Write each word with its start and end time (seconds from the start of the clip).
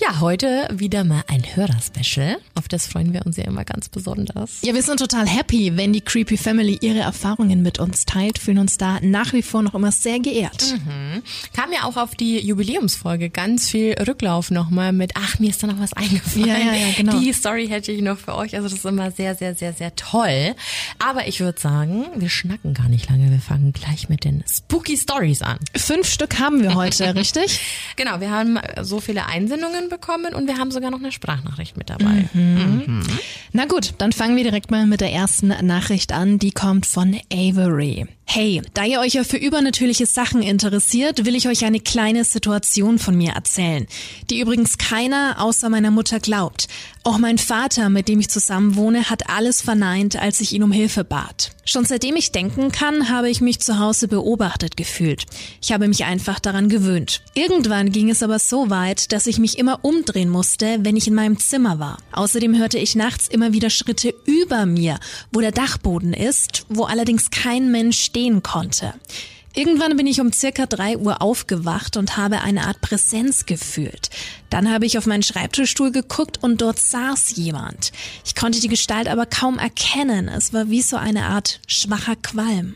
Ja, 0.00 0.20
heute 0.20 0.68
wieder 0.70 1.02
mal 1.02 1.24
ein 1.26 1.42
Hörerspecial. 1.56 2.36
Auf 2.54 2.68
das 2.68 2.86
freuen 2.86 3.12
wir 3.12 3.26
uns 3.26 3.36
ja 3.36 3.42
immer 3.42 3.64
ganz 3.64 3.88
besonders. 3.88 4.58
Ja, 4.62 4.72
wir 4.72 4.82
sind 4.82 5.00
total 5.00 5.26
happy, 5.26 5.76
wenn 5.76 5.92
die 5.92 6.00
Creepy 6.00 6.36
Family 6.36 6.78
ihre 6.80 7.00
Erfahrungen 7.00 7.62
mit 7.62 7.80
uns 7.80 8.04
teilt, 8.04 8.38
fühlen 8.38 8.58
uns 8.58 8.78
da 8.78 9.00
nach 9.02 9.32
wie 9.32 9.42
vor 9.42 9.60
noch 9.62 9.74
immer 9.74 9.90
sehr 9.90 10.20
geehrt. 10.20 10.72
Mhm. 10.72 11.24
Kam 11.52 11.72
ja 11.72 11.82
auch 11.82 11.96
auf 11.96 12.14
die 12.14 12.38
Jubiläumsfolge 12.38 13.28
ganz 13.28 13.70
viel 13.70 13.94
Rücklauf 13.94 14.52
nochmal 14.52 14.92
mit, 14.92 15.14
ach, 15.16 15.40
mir 15.40 15.50
ist 15.50 15.64
da 15.64 15.66
noch 15.66 15.80
was 15.80 15.92
eingefallen. 15.94 16.46
Ja, 16.46 16.58
ja, 16.58 16.74
ja, 16.74 16.92
genau. 16.96 17.18
Die 17.18 17.32
Story 17.32 17.66
hätte 17.66 17.90
ich 17.90 18.00
noch 18.00 18.18
für 18.18 18.36
euch. 18.36 18.54
Also 18.54 18.68
das 18.68 18.78
ist 18.78 18.86
immer 18.86 19.10
sehr, 19.10 19.34
sehr, 19.34 19.56
sehr, 19.56 19.72
sehr 19.72 19.96
toll. 19.96 20.54
Aber 21.00 21.26
ich 21.26 21.40
würde 21.40 21.60
sagen, 21.60 22.06
wir 22.14 22.28
schnacken 22.28 22.72
gar 22.72 22.88
nicht 22.88 23.10
lange. 23.10 23.32
Wir 23.32 23.40
fangen 23.40 23.72
gleich 23.72 24.08
mit 24.08 24.22
den 24.22 24.44
Spooky 24.48 24.96
Stories 24.96 25.42
an. 25.42 25.58
Fünf 25.74 26.06
Stück 26.06 26.38
haben 26.38 26.62
wir 26.62 26.76
heute, 26.76 27.14
richtig? 27.16 27.58
Genau, 27.96 28.20
wir 28.20 28.30
haben 28.30 28.60
so 28.82 29.00
viele 29.00 29.26
Einsendungen 29.26 29.87
bekommen 29.88 30.34
und 30.34 30.46
wir 30.46 30.58
haben 30.58 30.70
sogar 30.70 30.90
noch 30.90 30.98
eine 30.98 31.12
Sprachnachricht 31.12 31.76
mit 31.76 31.90
dabei. 31.90 32.28
Mhm. 32.32 33.02
Na 33.52 33.66
gut, 33.66 33.94
dann 33.98 34.12
fangen 34.12 34.36
wir 34.36 34.44
direkt 34.44 34.70
mal 34.70 34.86
mit 34.86 35.00
der 35.00 35.12
ersten 35.12 35.48
Nachricht 35.66 36.12
an. 36.12 36.38
Die 36.38 36.50
kommt 36.50 36.86
von 36.86 37.18
Avery. 37.32 38.06
Hey, 38.30 38.60
da 38.74 38.84
ihr 38.84 39.00
euch 39.00 39.14
ja 39.14 39.24
für 39.24 39.38
übernatürliche 39.38 40.04
Sachen 40.04 40.42
interessiert, 40.42 41.24
will 41.24 41.34
ich 41.34 41.48
euch 41.48 41.64
eine 41.64 41.80
kleine 41.80 42.24
Situation 42.24 42.98
von 42.98 43.16
mir 43.16 43.32
erzählen, 43.32 43.86
die 44.28 44.40
übrigens 44.40 44.76
keiner 44.76 45.36
außer 45.38 45.70
meiner 45.70 45.90
Mutter 45.90 46.20
glaubt. 46.20 46.68
Auch 47.04 47.16
mein 47.16 47.38
Vater, 47.38 47.88
mit 47.88 48.06
dem 48.06 48.20
ich 48.20 48.28
zusammen 48.28 48.76
wohne, 48.76 49.08
hat 49.08 49.30
alles 49.30 49.62
verneint, 49.62 50.16
als 50.16 50.42
ich 50.42 50.52
ihn 50.52 50.62
um 50.62 50.72
Hilfe 50.72 51.04
bat. 51.04 51.52
Schon 51.64 51.84
seitdem 51.84 52.16
ich 52.16 52.32
denken 52.32 52.70
kann, 52.72 53.10
habe 53.10 53.30
ich 53.30 53.40
mich 53.40 53.60
zu 53.60 53.78
Hause 53.78 54.08
beobachtet 54.08 54.76
gefühlt. 54.76 55.24
Ich 55.62 55.72
habe 55.72 55.86
mich 55.86 56.04
einfach 56.04 56.38
daran 56.38 56.68
gewöhnt. 56.68 57.22
Irgendwann 57.34 57.92
ging 57.92 58.08
es 58.10 58.22
aber 58.22 58.38
so 58.38 58.70
weit, 58.70 59.12
dass 59.12 59.26
ich 59.26 59.38
mich 59.38 59.58
immer 59.58 59.84
umdrehen 59.84 60.30
musste, 60.30 60.78
wenn 60.80 60.96
ich 60.96 61.08
in 61.08 61.14
meinem 61.14 61.38
Zimmer 61.38 61.78
war. 61.78 61.98
Außerdem 62.12 62.56
hörte 62.58 62.78
ich 62.78 62.94
nachts 62.94 63.28
immer 63.28 63.52
wieder 63.52 63.70
Schritte 63.70 64.14
über 64.24 64.64
mir, 64.64 64.98
wo 65.30 65.40
der 65.40 65.52
Dachboden 65.52 66.14
ist, 66.14 66.64
wo 66.68 66.84
allerdings 66.84 67.30
kein 67.30 67.70
Mensch 67.70 68.12
stehen 68.18 68.42
konnte. 68.42 68.94
Irgendwann 69.54 69.96
bin 69.96 70.06
ich 70.06 70.20
um 70.20 70.32
circa 70.32 70.66
drei 70.66 70.98
Uhr 70.98 71.22
aufgewacht 71.22 71.96
und 71.96 72.16
habe 72.16 72.42
eine 72.42 72.66
Art 72.66 72.80
Präsenz 72.80 73.46
gefühlt. 73.46 74.10
Dann 74.50 74.70
habe 74.70 74.86
ich 74.86 74.98
auf 74.98 75.06
meinen 75.06 75.22
Schreibtischstuhl 75.22 75.90
geguckt 75.90 76.42
und 76.42 76.60
dort 76.60 76.78
saß 76.78 77.36
jemand. 77.36 77.92
Ich 78.24 78.34
konnte 78.34 78.60
die 78.60 78.68
Gestalt 78.68 79.08
aber 79.08 79.26
kaum 79.26 79.58
erkennen. 79.58 80.28
Es 80.28 80.52
war 80.52 80.68
wie 80.68 80.82
so 80.82 80.96
eine 80.96 81.26
Art 81.26 81.60
schwacher 81.66 82.14
Qualm. 82.16 82.74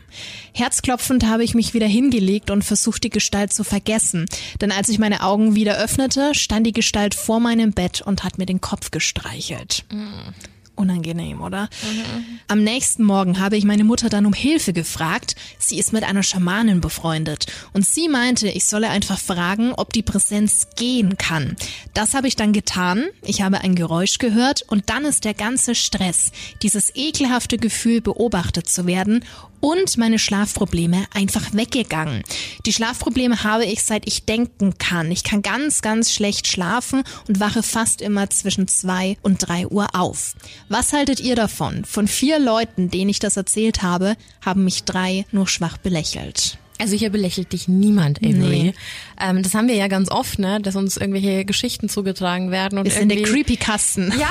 Herzklopfend 0.53 1.25
habe 1.25 1.43
ich 1.43 1.53
mich 1.53 1.73
wieder 1.73 1.87
hingelegt 1.87 2.49
und 2.49 2.63
versucht, 2.63 3.03
die 3.03 3.09
Gestalt 3.09 3.53
zu 3.53 3.63
vergessen. 3.63 4.25
Denn 4.61 4.71
als 4.71 4.89
ich 4.89 4.99
meine 4.99 5.23
Augen 5.23 5.55
wieder 5.55 5.77
öffnete, 5.77 6.33
stand 6.35 6.65
die 6.65 6.73
Gestalt 6.73 7.15
vor 7.15 7.39
meinem 7.39 7.71
Bett 7.71 8.01
und 8.01 8.23
hat 8.23 8.37
mir 8.37 8.45
den 8.45 8.61
Kopf 8.61 8.91
gestreichelt. 8.91 9.85
Mm. 9.91 10.52
Unangenehm, 10.83 11.41
oder? 11.41 11.69
Mhm. 11.81 12.39
Am 12.47 12.63
nächsten 12.63 13.03
Morgen 13.03 13.39
habe 13.39 13.57
ich 13.57 13.63
meine 13.63 13.83
Mutter 13.83 14.09
dann 14.09 14.25
um 14.25 14.33
Hilfe 14.33 14.73
gefragt. 14.73 15.35
Sie 15.57 15.79
ist 15.79 15.93
mit 15.93 16.03
einer 16.03 16.23
Schamanin 16.23 16.81
befreundet. 16.81 17.47
Und 17.71 17.85
sie 17.85 18.09
meinte, 18.09 18.49
ich 18.49 18.65
solle 18.65 18.89
einfach 18.89 19.17
fragen, 19.17 19.73
ob 19.73 19.93
die 19.93 20.03
Präsenz 20.03 20.67
gehen 20.75 21.17
kann. 21.17 21.55
Das 21.93 22.13
habe 22.13 22.27
ich 22.27 22.35
dann 22.35 22.51
getan. 22.51 23.05
Ich 23.21 23.41
habe 23.41 23.61
ein 23.61 23.75
Geräusch 23.75 24.17
gehört 24.17 24.63
und 24.67 24.89
dann 24.89 25.05
ist 25.05 25.23
der 25.23 25.33
ganze 25.33 25.73
Stress, 25.73 26.31
dieses 26.61 26.95
ekelhafte 26.95 27.57
Gefühl 27.57 28.01
beobachtet 28.01 28.67
zu 28.67 28.85
werden 28.85 29.23
und 29.63 29.97
meine 29.97 30.19
Schlafprobleme 30.19 31.05
einfach 31.13 31.53
weggegangen. 31.53 32.23
Die 32.65 32.73
Schlafprobleme 32.73 33.45
habe 33.45 33.63
ich 33.63 33.83
seit 33.83 34.05
ich 34.05 34.25
denken 34.25 34.77
kann. 34.77 35.09
Ich 35.09 35.23
kann 35.23 35.41
ganz, 35.41 35.81
ganz 35.81 36.11
schlecht 36.11 36.47
schlafen 36.47 37.03
und 37.29 37.39
wache 37.39 37.63
fast 37.63 38.01
immer 38.01 38.29
zwischen 38.29 38.67
zwei 38.67 39.15
und 39.21 39.47
drei 39.47 39.65
Uhr 39.65 39.87
auf. 39.93 40.35
Was 40.67 40.91
haltet 40.91 41.21
ihr 41.21 41.37
davon? 41.37 41.85
Von 41.85 42.09
vier 42.09 42.39
Leuten, 42.39 42.91
denen 42.91 43.09
ich 43.09 43.19
das 43.19 43.37
erzählt 43.37 43.81
habe, 43.81 44.17
haben 44.41 44.65
mich 44.65 44.83
drei 44.83 45.25
nur 45.31 45.47
schwach 45.47 45.77
belächelt. 45.77 46.57
Also 46.77 46.97
hier 46.97 47.11
belächelt 47.11 47.53
dich 47.53 47.69
niemand, 47.69 48.17
Avery. 48.17 48.63
Nee. 48.63 48.73
Ähm, 49.19 49.43
das 49.43 49.53
haben 49.53 49.67
wir 49.67 49.75
ja 49.75 49.87
ganz 49.87 50.09
oft, 50.09 50.39
ne, 50.39 50.59
dass 50.61 50.75
uns 50.75 50.97
irgendwelche 50.97 51.45
Geschichten 51.45 51.89
zugetragen 51.89 52.51
werden 52.51 52.77
und 52.77 52.87
ist 52.87 52.97
irgendwie... 52.97 53.17
in 53.17 53.23
der 53.23 53.31
Creepy-Kasten. 53.31 54.13
Ja, 54.19 54.29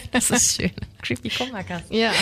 das 0.12 0.30
ist 0.30 0.56
schön. 0.56 0.70
Creepy 1.02 1.30
Kummerkasten. 1.30 1.96
Ja. 1.96 2.12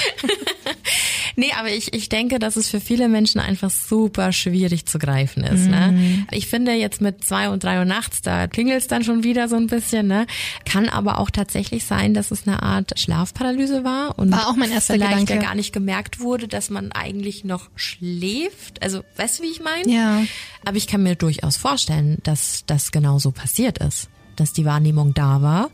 nee, 1.36 1.50
aber 1.58 1.70
ich, 1.70 1.92
ich 1.94 2.08
denke, 2.08 2.38
dass 2.38 2.56
es 2.56 2.68
für 2.68 2.80
viele 2.80 3.08
Menschen 3.08 3.40
einfach 3.40 3.70
super 3.70 4.32
schwierig 4.32 4.86
zu 4.86 4.98
greifen 4.98 5.44
ist. 5.44 5.66
Ne? 5.66 5.92
Mhm. 5.92 5.98
Ne? 5.98 6.26
Ich 6.30 6.46
finde 6.46 6.72
jetzt 6.72 7.00
mit 7.00 7.24
zwei 7.24 7.48
und 7.48 7.64
drei 7.64 7.78
Uhr 7.78 7.84
nachts, 7.84 8.22
da 8.22 8.46
klingelt 8.46 8.82
es 8.82 8.88
dann 8.88 9.04
schon 9.04 9.24
wieder 9.24 9.48
so 9.48 9.56
ein 9.56 9.66
bisschen. 9.66 10.06
Ne? 10.06 10.26
Kann 10.64 10.88
aber 10.88 11.18
auch 11.18 11.30
tatsächlich 11.30 11.84
sein, 11.84 12.14
dass 12.14 12.30
es 12.30 12.46
eine 12.46 12.62
Art 12.62 12.98
Schlafparalyse 12.98 13.84
war 13.84 14.18
und 14.18 14.32
war 14.32 14.48
auch 14.48 14.56
mein 14.56 14.70
erster 14.70 14.94
vielleicht 14.94 15.26
Gedanke. 15.26 15.44
gar 15.44 15.54
nicht 15.54 15.72
gemerkt 15.72 16.20
wurde, 16.20 16.48
dass 16.48 16.70
man 16.70 16.92
eigentlich 16.92 17.44
noch 17.44 17.68
schläft. 17.74 18.82
Also 18.82 19.02
weißt 19.16 19.38
du, 19.38 19.42
wie 19.42 19.50
ich 19.50 19.60
meine? 19.60 19.90
Ja. 19.90 20.22
Aber 20.64 20.76
ich 20.76 20.86
kann 20.86 21.02
mir 21.02 21.14
durchaus 21.14 21.56
vorstellen, 21.56 22.18
dass 22.22 22.64
das 22.66 22.90
genau 22.90 23.18
so 23.18 23.30
passiert 23.30 23.78
ist, 23.78 24.08
dass 24.36 24.52
die 24.52 24.64
Wahrnehmung 24.64 25.14
da 25.14 25.42
war 25.42 25.70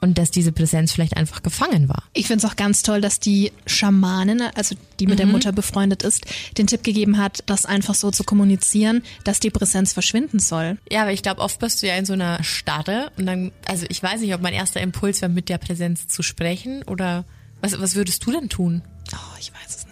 und 0.00 0.18
dass 0.18 0.30
diese 0.30 0.52
Präsenz 0.52 0.92
vielleicht 0.92 1.16
einfach 1.16 1.42
gefangen 1.42 1.88
war. 1.88 2.04
Ich 2.12 2.26
finde 2.26 2.44
es 2.44 2.50
auch 2.50 2.56
ganz 2.56 2.82
toll, 2.82 3.00
dass 3.00 3.20
die 3.20 3.52
Schamanin, 3.66 4.42
also 4.54 4.76
die 5.00 5.06
mit 5.06 5.16
mhm. 5.16 5.18
der 5.18 5.26
Mutter 5.26 5.52
befreundet 5.52 6.02
ist, 6.02 6.26
den 6.56 6.66
Tipp 6.66 6.84
gegeben 6.84 7.18
hat, 7.18 7.42
das 7.46 7.66
einfach 7.66 7.94
so 7.94 8.10
zu 8.10 8.24
kommunizieren, 8.24 9.02
dass 9.24 9.40
die 9.40 9.50
Präsenz 9.50 9.92
verschwinden 9.92 10.38
soll. 10.38 10.78
Ja, 10.90 11.02
aber 11.02 11.12
ich 11.12 11.22
glaube, 11.22 11.40
oft 11.40 11.58
bist 11.58 11.82
du 11.82 11.86
ja 11.86 11.96
in 11.96 12.04
so 12.04 12.12
einer 12.12 12.42
Starre 12.44 13.10
und 13.16 13.26
dann, 13.26 13.52
also 13.66 13.86
ich 13.88 14.02
weiß 14.02 14.20
nicht, 14.20 14.34
ob 14.34 14.40
mein 14.40 14.54
erster 14.54 14.80
Impuls 14.80 15.20
wäre, 15.20 15.32
mit 15.32 15.48
der 15.48 15.58
Präsenz 15.58 16.06
zu 16.06 16.22
sprechen 16.22 16.82
oder 16.84 17.24
was, 17.60 17.80
was 17.80 17.94
würdest 17.94 18.24
du 18.24 18.32
denn 18.32 18.48
tun? 18.48 18.82
Oh, 19.12 19.36
ich 19.40 19.52
weiß 19.52 19.68
es 19.68 19.86
nicht. 19.86 19.87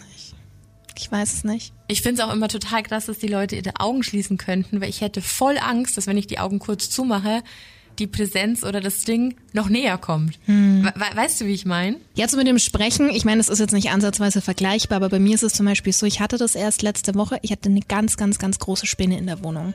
Ich 0.97 1.11
weiß 1.11 1.33
es 1.33 1.43
nicht. 1.43 1.73
Ich 1.87 2.01
finde 2.01 2.21
es 2.21 2.27
auch 2.27 2.33
immer 2.33 2.47
total 2.47 2.83
krass, 2.83 3.05
dass 3.05 3.19
die 3.19 3.27
Leute 3.27 3.55
ihre 3.55 3.79
Augen 3.79 4.03
schließen 4.03 4.37
könnten, 4.37 4.81
weil 4.81 4.89
ich 4.89 5.01
hätte 5.01 5.21
voll 5.21 5.57
Angst, 5.57 5.97
dass 5.97 6.07
wenn 6.07 6.17
ich 6.17 6.27
die 6.27 6.39
Augen 6.39 6.59
kurz 6.59 6.89
zumache, 6.89 7.43
die 7.99 8.07
Präsenz 8.07 8.63
oder 8.63 8.79
das 8.79 9.03
Ding 9.05 9.35
noch 9.53 9.69
näher 9.69 9.97
kommt. 9.97 10.37
Hm. 10.45 10.83
We 10.95 11.15
weißt 11.15 11.41
du, 11.41 11.45
wie 11.45 11.53
ich 11.53 11.65
meine? 11.65 11.97
Jetzt 12.13 12.35
mit 12.35 12.47
dem 12.47 12.59
Sprechen, 12.59 13.09
ich 13.09 13.25
meine, 13.25 13.37
das 13.37 13.49
ist 13.49 13.59
jetzt 13.59 13.73
nicht 13.73 13.89
ansatzweise 13.89 14.41
vergleichbar, 14.41 14.97
aber 14.97 15.09
bei 15.09 15.19
mir 15.19 15.35
ist 15.35 15.43
es 15.43 15.53
zum 15.53 15.65
Beispiel 15.65 15.93
so, 15.93 16.05
ich 16.05 16.19
hatte 16.19 16.37
das 16.37 16.55
erst 16.55 16.81
letzte 16.81 17.15
Woche, 17.15 17.39
ich 17.41 17.51
hatte 17.51 17.69
eine 17.69 17.81
ganz, 17.81 18.17
ganz, 18.17 18.37
ganz 18.37 18.59
große 18.59 18.85
Spinne 18.85 19.17
in 19.17 19.25
der 19.25 19.43
Wohnung. 19.43 19.73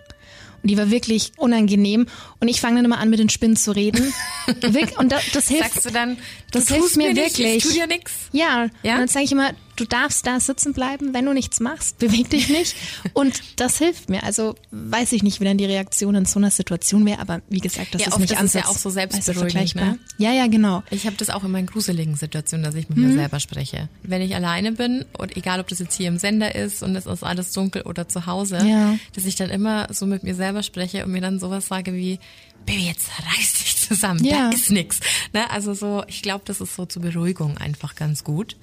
Und 0.62 0.70
die 0.70 0.78
war 0.78 0.90
wirklich 0.90 1.32
unangenehm. 1.36 2.06
Und 2.38 2.48
ich 2.48 2.60
fange 2.60 2.76
dann 2.76 2.84
immer 2.84 2.98
an, 2.98 3.10
mit 3.10 3.18
den 3.18 3.28
Spinnen 3.28 3.56
zu 3.56 3.72
reden. 3.72 4.14
und 4.96 5.10
das, 5.10 5.24
das 5.32 5.48
hilft. 5.48 5.72
Sagst 5.72 5.86
du 5.86 5.90
dann, 5.90 6.18
das 6.52 6.68
hilft 6.68 6.96
mir, 6.96 7.08
mir 7.08 7.16
wirklich. 7.16 7.56
Ich 7.56 7.64
tu 7.64 7.72
dir 7.72 7.88
nix. 7.88 8.12
Ja. 8.30 8.68
ja. 8.84 8.94
Und 8.94 9.00
dann 9.00 9.08
sage 9.08 9.24
ich 9.24 9.32
immer, 9.32 9.50
du 9.76 9.84
darfst 9.84 10.26
da 10.26 10.40
sitzen 10.40 10.72
bleiben, 10.72 11.14
wenn 11.14 11.24
du 11.24 11.32
nichts 11.32 11.60
machst, 11.60 11.98
beweg 11.98 12.30
dich 12.30 12.48
nicht. 12.48 12.76
Und 13.14 13.42
das 13.56 13.78
hilft 13.78 14.08
mir. 14.08 14.22
Also 14.24 14.54
weiß 14.70 15.12
ich 15.12 15.22
nicht, 15.22 15.40
wie 15.40 15.44
dann 15.44 15.58
die 15.58 15.64
Reaktion 15.64 16.14
in 16.14 16.24
so 16.24 16.38
einer 16.38 16.50
Situation 16.50 17.04
wäre, 17.06 17.18
aber 17.18 17.42
wie 17.48 17.60
gesagt, 17.60 17.94
das 17.94 18.02
ja, 18.02 18.08
ist 18.08 18.18
nicht 18.18 18.32
das 18.32 18.42
ist 18.42 18.54
ja 18.54 18.66
auch 18.66 18.76
so 18.76 18.90
selbstberuhigend. 18.90 19.74
Ne? 19.74 19.98
Ja, 20.18 20.32
ja, 20.32 20.46
genau. 20.46 20.82
Ich 20.90 21.06
habe 21.06 21.16
das 21.16 21.30
auch 21.30 21.44
in 21.44 21.50
meinen 21.50 21.66
gruseligen 21.66 22.16
Situationen, 22.16 22.64
dass 22.64 22.74
ich 22.74 22.88
mit 22.88 22.98
mhm. 22.98 23.08
mir 23.08 23.14
selber 23.14 23.40
spreche. 23.40 23.88
Wenn 24.02 24.22
ich 24.22 24.34
alleine 24.34 24.72
bin 24.72 25.04
und 25.18 25.36
egal, 25.36 25.60
ob 25.60 25.68
das 25.68 25.78
jetzt 25.78 25.94
hier 25.94 26.08
im 26.08 26.18
Sender 26.18 26.54
ist 26.54 26.82
und 26.82 26.94
es 26.96 27.06
ist 27.06 27.22
alles 27.22 27.52
dunkel 27.52 27.82
oder 27.82 28.08
zu 28.08 28.26
Hause, 28.26 28.58
ja. 28.66 28.96
dass 29.14 29.24
ich 29.24 29.36
dann 29.36 29.50
immer 29.50 29.88
so 29.92 30.06
mit 30.06 30.22
mir 30.22 30.34
selber 30.34 30.62
spreche 30.62 31.04
und 31.04 31.12
mir 31.12 31.20
dann 31.20 31.38
sowas 31.38 31.66
sage 31.66 31.94
wie, 31.94 32.18
Baby, 32.66 32.86
jetzt 32.86 33.10
reiß 33.18 33.52
dich 33.54 33.76
zusammen, 33.88 34.24
ja. 34.24 34.50
da 34.50 34.54
ist 34.54 34.70
nix. 34.70 35.00
Ne? 35.32 35.50
Also 35.50 35.74
so, 35.74 36.04
ich 36.06 36.22
glaube, 36.22 36.42
das 36.44 36.60
ist 36.60 36.76
so 36.76 36.86
zur 36.86 37.02
Beruhigung 37.02 37.58
einfach 37.58 37.94
ganz 37.94 38.24
gut. 38.24 38.56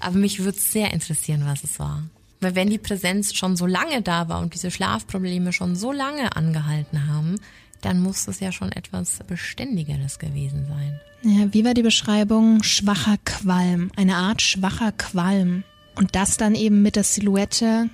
Aber 0.00 0.18
mich 0.18 0.42
würde 0.42 0.58
sehr 0.58 0.92
interessieren, 0.92 1.42
was 1.44 1.62
es 1.62 1.78
war. 1.78 2.02
Weil 2.40 2.54
wenn 2.54 2.70
die 2.70 2.78
Präsenz 2.78 3.34
schon 3.34 3.56
so 3.56 3.66
lange 3.66 4.02
da 4.02 4.28
war 4.28 4.40
und 4.40 4.54
diese 4.54 4.70
Schlafprobleme 4.70 5.52
schon 5.52 5.76
so 5.76 5.92
lange 5.92 6.34
angehalten 6.36 7.06
haben, 7.06 7.36
dann 7.82 8.00
muss 8.00 8.28
es 8.28 8.40
ja 8.40 8.52
schon 8.52 8.72
etwas 8.72 9.20
Beständigeres 9.26 10.18
gewesen 10.18 10.66
sein. 10.66 11.00
Ja, 11.22 11.52
wie 11.52 11.64
war 11.64 11.74
die 11.74 11.82
Beschreibung? 11.82 12.62
Schwacher 12.62 13.18
Qualm. 13.24 13.90
Eine 13.96 14.16
Art 14.16 14.40
schwacher 14.40 14.92
Qualm. 14.92 15.64
Und 15.96 16.16
das 16.16 16.38
dann 16.38 16.54
eben 16.54 16.82
mit 16.82 16.96
der 16.96 17.04
Silhouette. 17.04 17.90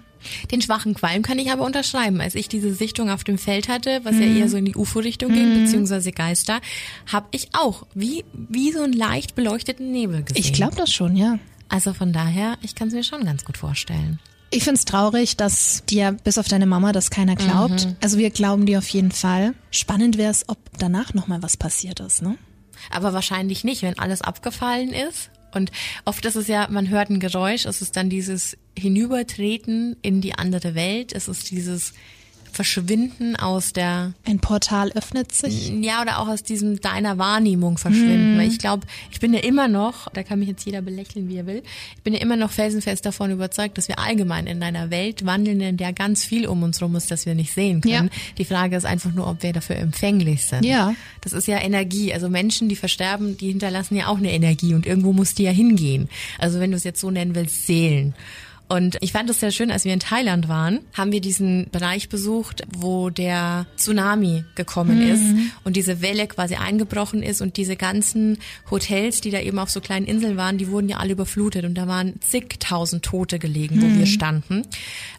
Den 0.51 0.63
schwachen 0.63 0.95
Qualm 0.95 1.23
kann 1.23 1.39
ich 1.39 1.51
aber 1.51 1.65
unterschreiben. 1.65 2.21
Als 2.21 2.35
ich 2.35 2.49
diese 2.49 2.73
Sichtung 2.73 3.11
auf 3.11 3.25
dem 3.25 3.39
Feld 3.39 3.69
hatte, 3.69 4.01
was 4.05 4.15
mhm. 4.15 4.23
ja 4.23 4.29
eher 4.29 4.49
so 4.49 4.57
in 4.57 4.65
die 4.65 4.77
UFO-Richtung 4.77 5.33
ging, 5.33 5.55
mhm. 5.55 5.65
beziehungsweise 5.65 6.13
Geister, 6.13 6.61
habe 7.07 7.27
ich 7.33 7.49
auch 7.53 7.87
wie, 7.95 8.25
wie 8.33 8.73
so 8.73 8.83
einen 8.83 8.93
leicht 8.93 9.35
beleuchteten 9.35 9.91
Nebel 9.91 10.23
gesehen. 10.23 10.41
Ich 10.41 10.53
glaube 10.53 10.77
das 10.77 10.93
schon, 10.93 11.17
ja. 11.17 11.39
Also 11.69 11.93
von 11.93 12.13
daher, 12.13 12.57
ich 12.63 12.75
kann 12.75 12.89
es 12.89 12.95
mir 12.95 13.05
schon 13.05 13.25
ganz 13.25 13.45
gut 13.45 13.57
vorstellen. 13.57 14.19
Ich 14.51 14.65
find's 14.65 14.85
traurig, 14.85 15.37
dass 15.37 15.85
dir 15.87 16.13
bis 16.13 16.39
auf 16.39 16.49
deine 16.49 16.67
Mama 16.67 16.93
das 16.93 17.11
keiner 17.11 17.35
glaubt. 17.35 17.87
Mhm. 17.87 17.97
Also 18.01 18.19
wir 18.19 18.31
glauben 18.31 18.65
dir 18.65 18.79
auf 18.79 18.89
jeden 18.89 19.11
Fall. 19.11 19.55
Spannend 19.71 20.19
wäre 20.19 20.31
es, 20.31 20.49
ob 20.49 20.59
danach 20.79 21.15
nochmal 21.15 21.43
was 21.43 21.57
passiert 21.57 22.01
ist, 22.01 22.23
ne? 22.23 22.37
Aber 22.91 23.13
wahrscheinlich 23.13 23.65
nicht, 23.65 23.83
wenn 23.83 23.99
alles 23.99 24.23
abgefallen 24.23 24.91
ist. 24.91 25.31
Und 25.53 25.73
oft 26.05 26.25
ist 26.25 26.37
es 26.37 26.49
ja, 26.49 26.69
man 26.71 26.89
hört 26.89 27.11
ein 27.11 27.19
Geräusch, 27.19 27.65
es 27.65 27.83
ist 27.83 27.97
dann 27.97 28.11
dieses 28.11 28.57
Hinübertreten 28.79 29.97
in 30.03 30.21
die 30.21 30.35
andere 30.35 30.75
Welt, 30.75 31.13
es 31.13 31.29
ist 31.29 31.51
dieses 31.51 31.95
verschwinden 32.57 33.37
aus 33.37 33.73
der. 33.73 34.15
Ein 34.25 34.41
Portal 34.41 34.91
öffnet 34.93 35.33
sich. 35.33 35.69
Ja, 35.69 36.03
oder 36.03 36.19
auch 36.19 36.29
aus 36.29 36.43
diesem 36.43 36.81
deiner 36.81 37.19
Wahrnehmung 37.19 37.79
verschwinden. 37.79 38.33
Hm. 38.33 38.39
Weil 38.39 38.49
ich 38.49 38.59
glaube, 38.59 38.87
ich 39.11 39.21
bin 39.21 39.33
ja 39.35 39.41
immer 39.41 39.69
noch, 39.69 40.09
da 40.13 40.23
kann 40.23 40.39
mich 40.39 40.49
jetzt 40.49 40.65
jeder 40.65 40.83
belächeln, 40.83 41.29
wie 41.29 41.37
er 41.37 41.47
will, 41.47 41.63
ich 41.97 42.03
bin 42.03 42.15
ja 42.15 42.21
immer 42.21 42.37
noch 42.37 42.51
felsenfest 42.51 43.05
davon 43.05 43.31
überzeugt, 43.31 43.79
dass 43.79 43.89
wir 43.89 43.99
allgemein 43.99 44.47
in 44.47 44.63
einer 44.63 44.91
Welt 44.91 45.25
wandeln, 45.27 45.61
in 45.61 45.77
der 45.77 45.93
ganz 45.93 46.25
viel 46.25 46.47
um 46.47 46.63
uns 46.63 46.83
rum 46.83 46.97
ist, 46.97 47.11
das 47.11 47.27
wir 47.27 47.35
nicht 47.35 47.53
sehen 47.53 47.83
können. 47.83 48.11
Ja. 48.11 48.35
Die 48.39 48.45
Frage 48.45 48.77
ist 48.77 48.87
einfach 48.87 49.13
nur, 49.13 49.29
ob 49.29 49.43
wir 49.43 49.53
dafür 49.53 49.77
empfänglich 49.77 50.45
sind. 50.45 50.65
Ja. 50.65 50.95
Das 51.21 51.33
ist 51.33 51.47
ja 51.47 51.61
Energie. 51.61 52.13
Also 52.13 52.29
Menschen, 52.29 52.69
die 52.69 52.77
versterben, 52.77 53.37
die 53.37 53.49
hinterlassen 53.49 53.97
ja 53.97 54.07
auch 54.09 54.19
eine 54.19 54.33
Energie 54.33 54.75
und 54.75 54.87
irgendwo 54.87 55.13
muss 55.13 55.35
die 55.35 55.45
ja 55.45 55.51
hingehen. 55.51 56.09
Also 56.39 56.59
wenn 56.59 56.71
du 56.71 56.77
es 56.77 56.85
jetzt 56.85 57.01
so 57.01 57.11
nennen 57.11 57.35
willst, 57.35 57.67
Seelen. 57.67 58.15
Und 58.69 58.97
ich 59.01 59.13
fand 59.13 59.31
es 59.31 59.41
sehr 59.41 59.53
schön, 59.53 59.71
als 59.71 59.85
wir 59.85 59.93
in 59.93 60.01
Thailand 60.01 60.49
waren, 60.49 60.81
haben 60.93 61.13
wir 61.13 61.21
diesen 61.21 61.69
Bereich 61.71 62.09
besucht, 62.09 62.65
wo 62.77 63.11
der 63.11 63.67
Tsunami 63.77 64.45
gekommen 64.57 65.05
mhm. 65.05 65.13
ist 65.13 65.53
und 65.63 65.77
diese 65.77 66.03
Welle 66.03 66.27
quasi 66.27 66.57
eingebrochen 66.57 67.23
ist 67.23 67.41
und 67.41 67.57
diese 67.57 67.77
ganzen 67.77 68.39
Hotels, 68.71 69.21
die 69.21 69.31
da 69.31 69.41
eben 69.41 69.59
auf 69.61 69.71
so 69.71 69.81
kleinen 69.81 70.07
Inseln 70.07 70.37
waren, 70.37 70.59
die 70.59 70.69
wurden 70.69 70.89
ja 70.89 70.97
alle 70.97 71.13
überflutet 71.13 71.65
und 71.65 71.75
da 71.75 71.87
waren 71.87 72.21
zigtausend 72.21 73.05
Tote 73.05 73.39
gelegen, 73.39 73.81
wo 73.81 73.87
mhm. 73.87 73.99
wir 74.01 74.07
standen. 74.07 74.63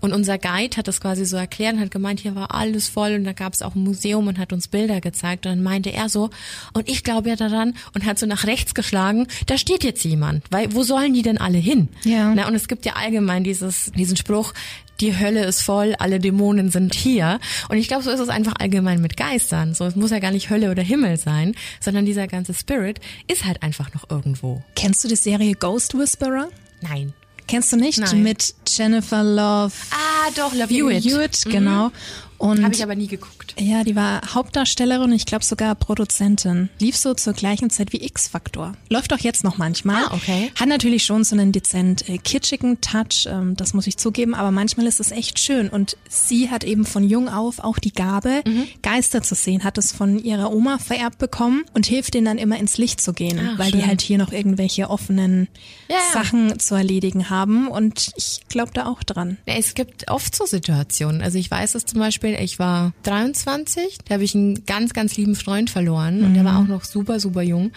Und 0.01 0.13
unser 0.13 0.37
Guide 0.37 0.75
hat 0.75 0.89
das 0.89 0.99
quasi 0.99 1.25
so 1.25 1.37
erklärt 1.37 1.75
und 1.75 1.79
hat 1.79 1.91
gemeint, 1.91 2.19
hier 2.19 2.35
war 2.35 2.53
alles 2.53 2.89
voll 2.89 3.13
und 3.13 3.23
da 3.23 3.31
gab 3.31 3.53
es 3.53 3.61
auch 3.61 3.75
ein 3.75 3.83
Museum 3.83 4.27
und 4.27 4.39
hat 4.39 4.51
uns 4.51 4.67
Bilder 4.67 4.99
gezeigt 4.99 5.45
und 5.45 5.53
dann 5.53 5.63
meinte 5.63 5.91
er 5.91 6.09
so, 6.09 6.29
und 6.73 6.89
ich 6.89 7.03
glaube 7.03 7.29
ja 7.29 7.37
daran 7.37 7.75
und 7.93 8.05
hat 8.05 8.19
so 8.19 8.25
nach 8.25 8.45
rechts 8.45 8.73
geschlagen, 8.73 9.27
da 9.45 9.57
steht 9.57 9.85
jetzt 9.85 10.03
jemand, 10.03 10.43
weil 10.49 10.73
wo 10.73 10.83
sollen 10.83 11.13
die 11.13 11.21
denn 11.21 11.37
alle 11.37 11.57
hin? 11.57 11.87
Ja. 12.03 12.33
Na, 12.35 12.47
und 12.47 12.55
es 12.55 12.67
gibt 12.67 12.85
ja 12.85 12.93
allgemein 12.93 13.36
allgemein 13.37 13.43
dieses, 13.43 13.91
diesen 13.95 14.17
Spruch, 14.17 14.53
die 14.99 15.17
Hölle 15.17 15.45
ist 15.45 15.61
voll, 15.61 15.95
alle 15.99 16.19
Dämonen 16.19 16.71
sind 16.71 16.95
hier. 16.95 17.39
Und 17.69 17.77
ich 17.77 17.87
glaube, 17.87 18.03
so 18.03 18.11
ist 18.11 18.19
es 18.19 18.29
einfach 18.29 18.53
allgemein 18.59 19.01
mit 19.01 19.15
Geistern. 19.15 19.73
So, 19.73 19.85
es 19.85 19.95
muss 19.95 20.11
ja 20.11 20.19
gar 20.19 20.31
nicht 20.31 20.49
Hölle 20.49 20.71
oder 20.71 20.81
Himmel 20.81 21.17
sein, 21.17 21.55
sondern 21.79 22.05
dieser 22.05 22.27
ganze 22.27 22.53
Spirit 22.53 22.99
ist 23.27 23.45
halt 23.45 23.61
einfach 23.63 23.93
noch 23.93 24.09
irgendwo. 24.09 24.63
Kennst 24.75 25.03
du 25.03 25.07
die 25.07 25.15
Serie 25.15 25.53
Ghost 25.53 25.97
Whisperer? 25.97 26.49
Nein. 26.81 27.13
Kennst 27.47 27.71
du 27.71 27.77
nicht? 27.77 27.99
Nein. 27.99 28.23
Mit 28.23 28.55
Jennifer 28.67 29.23
Love. 29.23 29.73
Ah, 29.91 30.31
doch, 30.35 30.53
Love 30.53 30.73
Hewitt. 30.73 31.05
Hewitt, 31.05 31.45
genau. 31.45 31.87
Mhm. 31.87 31.93
Und 32.37 32.63
Habe 32.63 32.73
ich 32.73 32.83
aber 32.83 32.95
nie 32.95 33.07
geguckt. 33.07 33.55
Ja, 33.59 33.83
die 33.83 33.95
war 33.95 34.21
Hauptdarstellerin, 34.33 35.11
ich 35.11 35.25
glaube 35.25 35.43
sogar 35.43 35.73
Produzentin. 35.75 36.69
Lief 36.79 36.95
so 36.95 37.13
zur 37.13 37.33
gleichen 37.33 37.69
Zeit 37.69 37.93
wie 37.93 38.03
X-Factor. 38.05 38.73
Läuft 38.89 39.11
auch 39.13 39.19
jetzt 39.19 39.43
noch 39.43 39.57
manchmal. 39.57 40.03
Ah, 40.05 40.13
okay. 40.13 40.51
Hat 40.55 40.67
natürlich 40.67 41.03
schon 41.03 41.23
so 41.23 41.35
einen 41.35 41.51
dezent 41.51 42.07
äh, 42.09 42.17
kitschigen 42.17 42.79
Touch, 42.81 43.27
ähm, 43.27 43.55
das 43.55 43.73
muss 43.73 43.87
ich 43.87 43.97
zugeben, 43.97 44.35
aber 44.35 44.51
manchmal 44.51 44.85
ist 44.85 44.99
es 44.99 45.11
echt 45.11 45.39
schön. 45.39 45.69
Und 45.69 45.97
sie 46.07 46.49
hat 46.49 46.63
eben 46.63 46.85
von 46.85 47.03
jung 47.03 47.27
auf 47.29 47.59
auch 47.59 47.79
die 47.79 47.93
Gabe, 47.93 48.41
mhm. 48.45 48.67
Geister 48.83 49.23
zu 49.23 49.33
sehen, 49.33 49.63
hat 49.63 49.77
es 49.77 49.91
von 49.91 50.19
ihrer 50.19 50.51
Oma 50.51 50.77
vererbt 50.77 51.17
bekommen 51.17 51.63
und 51.73 51.87
hilft 51.87 52.13
ihnen 52.15 52.25
dann 52.25 52.37
immer 52.37 52.57
ins 52.59 52.77
Licht 52.77 53.01
zu 53.01 53.13
gehen, 53.13 53.39
Ach, 53.41 53.57
weil 53.57 53.71
schön. 53.71 53.79
die 53.79 53.87
halt 53.87 54.01
hier 54.01 54.17
noch 54.17 54.31
irgendwelche 54.31 54.89
offenen 54.89 55.47
ja. 55.89 55.97
Sachen 56.13 56.59
zu 56.59 56.75
erledigen 56.75 57.29
haben. 57.29 57.67
Und 57.67 58.11
ich 58.15 58.41
glaube 58.47 58.71
da 58.73 58.85
auch 58.85 59.03
dran. 59.03 59.37
Es 59.45 59.73
gibt 59.73 60.09
oft 60.11 60.35
so 60.35 60.45
Situationen. 60.45 61.21
Also 61.21 61.37
ich 61.37 61.49
weiß 61.49 61.75
es 61.75 61.85
zum 61.85 61.99
Beispiel, 61.99 62.26
Beispiel, 62.31 62.45
ich 62.45 62.59
war 62.59 62.93
23, 63.03 63.99
da 64.05 64.15
habe 64.15 64.23
ich 64.23 64.35
einen 64.35 64.65
ganz, 64.65 64.93
ganz 64.93 65.17
lieben 65.17 65.35
Freund 65.35 65.69
verloren 65.69 66.23
und 66.23 66.33
der 66.33 66.45
war 66.45 66.53
mhm. 66.53 66.65
auch 66.65 66.67
noch 66.67 66.83
super, 66.83 67.19
super 67.19 67.41
jung. 67.41 67.71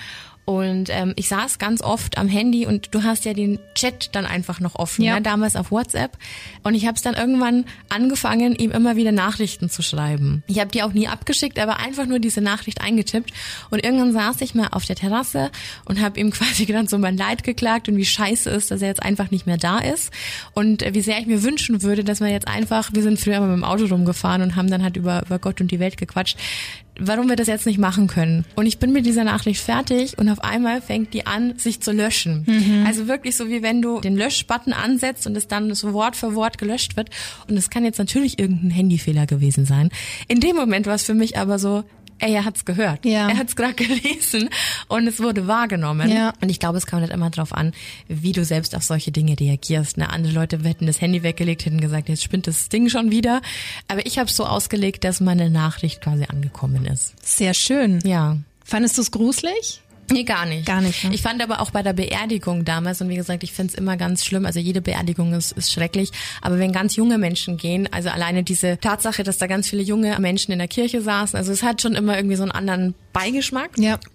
Und 0.51 0.89
ähm, 0.91 1.13
ich 1.15 1.29
saß 1.29 1.61
ganz 1.61 1.81
oft 1.81 2.19
am 2.19 2.27
Handy 2.27 2.67
und 2.67 2.93
du 2.93 3.05
hast 3.05 3.25
ja 3.25 3.35
den 3.35 3.61
Chat 3.77 4.09
dann 4.17 4.27
einfach 4.27 4.59
noch 4.59 4.75
offen, 4.75 5.05
ja. 5.05 5.15
ja 5.15 5.21
damals 5.21 5.55
auf 5.55 5.71
WhatsApp. 5.71 6.19
Und 6.65 6.75
ich 6.75 6.87
habe 6.87 6.97
es 6.97 7.03
dann 7.03 7.15
irgendwann 7.15 7.67
angefangen, 7.89 8.57
ihm 8.57 8.73
immer 8.73 8.97
wieder 8.97 9.13
Nachrichten 9.13 9.71
zu 9.71 9.81
schreiben. 9.81 10.43
Ich 10.49 10.59
habe 10.59 10.73
die 10.73 10.83
auch 10.83 10.93
nie 10.93 11.07
abgeschickt, 11.07 11.57
aber 11.61 11.79
einfach 11.79 12.07
nur 12.07 12.19
diese 12.19 12.41
Nachricht 12.41 12.81
eingetippt. 12.81 13.31
Und 13.71 13.85
irgendwann 13.85 14.13
saß 14.13 14.41
ich 14.41 14.57
mal 14.57 14.67
auf 14.73 14.85
der 14.85 14.97
Terrasse 14.97 15.53
und 15.85 16.01
habe 16.01 16.19
ihm 16.19 16.31
quasi 16.33 16.67
dann 16.67 16.89
so 16.89 16.99
mein 16.99 17.17
Leid 17.17 17.45
geklagt 17.45 17.89
und 17.89 17.97
wie 17.97 18.05
scheiße 18.05 18.51
ist, 18.51 18.73
dass 18.73 18.83
er 18.83 18.89
jetzt 18.89 19.05
einfach 19.05 19.31
nicht 19.31 19.47
mehr 19.47 19.57
da 19.57 19.79
ist. 19.79 20.13
Und 20.53 20.83
äh, 20.83 20.95
wie 20.95 21.01
sehr 21.01 21.21
ich 21.21 21.27
mir 21.27 21.45
wünschen 21.45 21.83
würde, 21.83 22.03
dass 22.03 22.19
wir 22.19 22.27
jetzt 22.27 22.49
einfach, 22.49 22.93
wir 22.93 23.05
sind 23.05 23.21
früher 23.21 23.37
immer 23.37 23.47
mit 23.47 23.59
dem 23.59 23.65
Auto 23.65 23.85
rumgefahren 23.85 24.43
und 24.43 24.57
haben 24.57 24.69
dann 24.69 24.83
halt 24.83 24.97
über, 24.97 25.23
über 25.25 25.39
Gott 25.39 25.61
und 25.61 25.71
die 25.71 25.79
Welt 25.79 25.97
gequatscht, 25.97 26.37
warum 27.01 27.29
wir 27.29 27.37
das 27.37 27.49
jetzt 27.49 27.67
nicht 27.67 27.79
machen 27.79 28.07
können. 28.07 28.45
Und 28.57 28.67
ich 28.67 28.79
bin 28.79 28.93
mit 28.93 29.07
dieser 29.07 29.25
Nachricht 29.25 29.61
fertig 29.61 30.19
und 30.19 30.29
auf 30.29 30.43
einmal 30.45 30.83
fängt 30.83 31.15
die 31.15 31.27
an, 31.27 31.59
sich 31.59 31.81
zu 31.81 31.93
löschen. 31.93 32.45
Mhm. 32.47 32.85
Also 32.87 33.09
wirklich 33.09 33.37
so 33.37 33.49
wie 33.49 33.63
wenn 33.63 33.83
du 33.83 34.01
den 34.01 34.17
Löschbutton 34.17 34.73
ansetzt 34.73 35.27
und 35.27 35.37
es 35.37 35.49
dann 35.49 35.75
so 35.75 35.93
Wort 35.93 36.17
für 36.17 36.35
Wort 36.35 36.59
gelöscht 36.59 36.97
wird. 36.97 37.11
Und 37.49 37.57
es 37.57 37.71
kann 37.71 37.85
jetzt 37.85 37.99
natürlich 37.99 38.39
irgendein 38.39 38.71
Handyfehler 38.71 39.27
gewesen 39.27 39.65
sein. 39.65 39.91
In 40.29 40.41
dem 40.41 40.57
Moment 40.57 40.87
war 40.87 40.95
es 40.95 41.05
für 41.05 41.15
mich 41.15 41.39
aber 41.39 41.59
so, 41.59 41.85
er 42.29 42.45
hat's 42.45 42.65
gehört. 42.65 43.05
Ja. 43.05 43.29
Er 43.29 43.39
hat's 43.39 43.57
gerade 43.57 43.75
gelesen 43.75 44.51
und 44.89 45.07
es 45.07 45.21
wurde 45.21 45.47
wahrgenommen. 45.47 46.11
Ja. 46.11 46.33
Und 46.41 46.49
ich 46.49 46.61
glaube, 46.61 46.79
es 46.79 46.87
kommt 46.87 47.03
halt 47.03 47.13
immer 47.13 47.31
drauf 47.31 47.53
an, 47.53 47.73
wie 48.09 48.33
du 48.33 48.45
selbst 48.45 48.75
auf 48.75 48.83
solche 48.83 49.13
Dinge 49.13 49.39
reagierst. 49.39 49.97
Ne? 49.97 50.11
Andere 50.11 50.33
Leute 50.33 50.63
hätten 50.63 50.87
das 50.87 51.01
Handy 51.01 51.23
weggelegt, 51.23 51.65
hätten 51.65 51.81
gesagt, 51.81 52.09
jetzt 52.09 52.23
spinnt 52.23 52.47
das 52.47 52.69
Ding 52.69 52.89
schon 52.89 53.11
wieder. 53.11 53.41
Aber 53.89 54.05
ich 54.07 54.19
habe 54.19 54.29
es 54.29 54.37
so 54.37 54.45
ausgelegt, 54.45 55.05
dass 55.05 55.21
meine 55.21 55.51
Nachricht 55.51 56.01
quasi 56.01 56.25
angekommen 56.25 56.87
ist. 56.87 57.15
Sehr 57.23 57.55
schön. 57.55 58.01
Ja. 58.05 58.37
Fandest 58.65 58.99
du 58.99 59.03
es 59.03 59.11
gruselig? 59.11 59.81
Nee, 60.11 60.25
gar 60.25 60.47
nicht. 60.47 60.67
Gar 60.67 60.81
nicht. 60.81 61.05
Ne? 61.05 61.15
Ich 61.15 61.23
fand 61.23 61.43
aber 61.43 61.61
auch 61.61 61.71
bei 61.71 61.83
der 61.83 61.93
Beerdigung 61.93 62.65
damals, 62.65 63.01
und 63.01 63.09
wie 63.09 63.17
gesagt, 63.17 63.43
ich 63.43 63.53
finde 63.53 63.73
es 63.73 63.79
immer 63.79 63.97
ganz 63.97 64.25
schlimm, 64.25 64.47
also 64.47 64.59
jede 64.61 64.81
Beerdigung 64.81 65.33
ist, 65.33 65.53
ist 65.53 65.73
schrecklich, 65.73 66.11
aber 66.43 66.59
wenn 66.59 66.73
ganz 66.73 66.97
junge 66.97 67.19
Menschen 67.19 67.57
gehen, 67.57 67.89
also 67.93 68.09
alleine 68.09 68.43
diese 68.43 68.79
Tatsache, 68.79 69.23
dass 69.23 69.39
da 69.39 69.47
ganz 69.47 69.69
viele 69.69 69.83
junge 69.83 70.19
Menschen 70.19 70.53
in 70.53 70.59
der 70.59 70.69
Kirche 70.69 71.01
saßen, 71.01 71.37
also 71.37 71.53
es 71.53 71.63
hat 71.63 71.83
schon 71.83 71.95
immer 71.95 72.17
irgendwie 72.17 72.37
so 72.37 72.43
einen 72.43 72.53
anderen 72.53 72.95
Beigeschmack. 73.13 73.71
Ja. 73.79 73.99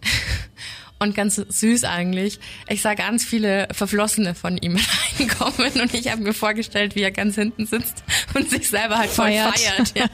und 1.05 1.15
ganz 1.15 1.35
süß 1.35 1.83
eigentlich. 1.85 2.39
Ich 2.67 2.81
sah 2.81 2.93
ganz 2.93 3.23
viele 3.23 3.67
Verflossene 3.71 4.35
von 4.35 4.57
ihm 4.57 4.77
reinkommen 5.19 5.81
und 5.81 5.93
ich 5.93 6.11
habe 6.11 6.21
mir 6.21 6.33
vorgestellt, 6.33 6.95
wie 6.95 7.01
er 7.01 7.11
ganz 7.11 7.35
hinten 7.35 7.65
sitzt 7.65 8.03
und 8.33 8.49
sich 8.49 8.69
selber 8.69 8.97
halt 8.97 9.09
voll 9.09 9.27
feiert. 9.27 9.57
feiert 9.57 9.93
ja. 9.95 10.05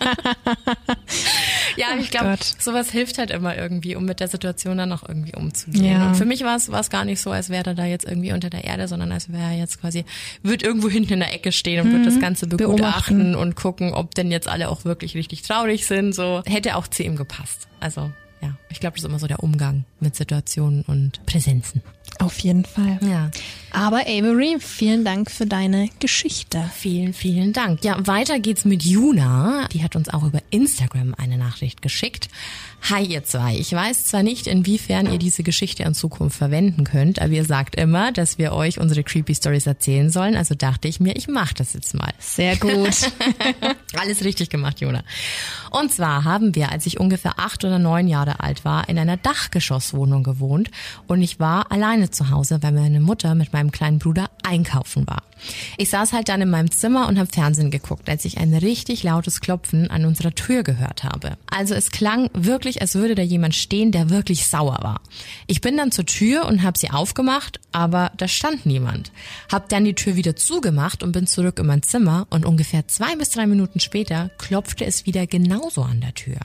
ja, 1.77 1.87
ich 1.99 2.11
glaube, 2.11 2.37
sowas 2.59 2.91
hilft 2.91 3.17
halt 3.17 3.31
immer 3.31 3.57
irgendwie, 3.57 3.95
um 3.95 4.05
mit 4.05 4.19
der 4.19 4.27
Situation 4.27 4.77
dann 4.77 4.91
auch 4.91 5.07
irgendwie 5.07 5.35
umzugehen. 5.35 5.85
Ja. 5.85 6.07
Und 6.07 6.15
für 6.15 6.25
mich 6.25 6.43
war 6.43 6.55
es 6.55 6.89
gar 6.89 7.05
nicht 7.05 7.21
so, 7.21 7.31
als 7.31 7.49
wäre 7.49 7.71
er 7.71 7.75
da 7.75 7.85
jetzt 7.85 8.05
irgendwie 8.05 8.33
unter 8.33 8.49
der 8.49 8.63
Erde, 8.63 8.87
sondern 8.87 9.11
als 9.11 9.31
wäre 9.31 9.43
er 9.43 9.57
jetzt 9.57 9.81
quasi, 9.81 10.05
wird 10.43 10.63
irgendwo 10.63 10.89
hinten 10.89 11.13
in 11.13 11.19
der 11.19 11.33
Ecke 11.33 11.51
stehen 11.51 11.81
und 11.81 11.89
mhm. 11.89 11.97
wird 11.97 12.07
das 12.07 12.19
Ganze 12.19 12.47
begutachten 12.47 13.17
Beobachten. 13.17 13.35
und 13.35 13.55
gucken, 13.55 13.93
ob 13.93 14.13
denn 14.15 14.31
jetzt 14.31 14.47
alle 14.47 14.69
auch 14.69 14.85
wirklich 14.85 15.15
richtig 15.15 15.41
traurig 15.43 15.85
sind. 15.85 16.13
So 16.13 16.41
hätte 16.45 16.75
auch 16.75 16.87
zu 16.87 17.03
ihm 17.03 17.15
gepasst. 17.15 17.67
Also 17.79 18.11
ja, 18.41 18.55
ich 18.69 18.79
glaube, 18.79 18.95
das 18.95 19.03
ist 19.03 19.09
immer 19.09 19.19
so 19.19 19.27
der 19.27 19.43
Umgang 19.43 19.85
mit 19.99 20.15
Situationen 20.15 20.83
und 20.83 21.25
Präsenzen. 21.25 21.81
Auf 22.19 22.39
jeden 22.39 22.65
Fall. 22.65 22.99
Ja. 23.01 23.31
Aber 23.71 24.01
Avery, 24.01 24.57
vielen 24.59 25.05
Dank 25.05 25.31
für 25.31 25.45
deine 25.45 25.89
Geschichte. 25.99 26.69
Vielen, 26.73 27.13
vielen 27.13 27.53
Dank. 27.53 27.83
Ja, 27.83 28.05
weiter 28.05 28.39
geht's 28.39 28.65
mit 28.65 28.83
Juna. 28.83 29.67
Die 29.71 29.83
hat 29.83 29.95
uns 29.95 30.09
auch 30.09 30.23
über 30.23 30.39
Instagram 30.49 31.15
eine 31.17 31.37
Nachricht 31.37 31.81
geschickt. 31.81 32.29
Hi 32.89 33.03
ihr 33.03 33.23
zwei. 33.23 33.55
Ich 33.57 33.71
weiß 33.71 34.05
zwar 34.05 34.23
nicht, 34.23 34.47
inwiefern 34.47 35.11
ihr 35.11 35.19
diese 35.19 35.43
Geschichte 35.43 35.83
in 35.83 35.93
Zukunft 35.93 36.35
verwenden 36.35 36.83
könnt, 36.83 37.21
aber 37.21 37.31
ihr 37.31 37.45
sagt 37.45 37.75
immer, 37.75 38.11
dass 38.11 38.39
wir 38.39 38.53
euch 38.53 38.79
unsere 38.79 39.03
Creepy 39.03 39.35
Stories 39.35 39.67
erzählen 39.67 40.09
sollen. 40.09 40.35
Also 40.35 40.55
dachte 40.55 40.87
ich 40.87 40.99
mir, 40.99 41.15
ich 41.15 41.27
mache 41.27 41.53
das 41.53 41.73
jetzt 41.73 41.93
mal. 41.93 42.11
Sehr 42.17 42.57
gut. 42.57 43.11
Alles 43.93 44.23
richtig 44.23 44.49
gemacht, 44.49 44.81
Jona. 44.81 45.03
Und 45.69 45.93
zwar 45.93 46.23
haben 46.23 46.55
wir, 46.55 46.71
als 46.71 46.87
ich 46.87 46.99
ungefähr 46.99 47.37
acht 47.37 47.63
oder 47.63 47.77
neun 47.77 48.07
Jahre 48.07 48.39
alt 48.39 48.65
war, 48.65 48.89
in 48.89 48.97
einer 48.97 49.17
Dachgeschosswohnung 49.17 50.23
gewohnt 50.23 50.71
und 51.07 51.21
ich 51.21 51.39
war 51.39 51.71
alleine 51.71 52.09
zu 52.09 52.31
Hause, 52.31 52.59
weil 52.61 52.71
meine 52.71 52.99
Mutter 52.99 53.35
mit 53.35 53.53
meinem 53.53 53.71
kleinen 53.71 53.99
Bruder 53.99 54.29
einkaufen 54.43 55.05
war. 55.07 55.23
Ich 55.77 55.89
saß 55.89 56.13
halt 56.13 56.29
dann 56.29 56.41
in 56.41 56.49
meinem 56.49 56.71
Zimmer 56.71 57.07
und 57.07 57.17
habe 57.17 57.31
Fernsehen 57.31 57.71
geguckt, 57.71 58.09
als 58.09 58.25
ich 58.25 58.37
ein 58.37 58.53
richtig 58.53 59.03
lautes 59.03 59.41
Klopfen 59.41 59.89
an 59.89 60.05
unserer 60.05 60.33
Tür 60.35 60.63
gehört 60.63 61.03
habe. 61.03 61.37
Also 61.49 61.73
es 61.73 61.91
klang 61.91 62.29
wirklich, 62.33 62.70
als 62.79 62.93
würde 62.93 63.15
da 63.15 63.23
jemand 63.23 63.55
stehen, 63.55 63.91
der 63.91 64.11
wirklich 64.11 64.45
sauer 64.45 64.77
war. 64.81 65.01
Ich 65.47 65.61
bin 65.61 65.75
dann 65.75 65.91
zur 65.91 66.05
Tür 66.05 66.45
und 66.45 66.61
habe 66.61 66.77
sie 66.77 66.91
aufgemacht, 66.91 67.59
aber 67.71 68.11
da 68.17 68.27
stand 68.27 68.67
niemand. 68.67 69.11
Hab 69.51 69.67
dann 69.69 69.83
die 69.83 69.95
Tür 69.95 70.15
wieder 70.15 70.35
zugemacht 70.35 71.01
und 71.01 71.11
bin 71.11 71.25
zurück 71.25 71.57
in 71.57 71.65
mein 71.65 71.81
Zimmer 71.81 72.27
und 72.29 72.45
ungefähr 72.45 72.87
zwei 72.87 73.15
bis 73.15 73.31
drei 73.31 73.47
Minuten 73.47 73.79
später 73.79 74.29
klopfte 74.37 74.85
es 74.85 75.07
wieder 75.07 75.25
genauso 75.25 75.81
an 75.81 76.01
der 76.01 76.13
Tür. 76.13 76.37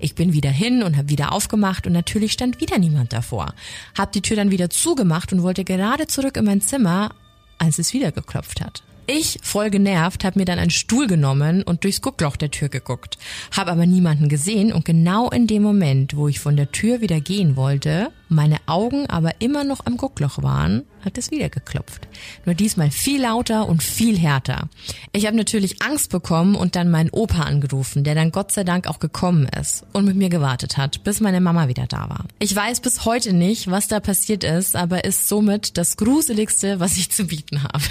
Ich 0.00 0.14
bin 0.14 0.34
wieder 0.34 0.50
hin 0.50 0.82
und 0.82 0.98
habe 0.98 1.08
wieder 1.08 1.32
aufgemacht 1.32 1.86
und 1.86 1.94
natürlich 1.94 2.32
stand 2.32 2.60
wieder 2.60 2.78
niemand 2.78 3.14
davor. 3.14 3.54
Hab 3.96 4.12
die 4.12 4.22
Tür 4.22 4.36
dann 4.36 4.50
wieder 4.50 4.68
zugemacht 4.68 5.32
und 5.32 5.42
wollte 5.42 5.64
gerade 5.64 6.06
zurück 6.06 6.36
in 6.36 6.44
mein 6.44 6.60
Zimmer, 6.60 7.14
als 7.56 7.78
es 7.78 7.94
wieder 7.94 8.12
geklopft 8.12 8.60
hat. 8.60 8.82
Ich, 9.06 9.38
voll 9.42 9.68
genervt, 9.70 10.24
habe 10.24 10.38
mir 10.38 10.46
dann 10.46 10.58
einen 10.58 10.70
Stuhl 10.70 11.06
genommen 11.06 11.62
und 11.62 11.84
durchs 11.84 12.00
Guckloch 12.00 12.36
der 12.36 12.50
Tür 12.50 12.68
geguckt. 12.70 13.18
Habe 13.54 13.72
aber 13.72 13.84
niemanden 13.84 14.28
gesehen 14.28 14.72
und 14.72 14.84
genau 14.84 15.28
in 15.28 15.46
dem 15.46 15.62
Moment, 15.62 16.16
wo 16.16 16.28
ich 16.28 16.40
von 16.40 16.56
der 16.56 16.72
Tür 16.72 17.00
wieder 17.02 17.20
gehen 17.20 17.56
wollte, 17.56 18.10
meine 18.28 18.56
Augen 18.66 19.06
aber 19.08 19.40
immer 19.40 19.64
noch 19.64 19.86
am 19.86 19.96
Guckloch 19.96 20.42
waren, 20.42 20.82
hat 21.04 21.18
es 21.18 21.30
wieder 21.30 21.48
geklopft. 21.48 22.08
Nur 22.44 22.54
diesmal 22.54 22.90
viel 22.90 23.22
lauter 23.22 23.68
und 23.68 23.82
viel 23.82 24.18
härter. 24.18 24.68
Ich 25.12 25.26
habe 25.26 25.36
natürlich 25.36 25.82
Angst 25.82 26.10
bekommen 26.10 26.54
und 26.54 26.76
dann 26.76 26.90
meinen 26.90 27.10
Opa 27.10 27.42
angerufen, 27.42 28.04
der 28.04 28.14
dann 28.14 28.32
Gott 28.32 28.52
sei 28.52 28.64
Dank 28.64 28.86
auch 28.86 28.98
gekommen 28.98 29.48
ist 29.60 29.84
und 29.92 30.04
mit 30.04 30.16
mir 30.16 30.30
gewartet 30.30 30.76
hat, 30.76 31.04
bis 31.04 31.20
meine 31.20 31.40
Mama 31.40 31.68
wieder 31.68 31.86
da 31.86 32.08
war. 32.08 32.24
Ich 32.38 32.54
weiß 32.54 32.80
bis 32.80 33.04
heute 33.04 33.32
nicht, 33.32 33.70
was 33.70 33.88
da 33.88 34.00
passiert 34.00 34.44
ist, 34.44 34.76
aber 34.76 35.04
ist 35.04 35.28
somit 35.28 35.76
das 35.76 35.96
Gruseligste, 35.96 36.80
was 36.80 36.96
ich 36.96 37.10
zu 37.10 37.26
bieten 37.26 37.62
habe. 37.62 37.84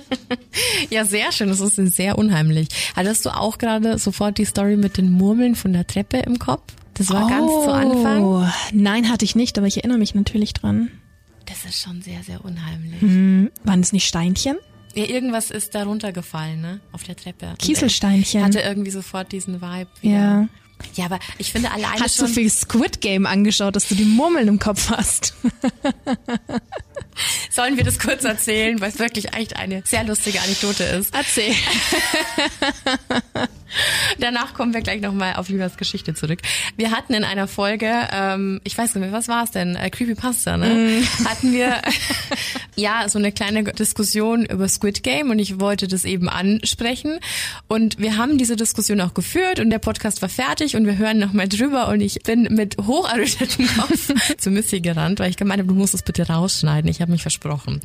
ja, 0.90 1.04
sehr 1.04 1.32
schön. 1.32 1.48
Das 1.48 1.60
ist 1.60 1.76
sehr 1.96 2.18
unheimlich. 2.18 2.68
Hattest 2.96 3.24
du 3.26 3.30
auch 3.30 3.58
gerade 3.58 3.98
sofort 3.98 4.38
die 4.38 4.44
Story 4.44 4.76
mit 4.76 4.96
den 4.96 5.12
Murmeln 5.12 5.54
von 5.54 5.72
der 5.72 5.86
Treppe 5.86 6.18
im 6.18 6.38
Kopf? 6.38 6.62
Das 6.94 7.10
war 7.10 7.26
oh, 7.26 7.28
ganz 7.28 7.50
zu 7.50 7.72
Anfang. 7.72 8.52
Nein, 8.72 9.10
hatte 9.10 9.24
ich 9.24 9.34
nicht, 9.34 9.58
aber 9.58 9.66
ich 9.66 9.78
erinnere 9.78 9.98
mich 9.98 10.14
natürlich 10.14 10.52
dran. 10.52 10.90
Das 11.46 11.64
ist 11.64 11.80
schon 11.80 12.00
sehr, 12.02 12.22
sehr 12.22 12.44
unheimlich. 12.44 13.00
Hm, 13.00 13.50
waren 13.64 13.80
es 13.80 13.92
nicht 13.92 14.06
Steinchen? 14.06 14.56
Ja, 14.94 15.04
irgendwas 15.04 15.50
ist 15.50 15.74
da 15.74 15.84
runtergefallen, 15.84 16.60
ne? 16.60 16.80
Auf 16.92 17.02
der 17.02 17.16
Treppe. 17.16 17.54
Kieselsteinchen. 17.58 18.44
Hatte 18.44 18.60
irgendwie 18.60 18.92
sofort 18.92 19.32
diesen 19.32 19.60
Vibe. 19.60 19.88
Wieder. 20.00 20.14
Ja. 20.14 20.48
Ja, 20.94 21.06
aber 21.06 21.18
ich 21.38 21.52
finde 21.52 21.70
alleine 21.70 22.00
Hast 22.00 22.16
schon... 22.16 22.26
du 22.26 22.32
viel 22.32 22.50
Squid 22.50 23.00
Game 23.00 23.26
angeschaut, 23.26 23.74
dass 23.76 23.88
du 23.88 23.94
die 23.94 24.04
Murmeln 24.04 24.48
im 24.48 24.58
Kopf 24.58 24.90
hast? 24.90 25.34
Sollen 27.50 27.76
wir 27.76 27.84
das 27.84 27.98
kurz 27.98 28.24
erzählen, 28.24 28.80
weil 28.80 28.90
es 28.90 28.98
wirklich 28.98 29.34
echt 29.34 29.56
eine 29.56 29.82
sehr 29.84 30.04
lustige 30.04 30.40
Anekdote 30.40 30.84
ist? 30.84 31.14
Erzähl. 31.14 31.54
Danach 34.18 34.54
kommen 34.54 34.72
wir 34.72 34.82
gleich 34.82 35.00
nochmal 35.00 35.34
auf 35.34 35.48
Julias 35.48 35.76
Geschichte 35.76 36.14
zurück. 36.14 36.40
Wir 36.76 36.90
hatten 36.90 37.14
in 37.14 37.24
einer 37.24 37.48
Folge, 37.48 37.90
ähm, 38.12 38.60
ich 38.64 38.76
weiß 38.76 38.94
nicht 38.94 39.02
mehr, 39.02 39.12
was 39.12 39.28
war 39.28 39.44
es 39.44 39.50
denn? 39.50 39.76
Äh, 39.76 39.90
Creepypasta, 39.90 40.56
ne? 40.56 41.00
Mm. 41.00 41.28
Hatten 41.28 41.52
wir 41.52 41.82
ja 42.76 43.08
so 43.08 43.18
eine 43.18 43.32
kleine 43.32 43.64
Diskussion 43.64 44.46
über 44.46 44.68
Squid 44.68 45.02
Game 45.02 45.30
und 45.30 45.38
ich 45.38 45.60
wollte 45.60 45.88
das 45.88 46.04
eben 46.04 46.28
ansprechen. 46.28 47.18
Und 47.68 47.98
wir 47.98 48.16
haben 48.16 48.38
diese 48.38 48.56
Diskussion 48.56 49.00
auch 49.00 49.14
geführt 49.14 49.60
und 49.60 49.70
der 49.70 49.78
Podcast 49.78 50.22
war 50.22 50.28
fertig 50.28 50.76
und 50.76 50.86
wir 50.86 50.96
hören 50.98 51.18
nochmal 51.18 51.48
drüber 51.48 51.88
und 51.88 52.00
ich 52.00 52.22
bin 52.22 52.42
mit 52.50 52.76
hocherrötetem 52.78 53.66
Kopf 53.76 54.12
zu 54.38 54.50
Missy 54.50 54.80
gerannt, 54.80 55.18
weil 55.18 55.30
ich 55.30 55.36
gemeint 55.36 55.60
habe, 55.60 55.68
du 55.68 55.74
musst 55.74 55.94
es 55.94 56.02
bitte 56.02 56.26
rausschneiden. 56.26 56.83
Ich 56.88 57.00
habe 57.00 57.12
mich 57.12 57.22
versprochen. 57.22 57.80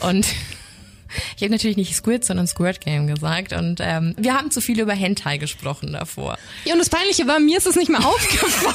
Und 0.00 0.26
ich 1.36 1.42
habe 1.42 1.52
natürlich 1.52 1.76
nicht 1.76 1.94
Squid, 1.94 2.24
sondern 2.24 2.46
Squirt 2.46 2.80
Game 2.80 3.06
gesagt. 3.06 3.52
Und 3.52 3.80
ähm, 3.82 4.14
wir 4.16 4.34
haben 4.34 4.50
zu 4.50 4.60
viel 4.60 4.80
über 4.80 4.92
Hentai 4.92 5.38
gesprochen 5.38 5.92
davor. 5.92 6.38
Ja, 6.64 6.72
und 6.74 6.78
das 6.78 6.90
Peinliche 6.90 7.26
war, 7.26 7.38
mir 7.38 7.58
ist 7.58 7.66
es 7.66 7.76
nicht 7.76 7.88
mehr 7.88 8.00
aufgefallen. 8.06 8.74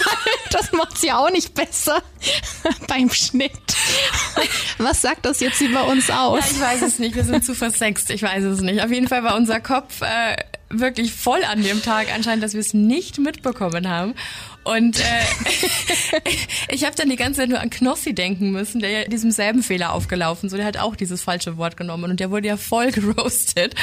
Das 0.51 0.71
macht's 0.71 1.01
ja 1.03 1.17
auch 1.17 1.31
nicht 1.31 1.53
besser 1.53 2.01
beim 2.87 3.09
Schnitt. 3.09 3.51
Was 4.77 5.01
sagt 5.01 5.25
das 5.25 5.39
jetzt 5.39 5.61
über 5.61 5.87
uns 5.87 6.09
aus? 6.09 6.39
Ja, 6.39 6.51
ich 6.51 6.61
weiß 6.61 6.81
es 6.83 6.99
nicht. 6.99 7.15
Wir 7.15 7.23
sind 7.23 7.45
zu 7.45 7.55
versext. 7.55 8.09
Ich 8.09 8.23
weiß 8.23 8.43
es 8.43 8.61
nicht. 8.61 8.83
Auf 8.83 8.91
jeden 8.91 9.07
Fall 9.07 9.23
war 9.23 9.35
unser 9.35 9.59
Kopf 9.59 10.01
äh, 10.01 10.35
wirklich 10.69 11.13
voll 11.13 11.43
an 11.43 11.61
dem 11.63 11.81
Tag 11.81 12.13
anscheinend, 12.13 12.43
dass 12.43 12.53
wir 12.53 12.61
es 12.61 12.73
nicht 12.73 13.19
mitbekommen 13.19 13.89
haben. 13.89 14.15
Und 14.63 14.99
äh, 14.99 16.21
ich 16.69 16.85
habe 16.85 16.95
dann 16.95 17.09
die 17.09 17.15
ganze 17.15 17.39
Zeit 17.41 17.49
nur 17.49 17.59
an 17.59 17.69
Knossi 17.69 18.13
denken 18.13 18.51
müssen, 18.51 18.79
der 18.79 18.89
ja 18.89 19.03
diesem 19.05 19.31
selben 19.31 19.63
Fehler 19.63 19.93
aufgelaufen 19.93 20.49
so 20.49 20.57
Der 20.57 20.65
hat 20.65 20.77
auch 20.77 20.95
dieses 20.95 21.21
falsche 21.21 21.57
Wort 21.57 21.77
genommen 21.77 22.11
und 22.11 22.19
der 22.19 22.29
wurde 22.29 22.47
ja 22.47 22.57
voll 22.57 22.91
geroastet. 22.91 23.75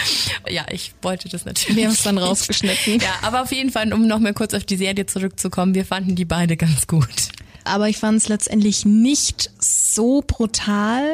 Ja, 0.49 0.67
ich 0.71 0.93
wollte 1.03 1.29
das 1.29 1.45
natürlich. 1.45 1.77
Wir 1.77 1.87
haben 1.87 1.95
es 1.95 2.03
dann 2.03 2.19
rausgeschnitten. 2.19 3.01
Ja, 3.01 3.15
aber 3.23 3.43
auf 3.43 3.53
jeden 3.53 3.71
Fall, 3.71 3.93
um 3.93 4.07
noch 4.07 4.21
mal 4.21 4.35
kurz 4.35 4.55
auf 4.55 4.65
die 4.65 4.77
Serie 4.77 5.07
zurückzukommen, 5.07 5.75
wir 5.75 5.85
fanden 5.85 6.15
die 6.15 6.25
beide 6.25 6.57
ganz 6.57 6.87
gut. 6.87 7.09
Aber 7.65 7.89
ich 7.89 7.99
fand 7.99 8.19
es 8.19 8.29
letztendlich 8.29 8.85
nicht 8.85 9.51
so 9.59 10.23
brutal, 10.27 11.05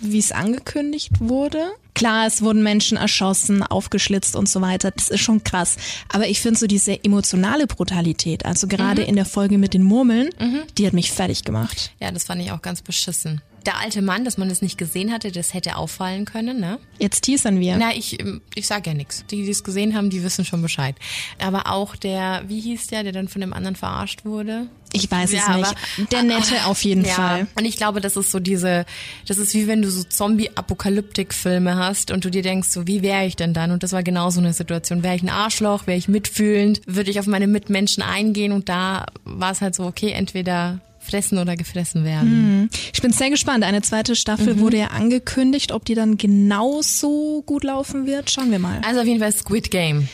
wie 0.00 0.18
es 0.18 0.32
angekündigt 0.32 1.12
wurde. 1.18 1.72
Klar, 1.94 2.26
es 2.26 2.42
wurden 2.42 2.62
Menschen 2.62 2.96
erschossen, 2.96 3.62
aufgeschlitzt 3.62 4.36
und 4.36 4.48
so 4.48 4.60
weiter. 4.60 4.90
Das 4.90 5.08
ist 5.08 5.20
schon 5.20 5.44
krass. 5.44 5.76
Aber 6.08 6.26
ich 6.28 6.40
finde 6.40 6.58
so 6.58 6.66
diese 6.66 7.02
emotionale 7.04 7.66
Brutalität, 7.66 8.44
also 8.44 8.66
gerade 8.66 9.02
mhm. 9.02 9.08
in 9.08 9.16
der 9.16 9.24
Folge 9.24 9.58
mit 9.58 9.74
den 9.74 9.82
Murmeln, 9.82 10.30
mhm. 10.40 10.62
die 10.76 10.86
hat 10.86 10.92
mich 10.92 11.12
fertig 11.12 11.44
gemacht. 11.44 11.92
Ja, 12.00 12.10
das 12.10 12.24
fand 12.24 12.42
ich 12.42 12.50
auch 12.50 12.62
ganz 12.62 12.82
beschissen. 12.82 13.40
Der 13.66 13.78
alte 13.78 14.02
Mann, 14.02 14.26
dass 14.26 14.36
man 14.36 14.50
es 14.50 14.60
nicht 14.60 14.76
gesehen 14.76 15.10
hatte, 15.10 15.32
das 15.32 15.54
hätte 15.54 15.76
auffallen 15.76 16.26
können, 16.26 16.60
ne? 16.60 16.78
Jetzt 16.98 17.22
teasern 17.22 17.60
wir. 17.60 17.78
Na, 17.78 17.96
ich, 17.96 18.18
ich 18.54 18.66
sag 18.66 18.86
ja 18.86 18.92
nichts. 18.92 19.24
Die, 19.30 19.42
die 19.42 19.50
es 19.50 19.64
gesehen 19.64 19.96
haben, 19.96 20.10
die 20.10 20.22
wissen 20.22 20.44
schon 20.44 20.60
Bescheid. 20.60 20.96
Aber 21.38 21.70
auch 21.72 21.96
der, 21.96 22.42
wie 22.46 22.60
hieß 22.60 22.88
der, 22.88 23.04
der 23.04 23.12
dann 23.12 23.28
von 23.28 23.40
dem 23.40 23.54
anderen 23.54 23.74
verarscht 23.74 24.26
wurde? 24.26 24.66
Ich 24.94 25.10
weiß 25.10 25.32
ja, 25.32 25.40
es 25.40 25.56
nicht. 25.56 25.66
Aber, 25.66 26.06
der 26.10 26.22
Nette 26.22 26.66
auf 26.66 26.84
jeden 26.84 27.04
ja. 27.04 27.14
Fall. 27.14 27.46
Und 27.56 27.64
ich 27.64 27.76
glaube, 27.76 28.00
das 28.00 28.16
ist 28.16 28.30
so 28.30 28.38
diese, 28.40 28.86
das 29.26 29.38
ist 29.38 29.54
wie 29.54 29.66
wenn 29.66 29.82
du 29.82 29.90
so 29.90 30.04
Zombie-Apokalyptik-Filme 30.04 31.76
hast 31.76 32.10
und 32.10 32.24
du 32.24 32.30
dir 32.30 32.42
denkst, 32.42 32.68
so 32.68 32.86
wie 32.86 33.02
wäre 33.02 33.26
ich 33.26 33.36
denn 33.36 33.54
dann? 33.54 33.70
Und 33.70 33.82
das 33.82 33.92
war 33.92 34.02
genau 34.02 34.30
so 34.30 34.40
eine 34.40 34.52
Situation. 34.52 35.02
Wäre 35.02 35.16
ich 35.16 35.22
ein 35.22 35.30
Arschloch? 35.30 35.86
Wäre 35.86 35.98
ich 35.98 36.08
mitfühlend? 36.08 36.80
Würde 36.86 37.10
ich 37.10 37.18
auf 37.18 37.26
meine 37.26 37.46
Mitmenschen 37.46 38.02
eingehen? 38.02 38.52
Und 38.52 38.68
da 38.68 39.06
war 39.24 39.50
es 39.50 39.60
halt 39.60 39.74
so, 39.74 39.84
okay, 39.84 40.10
entweder 40.10 40.80
fressen 41.04 41.38
oder 41.38 41.56
gefressen 41.56 42.04
werden. 42.04 42.60
Mhm. 42.60 42.70
Ich 42.92 43.02
bin 43.02 43.12
sehr 43.12 43.30
gespannt. 43.30 43.64
Eine 43.64 43.82
zweite 43.82 44.16
Staffel 44.16 44.54
mhm. 44.54 44.60
wurde 44.60 44.78
ja 44.78 44.86
angekündigt. 44.88 45.72
Ob 45.72 45.84
die 45.84 45.94
dann 45.94 46.16
genauso 46.16 47.42
gut 47.46 47.64
laufen 47.64 48.06
wird, 48.06 48.30
schauen 48.30 48.50
wir 48.50 48.58
mal. 48.58 48.80
Also 48.86 49.00
auf 49.00 49.06
jeden 49.06 49.20
Fall 49.20 49.32
Squid 49.32 49.70
Game. 49.70 50.08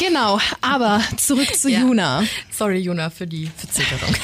Genau, 0.00 0.38
aber 0.62 1.02
zurück 1.18 1.54
zu 1.54 1.68
ja. 1.68 1.80
Juna. 1.80 2.24
Sorry, 2.50 2.78
Juna, 2.78 3.10
für 3.10 3.26
die 3.26 3.50
Verzögerung. 3.54 4.14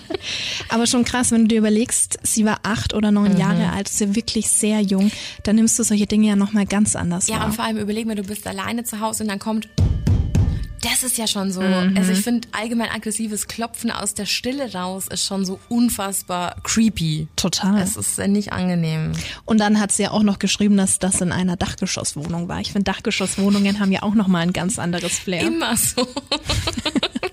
aber 0.70 0.86
schon 0.86 1.04
krass, 1.04 1.30
wenn 1.30 1.42
du 1.42 1.48
dir 1.48 1.58
überlegst, 1.58 2.18
sie 2.22 2.46
war 2.46 2.60
acht 2.62 2.94
oder 2.94 3.10
neun 3.10 3.34
mhm. 3.34 3.38
Jahre 3.38 3.70
alt, 3.70 3.90
ist 3.90 4.00
ja 4.00 4.14
wirklich 4.14 4.48
sehr 4.48 4.80
jung, 4.80 5.12
dann 5.42 5.56
nimmst 5.56 5.78
du 5.78 5.82
solche 5.82 6.06
Dinge 6.06 6.28
ja 6.28 6.36
nochmal 6.36 6.64
ganz 6.64 6.96
anders 6.96 7.26
ja, 7.26 7.34
wahr. 7.34 7.40
Ja, 7.40 7.46
und 7.48 7.52
vor 7.52 7.64
allem 7.66 7.76
überleg 7.76 8.06
mir, 8.06 8.14
du 8.14 8.22
bist 8.22 8.46
alleine 8.46 8.84
zu 8.84 9.00
Hause 9.00 9.24
und 9.24 9.28
dann 9.28 9.38
kommt 9.38 9.68
das 10.82 11.02
ist 11.02 11.18
ja 11.18 11.26
schon 11.26 11.52
so. 11.52 11.60
Mhm. 11.60 11.96
Also 11.96 12.12
ich 12.12 12.20
finde 12.20 12.48
allgemein 12.52 12.90
aggressives 12.90 13.46
Klopfen 13.46 13.90
aus 13.90 14.14
der 14.14 14.26
Stille 14.26 14.72
raus 14.72 15.06
ist 15.08 15.24
schon 15.24 15.44
so 15.44 15.60
unfassbar 15.68 16.56
creepy. 16.62 17.28
Total. 17.36 17.80
Es 17.82 17.96
ist 17.96 18.18
nicht 18.18 18.52
angenehm. 18.52 19.12
Und 19.44 19.58
dann 19.58 19.80
hat 19.80 19.92
sie 19.92 20.04
ja 20.04 20.10
auch 20.10 20.22
noch 20.22 20.38
geschrieben, 20.38 20.76
dass 20.76 20.98
das 20.98 21.20
in 21.20 21.32
einer 21.32 21.56
Dachgeschosswohnung 21.56 22.48
war. 22.48 22.60
Ich 22.60 22.72
finde 22.72 22.84
Dachgeschosswohnungen 22.84 23.80
haben 23.80 23.92
ja 23.92 24.02
auch 24.02 24.14
noch 24.14 24.28
mal 24.28 24.40
ein 24.40 24.52
ganz 24.52 24.78
anderes 24.78 25.18
Flair. 25.18 25.46
Immer 25.46 25.76
so. 25.76 26.06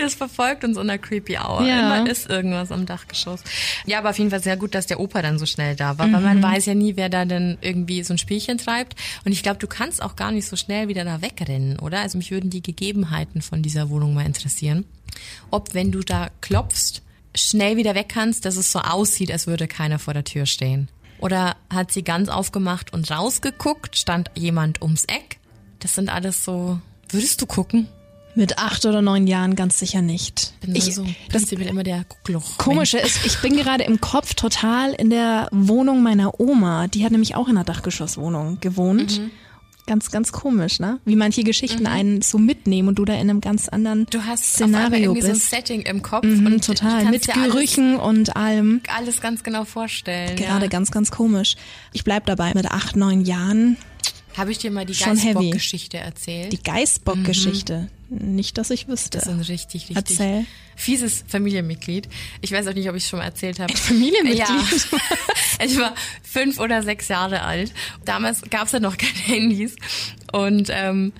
Das 0.00 0.14
verfolgt 0.14 0.64
uns 0.64 0.78
unter 0.78 0.96
Creepy 0.98 1.36
Hour. 1.36 1.62
Ja. 1.66 1.98
Immer 1.98 2.10
ist 2.10 2.28
irgendwas 2.30 2.72
am 2.72 2.86
Dachgeschoss. 2.86 3.42
Ja, 3.86 3.98
aber 3.98 4.10
auf 4.10 4.18
jeden 4.18 4.30
Fall 4.30 4.42
sehr 4.42 4.56
gut, 4.56 4.74
dass 4.74 4.86
der 4.86 4.98
Opa 4.98 5.20
dann 5.20 5.38
so 5.38 5.46
schnell 5.46 5.76
da 5.76 5.98
war, 5.98 6.06
mhm. 6.06 6.12
weil 6.14 6.20
man 6.22 6.38
mhm. 6.38 6.42
weiß 6.42 6.66
ja 6.66 6.74
nie, 6.74 6.96
wer 6.96 7.08
da 7.08 7.24
denn 7.24 7.58
irgendwie 7.60 8.02
so 8.02 8.14
ein 8.14 8.18
Spielchen 8.18 8.58
treibt. 8.58 8.94
Und 9.24 9.32
ich 9.32 9.42
glaube, 9.42 9.58
du 9.58 9.66
kannst 9.66 10.02
auch 10.02 10.16
gar 10.16 10.32
nicht 10.32 10.46
so 10.46 10.56
schnell 10.56 10.88
wieder 10.88 11.04
da 11.04 11.20
wegrennen, 11.20 11.78
oder? 11.78 12.00
Also 12.00 12.18
mich 12.18 12.30
würden 12.30 12.50
die 12.50 12.62
Gegebenheiten 12.62 13.42
von 13.42 13.62
dieser 13.62 13.90
Wohnung 13.90 14.14
mal 14.14 14.24
interessieren. 14.24 14.86
Ob, 15.50 15.74
wenn 15.74 15.92
du 15.92 16.00
da 16.00 16.30
klopfst, 16.40 17.02
schnell 17.34 17.76
wieder 17.76 17.94
weg 17.94 18.08
kannst, 18.08 18.44
dass 18.44 18.56
es 18.56 18.72
so 18.72 18.80
aussieht, 18.80 19.30
als 19.30 19.46
würde 19.46 19.68
keiner 19.68 19.98
vor 19.98 20.14
der 20.14 20.24
Tür 20.24 20.46
stehen. 20.46 20.88
Oder 21.18 21.56
hat 21.68 21.92
sie 21.92 22.02
ganz 22.02 22.28
aufgemacht 22.30 22.92
und 22.92 23.10
rausgeguckt, 23.10 23.96
stand 23.96 24.30
jemand 24.34 24.80
ums 24.80 25.04
Eck? 25.04 25.38
Das 25.80 25.94
sind 25.94 26.08
alles 26.08 26.44
so. 26.44 26.80
Würdest 27.10 27.40
du 27.42 27.46
gucken? 27.46 27.88
Mit 28.34 28.58
acht 28.58 28.86
oder 28.86 29.02
neun 29.02 29.26
Jahren 29.26 29.56
ganz 29.56 29.78
sicher 29.78 30.02
nicht. 30.02 30.54
Bin 30.60 30.74
ich, 30.74 30.94
so 30.94 31.04
das 31.32 31.50
will 31.50 31.62
immer 31.62 31.82
der 31.82 32.04
Guckloch. 32.08 32.58
Komische 32.58 32.98
ist, 32.98 33.26
ich 33.26 33.38
bin 33.40 33.56
gerade 33.56 33.84
im 33.84 34.00
Kopf 34.00 34.34
total 34.34 34.92
in 34.92 35.10
der 35.10 35.48
Wohnung 35.50 36.02
meiner 36.02 36.38
Oma. 36.38 36.86
Die 36.86 37.04
hat 37.04 37.10
nämlich 37.10 37.34
auch 37.34 37.48
in 37.48 37.56
einer 37.56 37.64
Dachgeschosswohnung 37.64 38.58
gewohnt. 38.60 39.18
Mhm. 39.18 39.30
Ganz, 39.86 40.12
ganz 40.12 40.30
komisch, 40.30 40.78
ne? 40.78 41.00
Wie 41.04 41.16
manche 41.16 41.42
Geschichten 41.42 41.80
mhm. 41.80 41.86
einen 41.88 42.22
so 42.22 42.38
mitnehmen 42.38 42.88
und 42.88 42.98
du 43.00 43.04
da 43.04 43.14
in 43.14 43.28
einem 43.28 43.40
ganz 43.40 43.68
anderen 43.68 44.06
du 44.10 44.24
hast 44.24 44.44
Szenario 44.44 45.14
bist. 45.14 45.26
so 45.26 45.32
ein 45.32 45.38
Setting 45.38 45.82
im 45.82 46.02
Kopf 46.02 46.24
mhm, 46.24 46.46
und 46.46 46.64
total 46.64 47.06
mit 47.06 47.26
Gerüchen 47.26 47.98
alles, 47.98 48.06
und 48.06 48.36
allem. 48.36 48.82
Alles 48.96 49.20
ganz 49.20 49.42
genau 49.42 49.64
vorstellen. 49.64 50.36
Gerade 50.36 50.66
ja. 50.66 50.68
ganz, 50.68 50.92
ganz 50.92 51.10
komisch. 51.10 51.56
Ich 51.92 52.04
bleib 52.04 52.26
dabei 52.26 52.52
mit 52.54 52.66
acht, 52.66 52.94
neun 52.94 53.22
Jahren. 53.22 53.76
Habe 54.36 54.52
ich 54.52 54.58
dir 54.58 54.70
mal 54.70 54.86
die 54.86 54.94
Geißbock-Geschichte 54.94 55.98
erzählt? 55.98 56.52
Die 56.52 56.62
Geißbock-Geschichte. 56.62 57.88
Mhm. 58.08 58.34
Nicht, 58.34 58.58
dass 58.58 58.70
ich 58.70 58.88
wüsste. 58.88 59.18
Das 59.18 59.26
ist 59.26 59.32
ein 59.32 59.40
richtig, 59.40 59.88
richtig 59.88 59.96
Erzähl. 59.96 60.44
fieses 60.74 61.24
Familienmitglied. 61.28 62.08
Ich 62.40 62.50
weiß 62.50 62.66
auch 62.66 62.74
nicht, 62.74 62.88
ob 62.88 62.96
ich 62.96 63.04
es 63.04 63.08
schon 63.08 63.20
mal 63.20 63.26
erzählt 63.26 63.60
habe. 63.60 63.72
Ein 63.72 63.76
Familienmitglied? 63.76 64.38
Ja. 64.48 64.98
ich 65.64 65.78
war 65.78 65.94
fünf 66.22 66.58
oder 66.58 66.82
sechs 66.82 67.06
Jahre 67.08 67.42
alt. 67.42 67.72
Damals 68.04 68.42
gab 68.50 68.66
es 68.66 68.72
ja 68.72 68.80
noch 68.80 68.96
keine 68.96 69.12
Handys. 69.12 69.76
Und 70.32 70.68
ähm, 70.70 71.12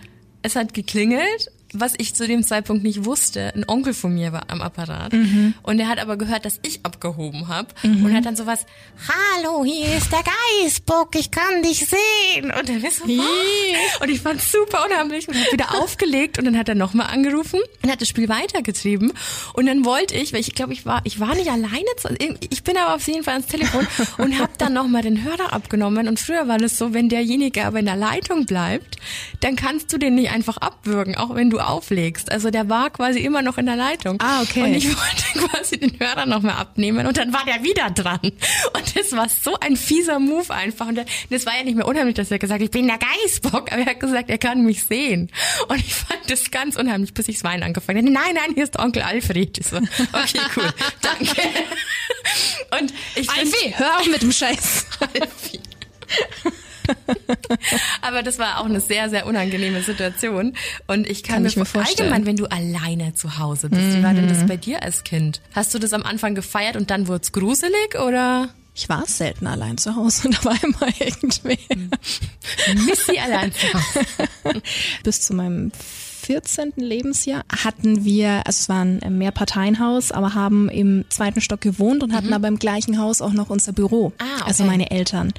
es 0.42 0.56
hat 0.56 0.74
geklingelt 0.74 1.50
was 1.72 1.94
ich 1.98 2.14
zu 2.14 2.26
dem 2.26 2.42
Zeitpunkt 2.42 2.82
nicht 2.82 3.04
wusste, 3.04 3.52
ein 3.54 3.64
Onkel 3.68 3.94
von 3.94 4.14
mir 4.14 4.32
war 4.32 4.44
am 4.48 4.60
Apparat 4.60 5.12
mhm. 5.12 5.54
und 5.62 5.78
der 5.78 5.88
hat 5.88 5.98
aber 5.98 6.16
gehört, 6.16 6.44
dass 6.44 6.58
ich 6.62 6.84
abgehoben 6.84 7.48
habe 7.48 7.68
mhm. 7.82 8.04
und 8.04 8.14
hat 8.14 8.26
dann 8.26 8.36
sowas, 8.36 8.66
hallo, 9.08 9.64
hier 9.64 9.96
ist 9.96 10.10
der 10.12 10.22
Geißbock, 10.22 11.14
ich 11.16 11.30
kann 11.30 11.62
dich 11.62 11.86
sehen. 11.86 12.50
Und 12.50 12.68
dann 12.68 12.82
ist 12.82 12.98
so, 12.98 13.04
oh. 13.06 14.02
und 14.02 14.10
ich 14.10 14.20
fand 14.20 14.40
super 14.40 14.84
unheimlich 14.84 15.28
und 15.28 15.34
hat 15.34 15.52
wieder 15.52 15.74
aufgelegt 15.80 16.38
und 16.38 16.44
dann 16.44 16.58
hat 16.58 16.68
er 16.68 16.74
nochmal 16.74 17.06
angerufen 17.06 17.60
und 17.82 17.90
hat 17.90 18.00
das 18.00 18.08
Spiel 18.08 18.28
weitergetrieben 18.28 19.12
und 19.54 19.66
dann 19.66 19.84
wollte 19.84 20.14
ich, 20.16 20.32
weil 20.32 20.40
ich 20.40 20.54
glaube, 20.54 20.72
ich 20.72 20.86
war, 20.86 21.00
ich 21.04 21.20
war 21.20 21.34
nicht 21.34 21.50
alleine, 21.50 21.86
zu, 21.96 22.08
ich 22.18 22.64
bin 22.64 22.76
aber 22.76 22.96
auf 22.96 23.06
jeden 23.06 23.22
Fall 23.22 23.34
ans 23.34 23.46
Telefon 23.46 23.86
und 24.18 24.38
habe 24.38 24.52
dann 24.58 24.72
nochmal 24.72 25.02
den 25.02 25.22
Hörer 25.22 25.52
abgenommen 25.52 26.08
und 26.08 26.18
früher 26.18 26.48
war 26.48 26.58
das 26.58 26.78
so, 26.78 26.92
wenn 26.94 27.08
derjenige 27.08 27.64
aber 27.64 27.78
in 27.78 27.86
der 27.86 27.96
Leitung 27.96 28.46
bleibt, 28.46 28.96
dann 29.40 29.56
kannst 29.56 29.92
du 29.92 29.98
den 29.98 30.16
nicht 30.16 30.30
einfach 30.30 30.56
abwürgen, 30.56 31.16
auch 31.16 31.34
wenn 31.34 31.50
du 31.50 31.59
auflegst. 31.68 32.30
Also 32.30 32.50
der 32.50 32.68
war 32.68 32.90
quasi 32.90 33.20
immer 33.20 33.42
noch 33.42 33.58
in 33.58 33.66
der 33.66 33.76
Leitung. 33.76 34.20
Ah, 34.20 34.42
okay. 34.42 34.62
Und 34.62 34.74
ich 34.74 34.86
wollte 34.96 35.48
quasi 35.48 35.78
den 35.78 35.98
Hörer 35.98 36.26
nochmal 36.26 36.56
abnehmen 36.56 37.06
und 37.06 37.16
dann 37.16 37.32
war 37.32 37.44
der 37.44 37.62
wieder 37.62 37.90
dran. 37.90 38.20
Und 38.22 38.96
das 38.96 39.12
war 39.12 39.28
so 39.28 39.58
ein 39.60 39.76
fieser 39.76 40.18
Move 40.18 40.52
einfach. 40.52 40.86
Und 40.88 41.00
das 41.30 41.46
war 41.46 41.56
ja 41.56 41.64
nicht 41.64 41.76
mehr 41.76 41.86
unheimlich, 41.86 42.16
dass 42.16 42.30
er 42.30 42.38
gesagt 42.38 42.60
hat, 42.60 42.64
ich 42.64 42.70
bin 42.70 42.86
der 42.86 42.98
Geißbock, 42.98 43.72
aber 43.72 43.82
er 43.82 43.86
hat 43.86 44.00
gesagt, 44.00 44.30
er 44.30 44.38
kann 44.38 44.64
mich 44.64 44.84
sehen. 44.84 45.30
Und 45.68 45.78
ich 45.78 45.94
fand 45.94 46.20
das 46.28 46.50
ganz 46.50 46.76
unheimlich, 46.76 47.14
bis 47.14 47.28
ich 47.28 47.36
das 47.36 47.44
Weinen 47.44 47.62
angefangen 47.62 48.04
habe. 48.04 48.10
Nein, 48.10 48.34
nein, 48.34 48.54
hier 48.54 48.64
ist 48.64 48.78
Onkel 48.78 49.02
Alfred. 49.02 49.58
Ich 49.58 49.66
so, 49.66 49.76
okay, 49.76 50.40
cool, 50.56 50.68
danke. 51.02 51.42
Und 52.78 52.92
ich 53.14 53.28
Alfie, 53.30 53.74
hör 53.76 53.98
auf 53.98 54.06
mit 54.06 54.22
dem 54.22 54.32
Scheiß. 54.32 54.86
Alfie. 55.00 55.60
Aber 58.02 58.22
das 58.22 58.38
war 58.38 58.60
auch 58.60 58.66
eine 58.66 58.80
sehr, 58.80 59.10
sehr 59.10 59.26
unangenehme 59.26 59.82
Situation. 59.82 60.54
Und 60.86 61.08
ich 61.08 61.22
kann, 61.22 61.34
kann 61.34 61.42
mir, 61.42 61.48
ich 61.48 61.56
mir 61.56 61.64
vorstellen. 61.64 62.12
allgemein, 62.12 62.26
wenn 62.26 62.36
du 62.36 62.46
alleine 62.46 63.14
zu 63.14 63.38
Hause 63.38 63.68
bist, 63.68 63.82
mhm. 63.82 63.96
wie 63.96 64.02
war 64.02 64.14
denn 64.14 64.28
das 64.28 64.38
mhm. 64.38 64.46
bei 64.46 64.56
dir 64.56 64.82
als 64.82 65.04
Kind? 65.04 65.40
Hast 65.54 65.74
du 65.74 65.78
das 65.78 65.92
am 65.92 66.02
Anfang 66.02 66.34
gefeiert 66.34 66.76
und 66.76 66.90
dann 66.90 67.08
wurde 67.08 67.22
es 67.22 67.32
gruselig 67.32 67.98
oder? 68.04 68.48
Ich 68.74 68.88
war 68.88 69.04
selten 69.06 69.46
allein 69.46 69.78
zu 69.78 69.96
Hause 69.96 70.28
und 70.28 70.38
da 70.38 70.44
war 70.44 70.62
immer 70.62 70.88
irgendwer. 70.98 71.56
Missy 72.86 73.18
allein 73.18 73.52
zu 73.52 73.74
Hause. 73.74 74.62
Bis 75.02 75.20
zu 75.22 75.34
meinem 75.34 75.72
14. 76.30 76.74
Lebensjahr 76.76 77.42
hatten 77.64 78.04
wir, 78.04 78.46
also 78.46 78.60
es 78.60 78.68
war 78.68 78.82
ein 78.82 79.18
Mehrparteienhaus, 79.18 80.12
aber 80.12 80.32
haben 80.34 80.68
im 80.68 81.04
zweiten 81.08 81.40
Stock 81.40 81.60
gewohnt 81.60 82.04
und 82.04 82.12
hatten 82.12 82.28
mhm. 82.28 82.34
aber 82.34 82.46
im 82.46 82.60
gleichen 82.60 82.98
Haus 82.98 83.20
auch 83.20 83.32
noch 83.32 83.50
unser 83.50 83.72
Büro. 83.72 84.12
Ah, 84.18 84.24
okay. 84.36 84.44
Also 84.46 84.62
meine 84.62 84.92
Eltern. 84.92 85.32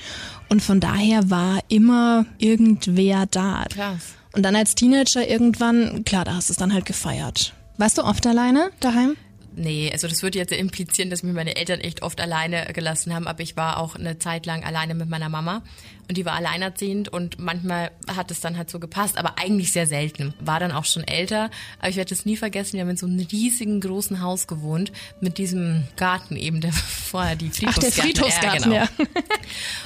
Und 0.49 0.61
von 0.61 0.81
daher 0.81 1.29
war 1.29 1.59
immer 1.69 2.25
irgendwer 2.39 3.25
da. 3.25 3.63
Krass. 3.73 4.15
Und 4.33 4.43
dann 4.43 4.53
als 4.53 4.75
Teenager 4.75 5.25
irgendwann, 5.25 6.03
klar, 6.03 6.25
da 6.25 6.35
hast 6.35 6.49
du 6.49 6.53
es 6.53 6.57
dann 6.57 6.73
halt 6.73 6.85
gefeiert. 6.85 7.53
Warst 7.77 7.97
du 7.97 8.03
oft 8.03 8.27
alleine 8.27 8.71
daheim? 8.81 9.15
Nee, 9.55 9.89
also 9.93 10.09
das 10.09 10.23
würde 10.23 10.39
jetzt 10.39 10.51
implizieren, 10.51 11.09
dass 11.09 11.23
mich 11.23 11.33
meine 11.33 11.55
Eltern 11.55 11.79
echt 11.79 12.03
oft 12.03 12.19
alleine 12.19 12.67
gelassen 12.73 13.13
haben, 13.13 13.27
aber 13.27 13.43
ich 13.43 13.55
war 13.55 13.77
auch 13.77 13.95
eine 13.95 14.19
Zeit 14.19 14.45
lang 14.45 14.65
alleine 14.65 14.93
mit 14.93 15.09
meiner 15.09 15.29
Mama 15.29 15.61
und 16.11 16.17
die 16.17 16.25
war 16.25 16.33
alleinerziehend 16.33 17.07
und 17.07 17.39
manchmal 17.39 17.89
hat 18.05 18.31
es 18.31 18.41
dann 18.41 18.57
halt 18.57 18.69
so 18.69 18.79
gepasst, 18.79 19.17
aber 19.17 19.39
eigentlich 19.39 19.71
sehr 19.71 19.87
selten. 19.87 20.33
War 20.41 20.59
dann 20.59 20.73
auch 20.73 20.83
schon 20.83 21.05
älter, 21.05 21.49
aber 21.79 21.87
ich 21.87 21.95
werde 21.95 22.13
es 22.13 22.25
nie 22.25 22.35
vergessen, 22.35 22.73
wir 22.73 22.81
haben 22.81 22.89
in 22.89 22.97
so 22.97 23.05
einem 23.05 23.25
riesigen 23.31 23.79
großen 23.79 24.19
Haus 24.19 24.45
gewohnt 24.45 24.91
mit 25.21 25.37
diesem 25.37 25.85
Garten 25.95 26.35
eben, 26.35 26.59
der 26.59 26.73
vorher 26.73 27.37
die 27.37 27.49
Friedhofsgarten. 27.49 27.87
Ach, 27.87 27.95
der 27.95 28.03
Friedhofsgarten, 28.03 28.71
ja, 28.73 28.87
genau. 28.87 29.05
ja. 29.05 29.21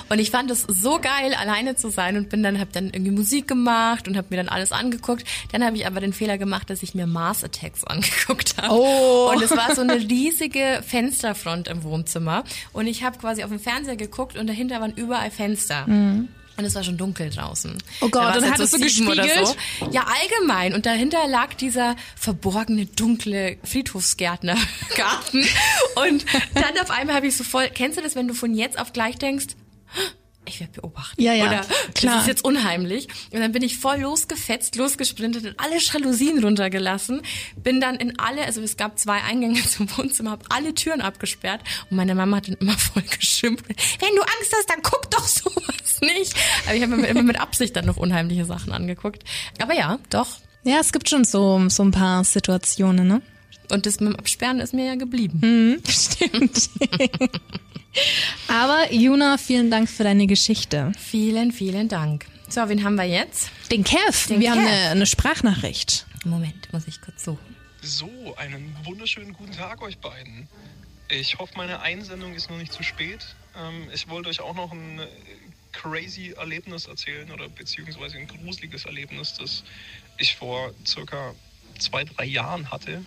Und 0.10 0.18
ich 0.18 0.32
fand 0.32 0.50
es 0.50 0.64
so 0.64 0.98
geil, 0.98 1.36
alleine 1.40 1.76
zu 1.76 1.92
sein 1.92 2.18
und 2.18 2.30
bin 2.30 2.42
dann, 2.42 2.60
hab 2.60 2.74
dann 2.74 2.86
irgendwie 2.86 3.12
Musik 3.12 3.48
gemacht 3.48 4.08
und 4.08 4.18
habe 4.18 4.26
mir 4.32 4.38
dann 4.38 4.50
alles 4.50 4.72
angeguckt. 4.72 5.26
Dann 5.52 5.64
habe 5.64 5.78
ich 5.78 5.86
aber 5.86 6.00
den 6.00 6.12
Fehler 6.12 6.40
gemacht, 6.40 6.72
dass 6.72 6.82
ich 6.82 6.96
mir 6.96 7.06
Mars 7.06 7.44
Attacks 7.44 7.84
angeguckt 7.86 8.56
habe. 8.58 8.74
Oh. 8.74 9.32
Und 9.32 9.44
es 9.44 9.52
war 9.52 9.76
so 9.76 9.82
eine 9.82 10.00
riesige 10.00 10.82
Fensterfront 10.84 11.68
im 11.68 11.84
Wohnzimmer 11.84 12.44
und 12.74 12.88
ich 12.88 13.04
habe 13.04 13.20
quasi 13.20 13.44
auf 13.44 13.52
dem 13.52 13.60
Fernseher 13.60 13.96
geguckt 13.96 14.40
und 14.40 14.48
dahinter 14.48 14.82
waren 14.82 14.94
überall 14.96 15.30
Fenster. 15.30 15.86
Mhm. 15.86 16.15
Und 16.58 16.64
es 16.64 16.74
war 16.74 16.84
schon 16.84 16.98
dunkel 16.98 17.30
draußen. 17.30 17.78
Oh 18.00 18.08
Gott, 18.08 18.36
dann 18.36 18.44
halt 18.44 18.54
hattest 18.54 18.72
so 18.72 18.78
du 18.78 18.84
gespiegelt? 18.84 19.48
So. 19.80 19.90
Ja, 19.92 20.06
allgemein. 20.06 20.74
Und 20.74 20.86
dahinter 20.86 21.28
lag 21.28 21.54
dieser 21.54 21.98
verborgene, 22.16 22.86
dunkle 22.86 23.58
Friedhofsgärtnergarten. 23.64 25.46
und 25.96 26.26
dann 26.54 26.78
auf 26.82 26.92
einmal 26.92 27.16
habe 27.16 27.28
ich 27.28 27.36
so 27.36 27.44
voll, 27.44 27.70
kennst 27.74 27.98
du 27.98 28.02
das, 28.02 28.16
wenn 28.16 28.30
du 28.30 28.34
von 28.34 28.56
jetzt 28.56 28.80
auf 28.80 28.94
gleich 28.94 29.18
denkst, 29.18 29.48
ich 30.46 30.60
werde 30.60 30.74
beobachtet. 30.74 31.20
Ja, 31.20 31.34
ja, 31.34 31.46
Oder 31.46 31.62
klar. 31.94 32.16
das 32.16 32.22
ist 32.24 32.28
jetzt 32.28 32.46
unheimlich. 32.46 33.08
Und 33.32 33.40
dann 33.40 33.52
bin 33.52 33.64
ich 33.64 33.78
voll 33.78 34.00
losgefetzt, 34.00 34.76
losgesprintet 34.76 35.46
und 35.46 35.60
alle 35.60 35.78
Jalousien 35.80 36.44
runtergelassen. 36.44 37.22
Bin 37.56 37.82
dann 37.82 37.96
in 37.96 38.20
alle, 38.20 38.44
also 38.46 38.62
es 38.62 38.78
gab 38.78 39.00
zwei 39.00 39.22
Eingänge 39.22 39.62
zum 39.68 39.90
Wohnzimmer, 39.98 40.32
habe 40.32 40.46
alle 40.50 40.74
Türen 40.74 41.02
abgesperrt 41.02 41.62
und 41.90 41.98
meine 41.98 42.16
Mama 42.16 42.38
hat 42.38 42.48
dann 42.48 42.56
immer 42.56 42.78
voll 42.78 43.04
geschimpft. 43.04 43.66
Wenn 43.68 44.16
du 44.16 44.22
Angst 44.22 44.56
hast, 44.56 44.70
dann 44.70 44.82
guck 44.82 45.10
doch 45.12 45.28
sowas 45.28 46.02
nicht. 46.02 46.36
Aber 46.66 46.76
ich 46.76 46.84
habe 46.84 46.96
mir 46.96 47.08
immer 47.08 47.24
mit 47.24 47.40
Absicht 47.40 47.76
dann 47.76 47.86
noch 47.86 47.98
unheimliche 47.98 48.46
Sachen 48.46 48.72
angeguckt. 48.72 49.24
Aber 49.62 49.74
ja, 49.74 50.00
doch. 50.10 50.28
Ja, 50.64 50.80
es 50.80 50.92
gibt 50.92 51.10
schon 51.10 51.26
so, 51.26 51.70
so 51.70 51.84
ein 51.84 51.92
paar 51.92 52.24
Situationen, 52.24 53.08
ne? 53.08 53.22
Und 53.72 53.86
das 53.86 54.00
mit 54.00 54.14
dem 54.14 54.20
Absperren 54.20 54.60
ist 54.60 54.74
mir 54.74 54.86
ja 54.86 54.96
geblieben. 54.96 55.40
Mhm, 55.42 55.82
stimmt. 55.90 56.70
Aber 58.48 58.92
Juna, 58.92 59.38
vielen 59.38 59.72
Dank 59.72 59.90
für 59.90 60.04
deine 60.04 60.28
Geschichte. 60.28 60.92
Vielen, 61.00 61.52
vielen 61.52 61.88
Dank. 61.88 62.26
So, 62.50 62.68
wen 62.68 62.84
haben 62.84 62.96
wir 62.96 63.06
jetzt? 63.06 63.50
Den 63.72 63.84
Kev. 63.84 64.28
Den 64.28 64.40
wir 64.40 64.50
Kev. 64.50 64.60
haben 64.60 64.68
eine, 64.68 64.90
eine 64.92 65.06
Sprachnachricht. 65.06 66.06
Moment, 66.26 66.72
muss 66.74 66.88
ich 66.88 67.02
kurz 67.02 67.24
suchen. 67.24 67.56
So, 67.82 68.10
einen 68.38 68.76
wunderschönen 68.84 69.34
guten 69.34 69.52
Tag 69.52 69.82
euch 69.82 69.98
beiden. 70.00 70.48
Ich 71.10 71.38
hoffe, 71.38 71.54
meine 71.56 71.82
Einsendung 71.82 72.34
ist 72.34 72.50
noch 72.50 72.58
nicht 72.58 72.74
zu 72.74 72.84
spät. 72.84 73.36
Ähm, 73.56 73.88
ich 73.94 74.10
wollte 74.10 74.30
euch 74.30 74.42
auch 74.42 74.56
noch 74.56 74.72
ein 74.72 75.00
äh, 75.00 75.08
crazy 75.72 76.34
Erlebnis 76.38 76.88
erzählen 76.88 77.32
oder 77.32 77.48
beziehungsweise 77.48 78.18
ein 78.18 78.28
gruseliges 78.28 78.86
Erlebnis, 78.86 79.36
das 79.36 79.64
ich 80.18 80.36
vor 80.36 80.74
circa 80.86 81.36
zwei, 81.78 82.04
drei 82.06 82.26
Jahren 82.26 82.72
hatte. 82.72 83.06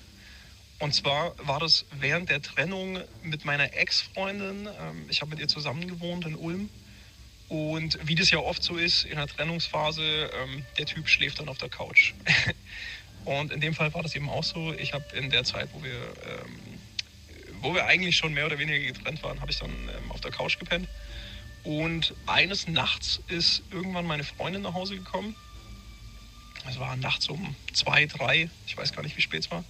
Und 0.79 0.95
zwar 0.95 1.35
war 1.47 1.59
das 1.59 1.85
während 1.99 2.31
der 2.31 2.41
Trennung 2.41 3.01
mit 3.23 3.45
meiner 3.45 3.75
Ex-Freundin. 3.75 4.67
Ähm, 4.67 5.07
ich 5.09 5.21
habe 5.21 5.31
mit 5.31 5.41
ihr 5.41 5.49
zusammen 5.49 5.89
gewohnt 5.89 6.25
in 6.25 6.37
Ulm. 6.37 6.71
Und 7.49 7.99
wie 8.07 8.15
das 8.15 8.31
ja 8.31 8.39
oft 8.39 8.63
so 8.63 8.77
ist 8.77 9.05
in 9.05 9.17
der 9.17 9.27
Trennungsphase, 9.27 10.03
ähm, 10.03 10.65
der 10.79 10.87
Typ 10.87 11.09
schläft 11.09 11.41
dann 11.41 11.49
auf 11.49 11.59
der 11.59 11.69
Couch. 11.69 12.13
Und 13.25 13.53
in 13.53 13.61
dem 13.61 13.75
Fall 13.75 13.93
war 13.93 14.03
das 14.03 14.15
eben 14.15 14.29
auch 14.29 14.45
so. 14.45 14.73
Ich 14.75 14.93
habe 14.93 15.05
in 15.17 15.31
der 15.31 15.45
Zeit, 15.45 15.69
wo 15.73 15.83
wir, 15.83 15.91
ähm, 15.91 16.79
wo 17.61 17.75
wir 17.75 17.87
eigentlich 17.87 18.17
schon 18.17 18.33
mehr 18.33 18.47
oder 18.47 18.59
weniger 18.59 18.79
getrennt 18.79 19.23
waren, 19.23 19.41
habe 19.41 19.51
ich 19.51 19.59
dann 19.59 19.73
auf 20.11 20.21
der 20.21 20.31
Couch 20.31 20.59
gepennt. 20.59 20.89
Und 21.65 22.15
eines 22.27 22.69
Nachts 22.69 23.21
ist 23.29 23.63
irgendwann 23.73 24.07
meine 24.07 24.25
Freundin 24.25 24.63
nach 24.63 24.75
Hause 24.75 24.97
gekommen. 24.97 25.35
Es 26.69 26.79
war 26.79 26.97
nachts 26.97 27.29
um 27.29 27.57
zwei, 27.73 28.07
drei, 28.07 28.49
ich 28.67 28.77
weiß 28.77 28.93
gar 28.93 29.03
nicht, 29.03 29.17
wie 29.17 29.23
spät 29.23 29.41
es 29.41 29.51
war. 29.51 29.65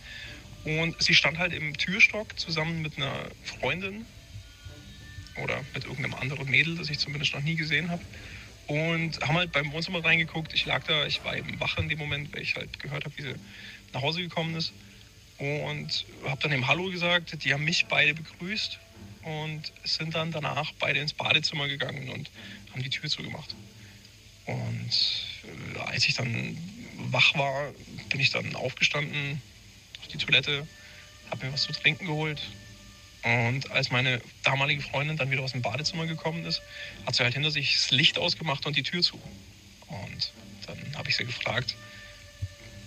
Und 0.64 1.00
sie 1.02 1.14
stand 1.14 1.38
halt 1.38 1.52
im 1.52 1.76
Türstock 1.76 2.38
zusammen 2.38 2.82
mit 2.82 2.96
einer 2.96 3.14
Freundin 3.44 4.04
oder 5.42 5.60
mit 5.74 5.84
irgendeinem 5.84 6.14
anderen 6.14 6.50
Mädel, 6.50 6.76
das 6.76 6.90
ich 6.90 6.98
zumindest 6.98 7.34
noch 7.34 7.42
nie 7.42 7.54
gesehen 7.54 7.90
habe. 7.90 8.02
Und 8.66 9.20
haben 9.22 9.36
halt 9.36 9.52
beim 9.52 9.72
Wohnzimmer 9.72 10.04
reingeguckt. 10.04 10.52
Ich 10.52 10.66
lag 10.66 10.84
da, 10.84 11.06
ich 11.06 11.24
war 11.24 11.36
eben 11.36 11.58
wach 11.58 11.78
in 11.78 11.88
dem 11.88 11.98
Moment, 11.98 12.34
weil 12.34 12.42
ich 12.42 12.56
halt 12.56 12.78
gehört 12.80 13.04
habe, 13.04 13.16
wie 13.16 13.22
sie 13.22 13.34
nach 13.92 14.02
Hause 14.02 14.20
gekommen 14.20 14.54
ist. 14.56 14.72
Und 15.38 16.04
habe 16.24 16.42
dann 16.42 16.52
eben 16.52 16.66
Hallo 16.66 16.90
gesagt. 16.90 17.44
Die 17.44 17.52
haben 17.54 17.64
mich 17.64 17.86
beide 17.86 18.12
begrüßt 18.12 18.78
und 19.22 19.72
sind 19.84 20.14
dann 20.14 20.32
danach 20.32 20.72
beide 20.78 21.00
ins 21.00 21.12
Badezimmer 21.12 21.68
gegangen 21.68 22.08
und 22.10 22.30
haben 22.72 22.82
die 22.82 22.90
Tür 22.90 23.08
zugemacht. 23.08 23.54
Und 24.46 24.90
äh, 25.74 25.78
als 25.80 26.06
ich 26.08 26.14
dann 26.14 26.58
wach 27.10 27.34
war, 27.36 27.72
bin 28.08 28.20
ich 28.20 28.30
dann 28.30 28.54
aufgestanden, 28.54 29.40
die 30.08 30.18
Toilette, 30.18 30.66
habe 31.30 31.46
mir 31.46 31.52
was 31.52 31.62
zu 31.62 31.72
trinken 31.72 32.06
geholt. 32.06 32.40
Und 33.22 33.70
als 33.70 33.90
meine 33.90 34.20
damalige 34.44 34.82
Freundin 34.82 35.16
dann 35.16 35.30
wieder 35.30 35.42
aus 35.42 35.52
dem 35.52 35.62
Badezimmer 35.62 36.06
gekommen 36.06 36.44
ist, 36.44 36.62
hat 37.06 37.14
sie 37.14 37.24
halt 37.24 37.34
hinter 37.34 37.50
sich 37.50 37.74
das 37.74 37.90
Licht 37.90 38.18
ausgemacht 38.18 38.64
und 38.66 38.76
die 38.76 38.82
Tür 38.82 39.02
zu. 39.02 39.20
Und 39.88 40.32
dann 40.66 40.96
habe 40.96 41.08
ich 41.08 41.16
sie 41.16 41.24
gefragt, 41.24 41.74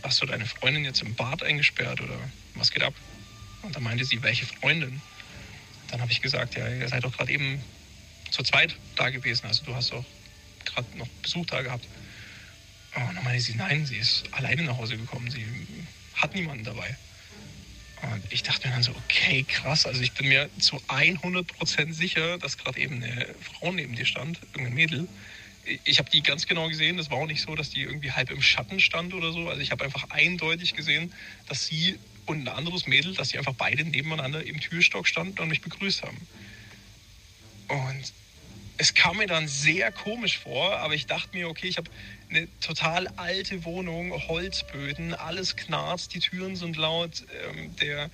hast 0.03 0.21
du 0.21 0.25
deine 0.25 0.45
Freundin 0.45 0.85
jetzt 0.85 1.01
im 1.01 1.15
Bad 1.15 1.43
eingesperrt 1.43 2.01
oder 2.01 2.17
was 2.55 2.71
geht 2.71 2.83
ab? 2.83 2.93
Und 3.61 3.75
dann 3.75 3.83
meinte 3.83 4.05
sie, 4.05 4.23
welche 4.23 4.45
Freundin? 4.45 5.01
Dann 5.89 6.01
habe 6.01 6.11
ich 6.11 6.21
gesagt, 6.21 6.55
ja, 6.55 6.67
ihr 6.67 6.87
seid 6.87 7.03
doch 7.03 7.15
gerade 7.15 7.31
eben 7.31 7.61
zu 8.31 8.43
zweit 8.43 8.75
da 8.95 9.09
gewesen. 9.09 9.45
Also 9.45 9.63
du 9.63 9.75
hast 9.75 9.91
doch 9.91 10.05
gerade 10.65 10.87
noch 10.97 11.07
Besuch 11.21 11.45
da 11.47 11.61
gehabt. 11.61 11.85
Und 12.95 13.15
dann 13.15 13.23
meinte 13.23 13.41
sie, 13.41 13.55
nein, 13.55 13.85
sie 13.85 13.97
ist 13.97 14.23
alleine 14.31 14.63
nach 14.63 14.77
Hause 14.77 14.97
gekommen. 14.97 15.29
Sie 15.29 15.45
hat 16.15 16.33
niemanden 16.33 16.63
dabei. 16.63 16.95
Und 18.01 18.23
ich 18.31 18.43
dachte 18.43 18.67
mir 18.67 18.73
dann 18.73 18.83
so, 18.83 18.93
okay, 18.95 19.43
krass. 19.43 19.85
Also 19.85 20.01
ich 20.01 20.13
bin 20.13 20.27
mir 20.27 20.49
zu 20.59 20.77
100% 20.87 21.93
sicher, 21.93 22.37
dass 22.39 22.57
gerade 22.57 22.79
eben 22.79 23.03
eine 23.03 23.35
Frau 23.39 23.71
neben 23.71 23.95
dir 23.95 24.05
stand, 24.05 24.39
irgendein 24.53 24.73
Mädel, 24.73 25.07
ich 25.85 25.99
habe 25.99 26.09
die 26.09 26.23
ganz 26.23 26.47
genau 26.47 26.67
gesehen. 26.67 26.97
Das 26.97 27.09
war 27.11 27.17
auch 27.17 27.27
nicht 27.27 27.41
so, 27.41 27.55
dass 27.55 27.69
die 27.69 27.81
irgendwie 27.81 28.11
halb 28.11 28.31
im 28.31 28.41
Schatten 28.41 28.79
stand 28.79 29.13
oder 29.13 29.31
so. 29.31 29.47
Also 29.49 29.61
ich 29.61 29.71
habe 29.71 29.85
einfach 29.85 30.09
eindeutig 30.09 30.73
gesehen, 30.73 31.13
dass 31.47 31.65
sie 31.65 31.99
und 32.25 32.43
ein 32.43 32.47
anderes 32.47 32.87
Mädel, 32.87 33.13
dass 33.13 33.29
sie 33.29 33.37
einfach 33.37 33.53
beide 33.53 33.83
nebeneinander 33.83 34.45
im 34.45 34.59
Türstock 34.59 35.07
standen 35.07 35.39
und 35.39 35.49
mich 35.49 35.61
begrüßt 35.61 36.03
haben. 36.03 36.17
Und 37.67 38.13
es 38.81 38.95
kam 38.95 39.17
mir 39.17 39.27
dann 39.27 39.47
sehr 39.47 39.91
komisch 39.91 40.39
vor, 40.39 40.75
aber 40.79 40.95
ich 40.95 41.05
dachte 41.05 41.37
mir, 41.37 41.47
okay, 41.47 41.67
ich 41.67 41.77
habe 41.77 41.91
eine 42.31 42.47
total 42.61 43.07
alte 43.09 43.63
Wohnung, 43.63 44.11
Holzböden, 44.27 45.13
alles 45.13 45.55
knarzt, 45.55 46.15
die 46.15 46.19
Türen 46.19 46.55
sind 46.55 46.77
laut, 46.77 47.23
ähm, 47.47 47.75
der, 47.75 48.09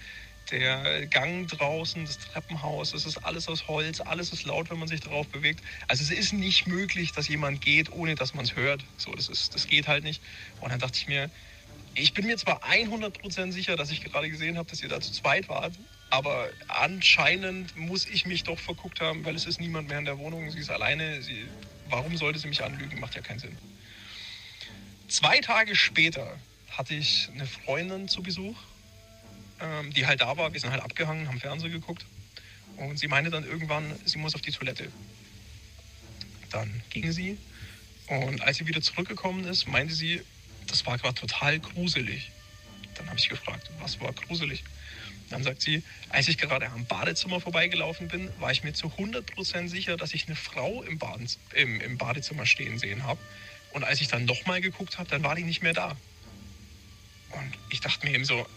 der 0.52 1.06
Gang 1.06 1.48
draußen, 1.48 2.04
das 2.04 2.20
Treppenhaus, 2.20 2.94
es 2.94 3.06
ist 3.06 3.20
alles 3.20 3.48
aus 3.48 3.70
Holz, 3.70 4.02
alles 4.02 4.34
ist 4.34 4.44
laut, 4.44 4.70
wenn 4.70 4.78
man 4.78 4.90
sich 4.90 5.00
darauf 5.00 5.30
bewegt. 5.30 5.64
Also 5.88 6.04
es 6.04 6.12
ist 6.12 6.34
nicht 6.34 6.68
möglich, 6.68 7.14
dass 7.14 7.30
jemand 7.30 7.62
geht, 7.62 7.90
ohne 7.94 8.16
dass 8.16 8.34
man 8.34 8.44
es 8.44 8.58
hört. 8.58 8.84
So, 8.98 9.14
das, 9.14 9.30
ist, 9.30 9.56
das 9.56 9.68
geht 9.68 9.88
halt 9.88 10.04
nicht. 10.04 10.22
Und 10.60 10.70
dann 10.70 10.80
dachte 10.80 10.98
ich 10.98 11.08
mir, 11.08 11.32
ich 11.98 12.14
bin 12.14 12.26
mir 12.26 12.38
zwar 12.38 12.64
100% 12.64 13.52
sicher, 13.52 13.76
dass 13.76 13.92
ich 13.92 14.02
gerade 14.02 14.30
gesehen 14.30 14.58
habe, 14.58 14.70
dass 14.70 14.82
ihr 14.82 14.90
da 14.90 15.02
zu 15.02 15.12
zweit 15.12 15.50
wart, 15.50 15.74
aber 16.10 16.50
anscheinend 16.68 17.76
muss 17.76 18.06
ich 18.06 18.26
mich 18.26 18.44
doch 18.44 18.60
verguckt 18.60 19.02
haben, 19.02 19.26
weil 19.26 19.36
es 19.36 19.46
ist 19.46 19.60
niemand 19.60 19.90
mehr 19.90 20.00
in 20.00 20.06
der 20.06 20.18
Wohnung, 20.18 20.50
sie 20.52 20.60
ist 20.60 20.70
alleine. 20.70 21.22
Sie, 21.22 21.46
warum 21.90 22.16
sollte 22.16 22.40
sie 22.40 22.48
mich 22.48 22.64
anlügen? 22.64 23.00
Macht 23.00 23.16
ja 23.16 23.22
keinen 23.22 23.40
Sinn. 23.40 23.58
Zwei 25.10 25.40
Tage 25.40 25.76
später 25.76 26.40
hatte 26.70 26.94
ich 26.94 27.30
eine 27.34 27.46
Freundin 27.46 28.08
zu 28.08 28.22
Besuch 28.22 28.56
ähm, 29.60 29.92
die 29.94 30.06
halt 30.06 30.22
da 30.22 30.38
war. 30.38 30.54
Wir 30.54 30.60
sind 30.60 30.72
halt 30.72 30.82
abgehangen, 30.82 31.28
haben 31.28 31.40
Fernsehen 31.40 31.72
geguckt. 31.72 32.06
Und 32.78 33.00
sie 33.00 33.08
meinte 33.08 33.32
dann 33.32 33.44
irgendwann, 33.44 33.96
sie 34.06 34.20
muss 34.20 34.36
auf 34.36 34.42
die 34.42 34.52
Toilette. 34.52 34.92
Dann 36.52 36.82
ging 36.90 37.12
sie. 37.12 37.38
Und 38.08 38.42
als 38.42 38.58
sie 38.58 38.68
wieder 38.68 38.82
zurückgekommen 38.82 39.46
ist, 39.46 39.68
meinte 39.68 39.94
sie, 39.94 40.22
das 40.68 40.86
war 40.86 40.98
gerade 40.98 41.16
total 41.16 41.60
gruselig. 41.60 42.32
Dann 42.96 43.08
habe 43.08 43.18
ich 43.20 43.30
gefragt, 43.30 43.70
was 43.80 44.00
war 44.00 44.14
gruselig? 44.14 44.64
Dann 45.30 45.44
sagt 45.44 45.62
sie, 45.62 45.84
als 46.10 46.28
ich 46.28 46.38
gerade 46.38 46.70
am 46.70 46.86
Badezimmer 46.86 47.42
vorbeigelaufen 47.42 48.08
bin, 48.08 48.30
war 48.40 48.52
ich 48.52 48.64
mir 48.64 48.74
zu 48.74 48.88
100% 48.88 49.68
sicher, 49.68 49.98
dass 49.98 50.14
ich 50.14 50.28
eine 50.28 50.36
Frau 50.36 50.84
im, 50.84 50.98
Baden, 50.98 51.30
im, 51.54 51.82
im 51.82 51.98
Badezimmer 51.98 52.46
stehen 52.46 52.80
sehen 52.80 53.04
habe. 53.04 53.20
Und 53.74 53.84
als 53.84 54.00
ich 54.00 54.08
dann 54.08 54.26
nochmal 54.26 54.62
geguckt 54.62 54.98
habe, 54.98 55.10
dann 55.10 55.24
war 55.24 55.36
die 55.36 55.44
nicht 55.44 55.62
mehr 55.62 55.74
da. 55.74 55.98
Und 57.32 57.54
ich 57.70 57.82
dachte 57.82 58.06
mir 58.06 58.14
eben 58.14 58.24
so, 58.24 58.48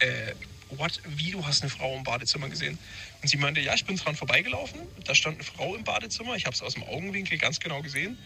äh, 0.00 0.34
what, 0.70 1.00
wie, 1.06 1.30
du 1.30 1.46
hast 1.46 1.62
eine 1.62 1.70
Frau 1.70 1.96
im 1.96 2.02
Badezimmer 2.02 2.48
gesehen? 2.48 2.78
Und 3.22 3.28
sie 3.28 3.36
meinte, 3.36 3.60
ja, 3.60 3.74
ich 3.74 3.84
bin 3.84 3.96
dran 3.96 4.16
vorbeigelaufen, 4.16 4.80
da 5.04 5.14
stand 5.14 5.36
eine 5.36 5.44
Frau 5.44 5.76
im 5.76 5.84
Badezimmer, 5.84 6.34
ich 6.34 6.46
habe 6.46 6.54
es 6.54 6.62
aus 6.62 6.74
dem 6.74 6.82
Augenwinkel 6.82 7.38
ganz 7.38 7.60
genau 7.60 7.82
gesehen. 7.82 8.18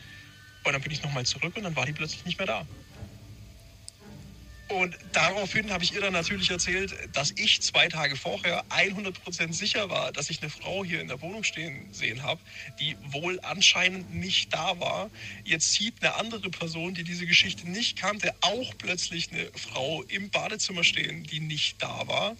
Und 0.64 0.73
dann 0.73 0.83
bin 0.83 0.90
ich 0.90 1.03
nochmal 1.03 1.25
zurück 1.25 1.57
und 1.57 1.62
dann 1.62 1.77
war 1.77 1.87
die 1.87 1.92
plötzlich 1.92 2.25
nicht 2.25 2.38
mehr 2.38 2.47
da. 2.47 2.66
Und 4.68 4.98
daraufhin 5.12 5.70
habe 5.72 5.83
ich 5.83 5.94
ihr 5.94 6.02
dann 6.02 6.12
natürlich 6.12 6.50
erzählt, 6.50 6.94
dass 7.14 7.33
ich 7.37 7.62
zwei 7.62 7.88
Tage 7.88 8.16
vorher 8.16 8.64
100% 8.68 9.54
sicher 9.54 9.88
war, 9.88 10.12
dass 10.12 10.28
ich 10.28 10.42
eine 10.42 10.50
Frau 10.50 10.85
hier 10.85 11.00
in 11.00 11.09
der 11.09 11.22
Wohnung 11.22 11.42
stehen 11.42 11.88
sehen 11.92 12.22
habe, 12.22 12.40
die 12.78 12.96
wohl 13.07 13.40
anscheinend 13.40 14.14
nicht 14.14 14.52
da 14.52 14.78
war. 14.78 15.11
Jetzt 15.44 15.72
sieht 15.72 15.94
eine 16.02 16.16
andere 16.16 16.50
Person, 16.50 16.92
die 16.92 17.02
diese 17.02 17.24
Geschichte 17.24 17.68
nicht 17.68 17.98
kannte, 17.98 18.35
auch 18.42 18.74
plötzlich 18.76 19.33
eine 19.33 19.50
Frau 19.54 20.02
im 20.02 20.28
Badezimmer 20.28 20.85
stehen, 20.85 21.24
die 21.24 21.40
nicht 21.40 21.83
da 21.83 22.07
war. 22.07 22.37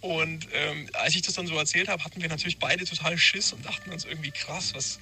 Und 0.00 0.48
ähm, 0.52 0.88
als 0.94 1.14
ich 1.14 1.22
das 1.22 1.34
dann 1.34 1.46
so 1.46 1.56
erzählt 1.56 1.88
habe, 1.88 2.04
hatten 2.04 2.22
wir 2.22 2.28
natürlich 2.28 2.58
beide 2.58 2.84
total 2.84 3.18
Schiss 3.18 3.52
und 3.52 3.64
dachten 3.64 3.90
uns 3.90 4.04
irgendwie 4.04 4.30
krass, 4.30 4.74
was, 4.74 4.98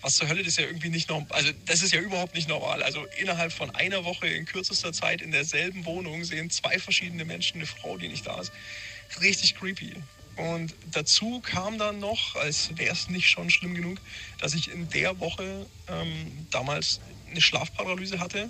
was 0.00 0.14
zur 0.14 0.28
Hölle, 0.28 0.40
das 0.40 0.48
ist 0.48 0.58
ja 0.58 0.66
irgendwie 0.66 0.90
nicht 0.90 1.08
normal. 1.08 1.28
Also, 1.30 1.50
das 1.66 1.82
ist 1.82 1.92
ja 1.92 2.00
überhaupt 2.00 2.34
nicht 2.34 2.48
normal. 2.48 2.82
Also, 2.82 3.04
innerhalb 3.18 3.52
von 3.52 3.74
einer 3.74 4.04
Woche 4.04 4.28
in 4.28 4.44
kürzester 4.44 4.92
Zeit 4.92 5.22
in 5.22 5.32
derselben 5.32 5.84
Wohnung 5.84 6.24
sehen 6.24 6.50
zwei 6.50 6.78
verschiedene 6.78 7.24
Menschen 7.24 7.56
eine 7.56 7.66
Frau, 7.66 7.98
die 7.98 8.08
nicht 8.08 8.26
da 8.26 8.40
ist. 8.40 8.52
Richtig 9.20 9.56
creepy. 9.56 9.94
Und 10.36 10.74
dazu 10.92 11.40
kam 11.40 11.78
dann 11.78 11.98
noch, 11.98 12.36
als 12.36 12.70
wäre 12.76 12.92
es 12.92 13.08
nicht 13.08 13.28
schon 13.28 13.50
schlimm 13.50 13.74
genug, 13.74 13.98
dass 14.40 14.54
ich 14.54 14.70
in 14.70 14.88
der 14.90 15.18
Woche 15.18 15.66
ähm, 15.88 16.46
damals 16.50 17.00
eine 17.28 17.40
Schlafparalyse 17.40 18.20
hatte. 18.20 18.48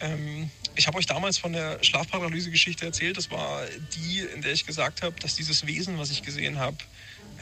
Ähm, 0.00 0.50
ich 0.74 0.88
habe 0.88 0.98
euch 0.98 1.06
damals 1.06 1.38
von 1.38 1.52
der 1.52 1.78
Schlafparalyse-Geschichte 1.82 2.84
erzählt. 2.84 3.16
Das 3.16 3.30
war 3.30 3.64
die, 3.94 4.20
in 4.34 4.42
der 4.42 4.52
ich 4.52 4.66
gesagt 4.66 5.02
habe, 5.02 5.14
dass 5.20 5.36
dieses 5.36 5.66
Wesen, 5.66 5.96
was 5.98 6.10
ich 6.10 6.22
gesehen 6.22 6.58
habe, 6.58 6.76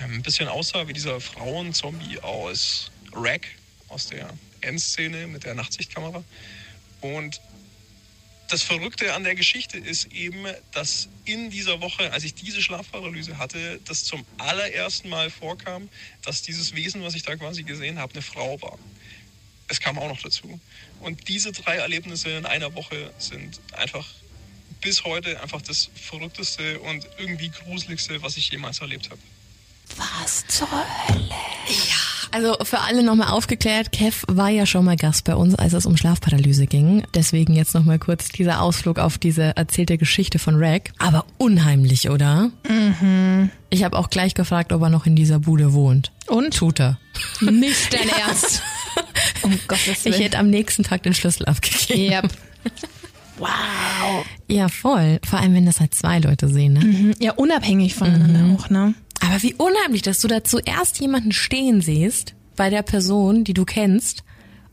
ein 0.01 0.23
bisschen 0.23 0.49
aussah 0.49 0.89
wie 0.89 0.93
dieser 0.93 1.21
Frauenzombie 1.21 2.19
aus 2.21 2.91
Rack, 3.13 3.47
aus 3.89 4.09
der 4.09 4.33
Endszene 4.61 5.27
mit 5.27 5.45
der 5.45 5.55
Nachtsichtkamera. 5.55 6.25
Und 7.01 7.41
das 8.49 8.63
Verrückte 8.63 9.15
an 9.15 9.25
der 9.25 9.35
Geschichte 9.35 9.79
ist 9.79 10.13
eben, 10.13 10.45
dass 10.73 11.09
in 11.25 11.51
dieser 11.51 11.81
Woche, 11.81 12.13
als 12.13 12.25
ich 12.25 12.35
diese 12.35 12.61
Schlafparalyse 12.61 13.39
hatte, 13.39 13.81
das 13.87 14.05
zum 14.05 14.27
allerersten 14.37 15.09
Mal 15.09 15.31
vorkam, 15.31 15.89
dass 16.23 16.43
dieses 16.43 16.75
Wesen, 16.75 17.03
was 17.03 17.15
ich 17.15 17.23
da 17.23 17.35
quasi 17.37 17.63
gesehen 17.63 17.99
habe, 17.99 18.13
eine 18.13 18.23
Frau 18.23 18.61
war. 18.61 18.79
Es 19.69 19.81
kam 19.81 19.99
auch 19.99 20.09
noch 20.09 20.21
dazu. 20.21 20.61
Und 21.01 21.29
diese 21.29 21.53
drei 21.53 21.77
Erlebnisse 21.77 22.29
in 22.31 22.45
einer 22.45 22.75
Woche 22.75 23.13
sind 23.19 23.59
einfach 23.73 24.07
bis 24.83 25.05
heute 25.05 25.41
einfach 25.41 25.63
das 25.63 25.89
Verrückteste 25.95 26.79
und 26.81 27.07
irgendwie 27.17 27.49
Gruseligste, 27.49 28.21
was 28.21 28.37
ich 28.37 28.51
jemals 28.51 28.81
erlebt 28.81 29.09
habe. 29.09 29.21
Was 29.97 30.47
zur 30.47 30.69
Hölle? 30.71 31.29
Ja. 31.69 32.13
Also 32.35 32.57
für 32.65 32.81
alle 32.81 33.03
nochmal 33.03 33.29
aufgeklärt, 33.29 33.93
Kev 33.93 34.25
war 34.27 34.49
ja 34.49 34.65
schon 34.65 34.87
mal 34.87 34.97
Gast 34.97 35.25
bei 35.25 35.35
uns, 35.35 35.55
als 35.55 35.75
es 35.75 35.85
um 35.85 35.99
Schlafparalyse 35.99 36.67
ging. 36.67 37.03
Deswegen 37.15 37.55
jetzt 37.55 37.75
nochmal 37.75 37.99
kurz 37.99 38.31
dieser 38.31 38.63
Ausflug 38.63 38.99
auf 38.99 39.19
diese 39.19 39.55
erzählte 39.55 39.99
Geschichte 39.99 40.39
von 40.39 40.57
Rack. 40.57 40.93
Aber 40.99 41.27
unheimlich, 41.37 42.09
oder? 42.09 42.51
Mhm. 42.67 43.51
Ich 43.69 43.85
habe 43.85 43.99
auch 43.99 44.09
gleich 44.09 44.33
gefragt, 44.33 44.73
ob 44.73 44.81
er 44.81 44.89
noch 44.89 45.05
in 45.05 45.15
dieser 45.15 45.41
Bude 45.41 45.75
wohnt. 45.75 46.11
Und? 46.27 46.57
Tut 46.57 46.81
er. 46.81 46.99
Nicht 47.43 47.93
dein 47.93 48.09
Ernst. 48.09 48.63
um 49.43 49.59
Gottes 49.69 50.05
Willen. 50.05 50.15
Ich 50.15 50.25
hätte 50.25 50.39
am 50.39 50.49
nächsten 50.49 50.85
Tag 50.85 51.03
den 51.03 51.13
Schlüssel 51.13 51.45
abgegeben. 51.45 52.13
Yep. 52.13 52.31
Wow. 53.39 54.25
Ja, 54.47 54.69
voll. 54.69 55.19
Vor 55.29 55.41
allem, 55.41 55.55
wenn 55.55 55.67
das 55.67 55.81
halt 55.81 55.95
zwei 55.95 56.21
Leute 56.21 56.49
sehen, 56.49 56.75
ne? 56.75 56.85
Mhm. 56.85 57.15
Ja, 57.19 57.33
unabhängig 57.33 57.95
voneinander 57.95 58.41
mhm. 58.41 58.57
auch, 58.57 58.71
ne? 58.71 58.95
Aber 59.25 59.43
wie 59.43 59.55
unheimlich, 59.55 60.03
dass 60.03 60.21
du 60.21 60.29
da 60.29 60.43
zuerst 60.43 61.01
jemanden 61.01 61.33
stehen 61.33 61.81
siehst 61.81 62.35
bei 62.57 62.71
der 62.71 62.83
Person, 62.83 63.45
die 63.45 63.55
du 63.55 63.65
kennst, 63.65 64.25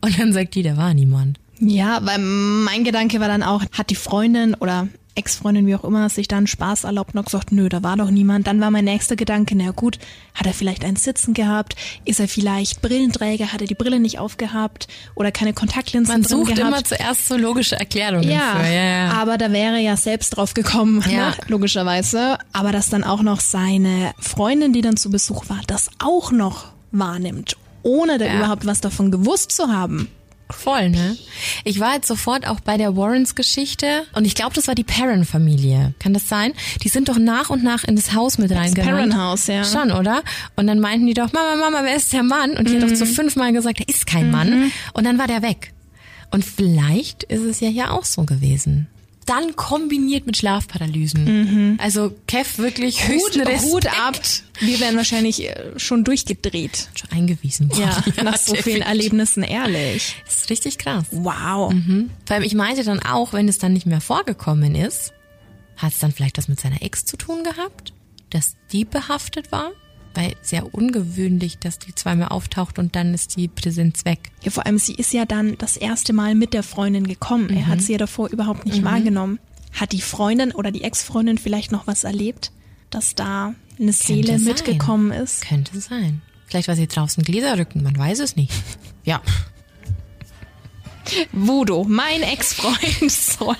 und 0.02 0.18
dann 0.18 0.32
sagt 0.32 0.54
die, 0.54 0.62
da 0.62 0.76
war 0.76 0.94
niemand. 0.94 1.38
Ja, 1.60 2.00
weil 2.02 2.18
mein 2.18 2.84
Gedanke 2.84 3.20
war 3.20 3.28
dann 3.28 3.42
auch, 3.42 3.62
hat 3.72 3.90
die 3.90 3.94
Freundin 3.94 4.54
oder 4.54 4.88
Ex-Freundin, 5.14 5.66
wie 5.66 5.74
auch 5.74 5.84
immer, 5.84 6.08
sich 6.08 6.28
dann 6.28 6.46
Spaß 6.46 6.84
erlaubt 6.84 7.14
und 7.14 7.24
gesagt, 7.24 7.52
nö, 7.52 7.68
da 7.68 7.82
war 7.82 7.96
doch 7.96 8.10
niemand. 8.10 8.46
Dann 8.46 8.60
war 8.60 8.70
mein 8.70 8.84
nächster 8.84 9.16
Gedanke, 9.16 9.56
na 9.56 9.70
gut, 9.72 9.98
hat 10.34 10.46
er 10.46 10.54
vielleicht 10.54 10.84
ein 10.84 10.96
Sitzen 10.96 11.34
gehabt? 11.34 11.74
Ist 12.04 12.20
er 12.20 12.28
vielleicht 12.28 12.80
Brillenträger? 12.82 13.52
Hat 13.52 13.60
er 13.60 13.66
die 13.66 13.74
Brille 13.74 14.00
nicht 14.00 14.18
aufgehabt? 14.18 14.88
Oder 15.14 15.32
keine 15.32 15.52
Kontaktlinsen 15.52 16.12
Man 16.12 16.24
sucht 16.24 16.54
gehabt? 16.54 16.68
immer 16.68 16.84
zuerst 16.84 17.28
so 17.28 17.36
logische 17.36 17.76
Erklärungen 17.76 18.30
ja, 18.30 18.56
für. 18.56 18.66
Ja, 18.66 18.82
ja, 19.06 19.10
aber 19.12 19.36
da 19.38 19.52
wäre 19.52 19.78
ja 19.80 19.96
selbst 19.96 20.30
drauf 20.30 20.54
gekommen, 20.54 21.02
ja. 21.10 21.30
ne? 21.30 21.34
logischerweise. 21.48 22.38
Aber 22.52 22.72
dass 22.72 22.88
dann 22.88 23.04
auch 23.04 23.22
noch 23.22 23.40
seine 23.40 24.12
Freundin, 24.18 24.72
die 24.72 24.80
dann 24.80 24.96
zu 24.96 25.10
Besuch 25.10 25.48
war, 25.48 25.60
das 25.66 25.90
auch 25.98 26.32
noch 26.32 26.66
wahrnimmt, 26.92 27.56
ohne 27.82 28.18
da 28.18 28.26
Ja. 28.26 28.36
überhaupt 28.36 28.66
was 28.66 28.80
davon 28.80 29.10
gewusst 29.10 29.52
zu 29.52 29.68
haben. 29.68 30.08
Voll, 30.54 30.90
ne? 30.90 31.16
Ich 31.64 31.80
war 31.80 31.94
jetzt 31.94 32.08
sofort 32.08 32.46
auch 32.46 32.60
bei 32.60 32.76
der 32.76 32.96
Warrens-Geschichte 32.96 34.04
und 34.14 34.26
ich 34.26 34.34
glaube, 34.34 34.54
das 34.54 34.68
war 34.68 34.74
die 34.74 34.84
Perrin-Familie. 34.84 35.94
Kann 35.98 36.14
das 36.14 36.28
sein? 36.28 36.52
Die 36.82 36.88
sind 36.88 37.08
doch 37.08 37.18
nach 37.18 37.50
und 37.50 37.62
nach 37.62 37.84
in 37.84 37.96
das 37.96 38.14
Haus 38.14 38.38
mit 38.38 38.50
reingerannt. 38.50 38.96
Perrin-Haus, 38.96 39.46
ja. 39.46 39.64
Schon, 39.64 39.92
oder? 39.92 40.22
Und 40.56 40.66
dann 40.66 40.80
meinten 40.80 41.06
die 41.06 41.14
doch, 41.14 41.32
Mama, 41.32 41.56
Mama, 41.56 41.80
wer 41.84 41.96
ist 41.96 42.12
der 42.12 42.22
Mann? 42.22 42.56
Und 42.56 42.68
die 42.68 42.76
hat 42.76 42.82
doch 42.82 42.94
so 42.94 43.06
fünfmal 43.06 43.52
gesagt, 43.52 43.80
er 43.80 43.88
ist 43.88 44.06
kein 44.06 44.30
Mann. 44.30 44.72
Und 44.92 45.04
dann 45.04 45.18
war 45.18 45.26
der 45.26 45.42
weg. 45.42 45.72
Und 46.30 46.44
vielleicht 46.44 47.24
ist 47.24 47.42
es 47.42 47.60
ja 47.60 47.68
hier 47.68 47.92
auch 47.92 48.04
so 48.04 48.24
gewesen. 48.24 48.86
Dann 49.30 49.54
kombiniert 49.54 50.26
mit 50.26 50.36
Schlafparalysen. 50.36 51.78
Also 51.80 52.12
Kev 52.26 52.58
wirklich 52.58 53.04
Hut, 53.04 53.14
höchsten 53.14 53.40
Respekt. 53.42 53.72
Hut 53.72 53.86
ab. 53.86 54.20
Wir 54.58 54.80
wären 54.80 54.96
wahrscheinlich 54.96 55.48
äh, 55.48 55.78
schon 55.78 56.02
durchgedreht. 56.02 56.88
Schon 56.94 57.16
eingewiesen 57.16 57.70
worden. 57.70 58.12
Ja, 58.16 58.22
nach 58.24 58.36
so 58.36 58.56
vielen. 58.56 58.82
Erlebnissen, 58.82 59.44
ehrlich. 59.44 60.16
Das 60.24 60.38
ist 60.38 60.50
richtig 60.50 60.78
krass. 60.78 61.04
Wow. 61.12 61.72
Vor 62.26 62.34
allem, 62.34 62.42
ich 62.42 62.54
meinte 62.54 62.82
dann 62.82 63.00
auch, 63.00 63.32
wenn 63.32 63.48
es 63.48 63.58
dann 63.58 63.72
nicht 63.72 63.86
mehr 63.86 64.00
vorgekommen 64.00 64.74
ist, 64.74 65.12
hat 65.76 65.92
es 65.92 66.00
dann 66.00 66.10
vielleicht 66.10 66.36
das 66.36 66.48
mit 66.48 66.58
seiner 66.58 66.82
Ex 66.82 67.04
zu 67.04 67.16
tun 67.16 67.44
gehabt? 67.44 67.92
Dass 68.30 68.56
die 68.72 68.84
behaftet 68.84 69.52
war? 69.52 69.70
Weil 70.14 70.34
sehr 70.42 70.74
ungewöhnlich, 70.74 71.58
dass 71.58 71.78
die 71.78 71.94
zweimal 71.94 72.28
auftaucht 72.28 72.78
und 72.78 72.96
dann 72.96 73.14
ist 73.14 73.36
die 73.36 73.46
Präsenz 73.46 74.04
weg. 74.04 74.32
Ja, 74.42 74.50
vor 74.50 74.66
allem, 74.66 74.78
sie 74.78 74.94
ist 74.94 75.12
ja 75.12 75.24
dann 75.24 75.56
das 75.58 75.76
erste 75.76 76.12
Mal 76.12 76.34
mit 76.34 76.52
der 76.52 76.62
Freundin 76.64 77.06
gekommen. 77.06 77.48
Er 77.50 77.68
hat 77.68 77.80
sie 77.80 77.92
ja 77.92 77.98
davor 77.98 78.28
überhaupt 78.28 78.66
nicht 78.66 78.82
wahrgenommen. 78.84 79.38
Hat 79.72 79.92
die 79.92 80.00
Freundin 80.00 80.50
oder 80.52 80.72
die 80.72 80.82
Ex-Freundin 80.82 81.38
vielleicht 81.38 81.70
noch 81.70 81.86
was 81.86 82.02
erlebt, 82.02 82.50
dass 82.90 83.14
da 83.14 83.54
eine 83.78 83.92
Seele 83.92 84.32
Könnte 84.32 84.38
sein. 84.38 84.44
mitgekommen 84.54 85.12
ist? 85.12 85.42
Könnte 85.42 85.80
sein. 85.80 86.22
Vielleicht 86.46 86.66
war 86.66 86.74
sie 86.74 86.88
draußen 86.88 87.22
Gläser 87.22 87.56
rücken, 87.56 87.84
man 87.84 87.96
weiß 87.96 88.18
es 88.18 88.36
nicht. 88.36 88.52
Ja, 89.04 89.22
Voodoo, 91.32 91.84
mein 91.84 92.22
Ex-Freund 92.22 93.10
soll. 93.10 93.56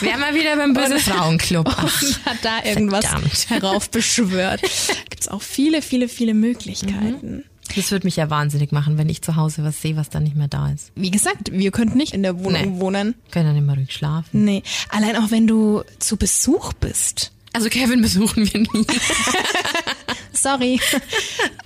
Wäre 0.00 0.18
mal 0.18 0.34
wieder 0.34 0.56
beim 0.56 0.72
Böse 0.72 0.98
Frauenclub. 0.98 1.68
Hat 1.68 2.38
da 2.42 2.64
irgendwas 2.64 3.06
verdammt. 3.06 3.50
heraufbeschwört. 3.50 4.62
Gibt 5.10 5.20
es 5.20 5.28
auch 5.28 5.42
viele, 5.42 5.82
viele, 5.82 6.08
viele 6.08 6.34
Möglichkeiten. 6.34 7.36
Mhm. 7.36 7.44
Das 7.76 7.90
würde 7.92 8.06
mich 8.06 8.16
ja 8.16 8.30
wahnsinnig 8.30 8.72
machen, 8.72 8.98
wenn 8.98 9.08
ich 9.08 9.22
zu 9.22 9.36
Hause 9.36 9.62
was 9.62 9.80
sehe, 9.80 9.96
was 9.96 10.10
dann 10.10 10.24
nicht 10.24 10.34
mehr 10.34 10.48
da 10.48 10.70
ist. 10.70 10.90
Wie 10.96 11.10
gesagt, 11.10 11.52
wir 11.52 11.70
könnten 11.70 11.98
nicht 11.98 12.14
in 12.14 12.22
der 12.22 12.38
Wohnung 12.40 12.74
nee. 12.74 12.80
wohnen. 12.80 13.14
Können 13.30 13.46
dann 13.46 13.56
immer 13.56 13.74
ruhig 13.74 13.92
schlafen. 13.92 14.44
Nee, 14.44 14.62
allein 14.88 15.16
auch 15.16 15.30
wenn 15.30 15.46
du 15.46 15.82
zu 15.98 16.16
Besuch 16.16 16.72
bist. 16.72 17.32
Also 17.52 17.68
Kevin 17.68 18.00
besuchen 18.00 18.52
wir 18.52 18.60
nie. 18.60 18.86
Sorry. 20.42 20.80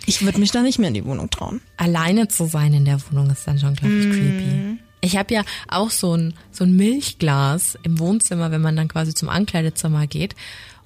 Ich 0.07 0.23
würde 0.23 0.39
mich 0.39 0.51
da 0.51 0.61
nicht 0.61 0.79
mehr 0.79 0.89
in 0.89 0.95
die 0.95 1.07
Wohnung 1.07 1.31
trauen. 1.31 1.63
Alleine 1.79 2.29
zu 2.29 2.45
sein 2.45 2.75
in 2.75 2.85
der 2.85 2.99
Wohnung 3.11 3.31
ist 3.31 3.47
dann 3.47 3.59
schon, 3.59 3.75
glaube 3.75 3.95
ich, 3.95 4.07
mm. 4.07 4.11
creepy. 4.11 4.79
Ich 5.01 5.17
habe 5.17 5.33
ja 5.33 5.45
auch 5.67 5.89
so 5.89 6.15
ein, 6.15 6.35
so 6.51 6.65
ein 6.65 6.77
Milchglas 6.77 7.79
im 7.85 7.99
Wohnzimmer, 7.99 8.51
wenn 8.51 8.61
man 8.61 8.77
dann 8.77 8.89
quasi 8.89 9.15
zum 9.15 9.31
Ankleidezimmer 9.31 10.07
geht. 10.07 10.35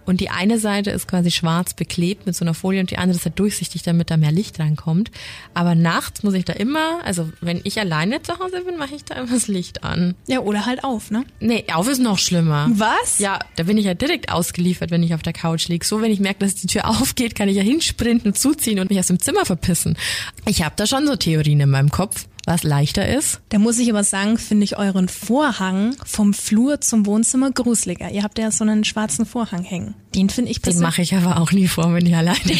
Und 0.09 0.21
die 0.21 0.31
eine 0.31 0.59
Seite 0.59 0.90
ist 0.90 1.07
quasi 1.07 1.31
schwarz 1.31 1.75
beklebt 1.75 2.25
mit 2.25 2.35
so 2.35 2.42
einer 2.42 2.55
Folie 2.55 2.81
und 2.81 2.90
die 2.90 2.97
andere 2.97 3.18
ist 3.18 3.27
halt 3.27 3.38
durchsichtig, 3.38 3.83
damit 3.83 4.11
da 4.11 4.16
mehr 4.16 4.33
Licht 4.33 4.59
reinkommt. 4.59 5.11
Aber 5.53 5.75
nachts 5.75 6.23
muss 6.23 6.33
ich 6.33 6.47
da 6.47 6.55
immer, 6.55 7.05
also 7.05 7.29
wenn 7.42 7.61
ich 7.64 7.79
alleine 7.79 8.23
zu 8.23 8.38
Hause 8.38 8.62
bin, 8.64 8.79
mache 8.79 8.94
ich 8.94 9.05
da 9.05 9.16
immer 9.16 9.31
das 9.31 9.49
Licht 9.49 9.85
an. 9.85 10.14
Ja, 10.27 10.40
oder 10.40 10.64
halt 10.64 10.83
auf, 10.83 11.11
ne? 11.11 11.27
Nee, 11.40 11.66
auf 11.75 11.90
ist 11.90 12.01
noch 12.01 12.18
schlimmer. 12.18 12.71
Was? 12.73 13.18
Ja, 13.18 13.38
da 13.57 13.64
bin 13.64 13.77
ich 13.77 13.85
ja 13.85 13.92
direkt 13.92 14.33
ausgeliefert, 14.33 14.90
wenn 14.90 15.03
ich 15.03 15.12
auf 15.12 15.21
der 15.21 15.35
Couch 15.35 15.68
liege. 15.68 15.85
So, 15.85 16.01
wenn 16.01 16.11
ich 16.11 16.21
merke, 16.21 16.38
dass 16.40 16.55
die 16.55 16.68
Tür 16.68 16.88
aufgeht, 16.88 17.35
kann 17.35 17.51
ich 17.51 17.57
ja 17.57 17.62
hinsprinten, 17.62 18.33
zuziehen 18.33 18.81
und 18.81 18.88
mich 18.88 18.99
aus 18.99 19.09
dem 19.09 19.21
Zimmer 19.21 19.44
verpissen. 19.44 19.99
Ich 20.47 20.64
habe 20.64 20.75
da 20.77 20.87
schon 20.87 21.07
so 21.07 21.16
Theorien 21.16 21.61
in 21.61 21.68
meinem 21.68 21.90
Kopf 21.90 22.25
was 22.48 22.64
leichter 22.64 23.06
ist. 23.06 23.40
Da 23.50 23.58
muss 23.58 23.78
ich 23.78 23.90
aber 23.90 24.02
sagen, 24.02 24.38
finde 24.38 24.64
ich 24.64 24.78
euren 24.78 25.08
Vorhang 25.08 25.94
vom 26.04 26.32
Flur 26.32 26.80
zum 26.80 27.04
Wohnzimmer 27.06 27.50
gruseliger. 27.52 28.11
Ihr 28.11 28.22
habt 28.22 28.38
ja 28.38 28.50
so 28.50 28.64
einen 28.64 28.84
schwarzen 28.84 29.26
Vorhang 29.26 29.62
hängen. 29.62 29.94
Den 30.14 30.30
finde 30.30 30.50
ich 30.50 30.62
persönlich. 30.62 30.80
Den 30.80 30.88
mache 30.88 31.02
ich 31.02 31.14
aber 31.14 31.40
auch 31.40 31.52
nie 31.52 31.68
vor, 31.68 31.92
wenn 31.92 32.06
ich 32.06 32.16
alleine 32.16 32.38
bin. 32.44 32.58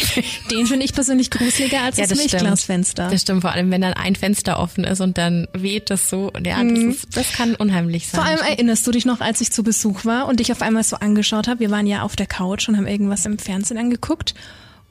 Den 0.51 0.67
finde 0.67 0.85
ich 0.85 0.93
persönlich 0.93 1.31
gruseliger 1.31 1.83
als 1.83 1.97
ja, 1.97 2.07
das, 2.07 2.11
das 2.11 2.19
Milchglasfenster. 2.19 3.09
Das 3.09 3.23
stimmt, 3.23 3.41
vor 3.41 3.53
allem 3.53 3.71
wenn 3.71 3.81
dann 3.81 3.95
ein 3.95 4.15
Fenster 4.15 4.61
offen 4.61 4.85
ist 4.85 5.01
und 5.01 5.17
dann 5.17 5.49
weht 5.55 5.91
das 5.91 6.11
so. 6.11 6.31
Ja, 6.45 6.63
das, 6.63 6.79
mhm. 6.79 6.91
ist, 6.91 7.17
das 7.17 7.33
kann 7.33 7.55
unheimlich 7.55 8.09
sein. 8.09 8.21
Vor 8.21 8.29
allem 8.29 8.41
erinnerst 8.41 8.87
du 8.87 8.91
dich 8.91 9.07
noch, 9.07 9.21
als 9.21 9.41
ich 9.41 9.51
zu 9.51 9.63
Besuch 9.63 10.05
war 10.05 10.29
und 10.29 10.41
dich 10.41 10.53
auf 10.53 10.61
einmal 10.61 10.85
so 10.85 10.97
angeschaut 10.97 11.49
habe. 11.49 11.61
Wir 11.61 11.71
waren 11.71 11.87
ja 11.87 12.03
auf 12.03 12.15
der 12.15 12.27
Couch 12.27 12.69
und 12.69 12.77
haben 12.77 12.87
irgendwas 12.87 13.25
im 13.25 13.39
Fernsehen 13.39 13.79
angeguckt. 13.79 14.35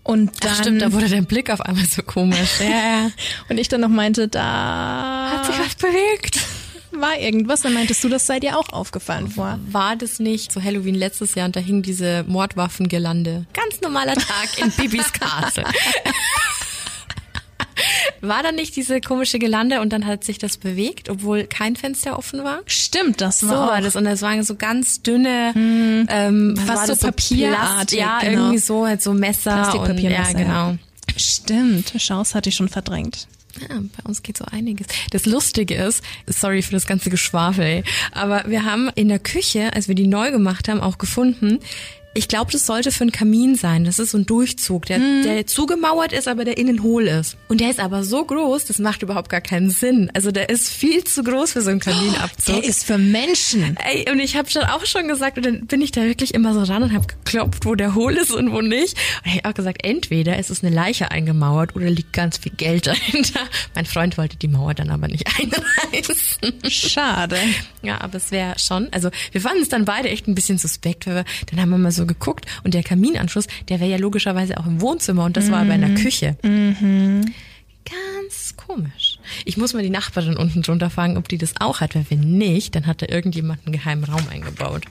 Und 0.08 0.44
dann, 0.44 0.52
Ach 0.54 0.60
stimmt, 0.62 0.82
da 0.82 0.94
wurde 0.94 1.10
dein 1.10 1.26
Blick 1.26 1.50
auf 1.50 1.60
einmal 1.60 1.86
so 1.86 2.02
komisch. 2.02 2.60
Ja. 2.62 3.12
und 3.50 3.58
ich 3.58 3.68
dann 3.68 3.82
noch 3.82 3.90
meinte, 3.90 4.30
da 4.30 5.32
hat 5.34 5.46
sich 5.48 5.60
was 5.60 5.76
bewegt. 5.76 6.40
War 6.92 7.20
irgendwas, 7.20 7.62
dann 7.62 7.74
meintest 7.74 8.02
du, 8.06 8.10
das 8.10 8.26
sei 8.26 8.40
dir 8.40 8.58
auch 8.58 8.70
aufgefallen 8.70 9.28
vor. 9.30 9.60
War 9.70 9.98
das 9.98 10.20
nicht 10.20 10.54
zu 10.54 10.64
Halloween 10.64 10.96
letztes 10.96 11.36
Jahr 11.36 11.46
und 11.48 11.56
da 11.58 11.60
hing 11.60 11.82
diese 11.82 12.24
Mordwaffengelande. 12.26 13.46
Ganz 13.54 13.82
normaler 13.82 14.16
Tag 14.16 14.58
in 14.58 14.72
Bibis 14.78 15.12
Castle. 15.12 15.66
War 18.22 18.44
da 18.44 18.52
nicht 18.52 18.76
diese 18.76 19.02
komische 19.02 19.40
Gelande 19.40 19.82
und 19.82 19.94
dann 19.94 20.06
hat 20.06 20.24
sich 20.24 20.38
das 20.38 20.58
bewegt, 20.58 21.10
obwohl 21.10 21.46
kein 21.46 21.76
Fenster 21.76 22.18
offen 22.18 22.44
war? 22.44 22.62
Stimmt, 22.66 23.22
das 23.22 23.48
war 23.48 23.50
so 23.50 23.72
war 23.72 23.82
das 23.82 23.96
und 23.96 24.06
das 24.06 24.22
waren 24.22 24.44
so 24.44 24.56
ganz 24.56 25.02
dünne, 25.02 25.52
hm, 25.54 26.08
ähm, 26.10 26.54
was 26.66 26.88
so 26.88 27.08
Papierartig, 27.08 28.00
ja 28.00 28.20
genau. 28.20 28.32
irgendwie 28.32 28.58
so 28.58 28.86
halt 28.86 29.02
so 29.02 29.14
Messer 29.14 29.80
und 29.82 30.00
ja 30.00 30.32
genau. 30.32 30.76
Stimmt, 31.16 31.94
Chance 31.98 32.34
hatte 32.36 32.50
ich 32.50 32.56
schon 32.56 32.70
verdrängt. 32.70 33.28
Ja, 33.62 33.78
bei 33.80 34.04
uns 34.04 34.22
geht 34.22 34.38
so 34.38 34.46
einiges. 34.46 34.88
Das 35.12 35.26
Lustige 35.26 35.76
ist, 35.76 36.04
sorry 36.28 36.62
für 36.62 36.74
das 36.74 36.86
ganze 36.86 37.10
Geschwafel, 37.10 37.84
aber 38.12 38.44
wir 38.48 38.66
haben 38.66 38.90
in 38.96 39.08
der 39.08 39.20
Küche, 39.20 39.74
als 39.74 39.88
wir 39.88 39.96
die 39.96 40.08
neu 40.08 40.32
gemacht 40.32 40.68
haben, 40.68 40.80
auch 40.80 40.98
gefunden, 40.98 41.60
ich 42.18 42.28
glaube, 42.28 42.52
das 42.52 42.66
sollte 42.66 42.92
für 42.92 43.04
einen 43.04 43.12
Kamin 43.12 43.56
sein. 43.56 43.84
Das 43.84 44.00
ist 44.00 44.12
so 44.12 44.18
ein 44.18 44.26
Durchzug, 44.26 44.88
der, 44.88 44.98
mhm. 44.98 45.24
der 45.24 45.46
zugemauert 45.46 46.14
ist, 46.14 46.28
aber 46.28 46.46
der 46.46 46.58
innen 46.58 46.82
hohl 46.82 47.08
ist. 47.08 47.38
Und 47.48 47.62
der 47.62 47.70
ist 47.70 47.80
aber 47.80 48.04
so 48.04 48.26
groß, 48.26 48.66
das 48.66 48.80
macht 48.80 49.04
überhaupt 49.04 49.30
gar 49.30 49.42
keinen 49.42 49.70
Sinn. 49.70 50.10
Also 50.16 50.32
der 50.32 50.50
ist 50.50 50.70
viel 50.70 51.04
zu 51.04 51.24
groß 51.24 51.54
für 51.54 51.62
so 51.62 51.70
einen 51.70 51.80
Kaminabzug. 51.80 52.56
Der 52.56 52.64
ist 52.64 52.86
für 52.86 52.98
Menschen. 52.98 53.78
Ey, 53.78 54.12
und 54.12 54.20
ich 54.20 54.36
habe 54.36 54.50
schon 54.50 54.64
auch 54.64 54.86
schon 54.86 55.08
gesagt, 55.08 55.38
und 55.38 55.46
dann 55.46 55.68
bin 55.68 55.80
ich 55.82 55.92
da 55.92 56.02
wirklich 56.02 56.34
immer 56.34 56.54
so 56.56 56.64
ran 56.64 56.82
und 56.82 56.94
habe 56.94 57.06
geklopft, 57.06 57.66
wo 57.66 57.76
der 57.76 57.94
hohl 57.94 58.14
ist 58.14 58.32
und 58.32 58.52
wo 58.52 58.62
nicht. 58.62 58.98
Und 59.24 59.32
ich 59.32 59.38
habe 59.38 59.50
auch 59.50 59.54
gesagt, 59.54 59.86
entweder 59.86 60.40
ist 60.40 60.50
es 60.50 60.64
eine 60.64 60.74
Leiche 60.74 61.12
eingemauert 61.12 61.76
oder 61.76 61.88
liegt 61.90 62.14
ganz 62.14 62.40
viel 62.40 62.54
Geld 62.54 62.88
dahinter. 62.88 63.42
Mein 63.76 63.86
Freund 63.86 64.18
wollte 64.18 64.38
die 64.38 64.48
Mauer 64.48 64.74
dann 64.74 64.90
aber 64.90 65.08
nicht 65.08 65.28
einreißen. 65.40 66.62
Schade. 66.68 67.38
Ja, 67.84 68.02
aber 68.02 68.16
es 68.16 68.32
wäre 68.32 68.58
schon, 68.58 68.88
also 68.92 69.12
wir 69.32 69.42
fanden 69.42 69.62
es 69.62 69.70
dann 69.70 69.86
beide 69.86 70.10
echt 70.10 70.28
ein 70.28 70.34
bisschen 70.34 70.58
suspekt, 70.58 71.06
weil 71.06 71.16
wir, 71.16 71.26
dann 71.52 71.62
haben 71.62 71.70
wir 71.70 71.78
mal 71.78 71.92
so 71.92 72.07
geguckt 72.08 72.46
und 72.64 72.74
der 72.74 72.84
Kaminanschluss, 72.84 73.48
der 73.70 73.80
wäre 73.80 73.90
ja 73.90 73.98
logischerweise 73.98 74.58
auch 74.58 74.66
im 74.66 74.82
Wohnzimmer 74.82 75.26
und 75.26 75.38
das 75.38 75.46
mhm. 75.46 75.52
war 75.52 75.62
aber 75.62 75.76
in 75.76 75.82
der 75.82 75.96
Küche. 75.96 76.38
Mhm. 76.44 77.34
Ganz 77.86 78.56
komisch. 78.58 79.20
Ich 79.46 79.56
muss 79.56 79.74
mal 79.74 79.82
die 79.82 79.90
Nachbarin 79.90 80.36
unten 80.36 80.62
drunter 80.62 80.90
fragen, 80.90 81.16
ob 81.16 81.30
die 81.30 81.38
das 81.38 81.54
auch 81.60 81.80
hat, 81.80 81.96
weil 81.96 82.06
wenn 82.10 82.38
nicht, 82.38 82.76
dann 82.76 82.86
hat 82.86 83.02
da 83.02 83.06
irgendjemand 83.08 83.66
einen 83.66 83.74
geheimen 83.74 84.04
Raum 84.04 84.24
eingebaut. 84.30 84.84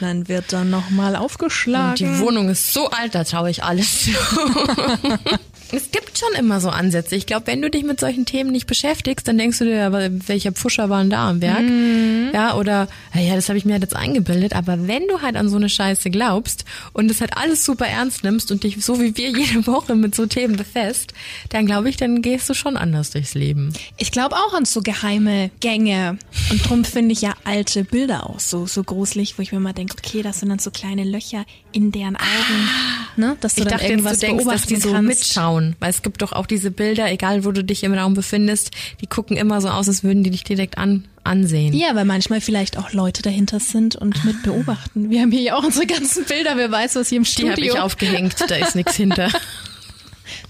Dann 0.00 0.28
wird 0.28 0.52
dann 0.52 0.68
nochmal 0.68 1.16
aufgeschlagen. 1.16 1.90
Und 1.90 1.98
die 2.00 2.18
Wohnung 2.18 2.50
ist 2.50 2.74
so 2.74 2.90
alt, 2.90 3.14
da 3.14 3.24
traue 3.24 3.50
ich 3.50 3.64
alles 3.64 4.04
zu. 4.04 4.10
Es 5.74 5.90
gibt 5.90 6.18
schon 6.18 6.32
immer 6.38 6.60
so 6.60 6.68
Ansätze. 6.68 7.16
Ich 7.16 7.24
glaube, 7.24 7.46
wenn 7.46 7.62
du 7.62 7.70
dich 7.70 7.82
mit 7.82 7.98
solchen 7.98 8.26
Themen 8.26 8.52
nicht 8.52 8.66
beschäftigst, 8.66 9.26
dann 9.26 9.38
denkst 9.38 9.58
du 9.58 9.64
dir, 9.64 9.86
aber 9.86 10.08
welcher 10.28 10.52
Pfuscher 10.52 10.90
war 10.90 11.00
denn 11.00 11.08
da 11.08 11.30
am 11.30 11.40
Werk? 11.40 11.62
Mhm. 11.62 12.28
Ja, 12.34 12.56
oder, 12.56 12.88
ja, 13.14 13.34
das 13.34 13.48
habe 13.48 13.56
ich 13.56 13.64
mir 13.64 13.72
halt 13.72 13.82
jetzt 13.82 13.96
eingebildet. 13.96 14.54
Aber 14.54 14.86
wenn 14.86 15.08
du 15.08 15.22
halt 15.22 15.34
an 15.34 15.48
so 15.48 15.56
eine 15.56 15.70
Scheiße 15.70 16.10
glaubst 16.10 16.66
und 16.92 17.10
es 17.10 17.22
halt 17.22 17.38
alles 17.38 17.64
super 17.64 17.86
ernst 17.86 18.22
nimmst 18.22 18.52
und 18.52 18.64
dich 18.64 18.84
so 18.84 19.00
wie 19.00 19.16
wir 19.16 19.30
jede 19.38 19.66
Woche 19.66 19.96
mit 19.96 20.14
so 20.14 20.26
Themen 20.26 20.56
befasst, 20.56 21.14
dann 21.48 21.64
glaube 21.64 21.88
ich, 21.88 21.96
dann 21.96 22.20
gehst 22.20 22.50
du 22.50 22.54
schon 22.54 22.76
anders 22.76 23.10
durchs 23.10 23.32
Leben. 23.32 23.72
Ich 23.96 24.12
glaube 24.12 24.36
auch 24.36 24.52
an 24.52 24.66
so 24.66 24.82
geheime 24.82 25.50
Gänge. 25.60 26.18
Und 26.50 26.68
drum 26.68 26.84
finde 26.84 27.12
ich 27.12 27.22
ja 27.22 27.32
alte 27.44 27.84
Bilder 27.84 28.28
auch 28.28 28.40
so, 28.40 28.66
so 28.66 28.84
gruselig, 28.84 29.38
wo 29.38 29.42
ich 29.42 29.52
mir 29.52 29.60
mal 29.60 29.72
denke, 29.72 29.96
okay, 29.98 30.20
das 30.20 30.40
sind 30.40 30.50
dann 30.50 30.58
so 30.58 30.70
kleine 30.70 31.04
Löcher 31.04 31.46
in 31.72 31.92
deren 31.92 32.16
Augen, 32.16 32.68
ah, 32.68 33.01
ne? 33.16 33.36
Dass 33.40 33.54
du 33.54 33.62
ich 33.62 33.68
dann 33.68 33.78
dachte, 33.78 33.90
irgendwas 33.90 34.18
du 34.18 34.26
denkst, 34.26 34.44
dass 34.44 34.62
die 34.66 34.76
so 34.76 34.92
kannst. 34.92 35.08
mitschauen 35.08 35.42
schauen. 35.42 35.76
Weil 35.80 35.90
es 35.90 36.02
gibt 36.02 36.22
doch 36.22 36.32
auch 36.32 36.46
diese 36.46 36.70
Bilder, 36.70 37.10
egal 37.10 37.44
wo 37.44 37.52
du 37.52 37.64
dich 37.64 37.84
im 37.84 37.94
Raum 37.94 38.14
befindest, 38.14 38.70
die 39.00 39.06
gucken 39.06 39.36
immer 39.36 39.60
so 39.60 39.68
aus, 39.68 39.88
als 39.88 40.04
würden 40.04 40.22
die 40.22 40.30
dich 40.30 40.44
direkt 40.44 40.78
an, 40.78 41.04
ansehen. 41.24 41.74
Ja, 41.74 41.94
weil 41.94 42.04
manchmal 42.04 42.40
vielleicht 42.40 42.78
auch 42.78 42.92
Leute 42.92 43.22
dahinter 43.22 43.60
sind 43.60 43.96
und 43.96 44.16
ah. 44.16 44.26
mit 44.26 44.42
beobachten. 44.42 45.10
Wir 45.10 45.20
haben 45.22 45.30
hier 45.30 45.42
ja 45.42 45.56
auch 45.56 45.64
unsere 45.64 45.86
ganzen 45.86 46.24
Bilder, 46.24 46.56
wer 46.56 46.70
weiß, 46.70 46.96
was 46.96 47.08
hier 47.08 47.18
im 47.18 47.24
Studio. 47.24 47.54
Die 47.54 47.70
habe 47.70 47.78
ich 47.78 47.80
aufgehängt, 47.80 48.36
da 48.48 48.56
ist 48.56 48.74
nichts 48.74 48.96
hinter. 48.96 49.28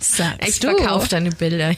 Sagst 0.02 0.48
ich 0.48 0.56
verkaufe 0.56 1.08
deine 1.08 1.30
Bilder 1.30 1.74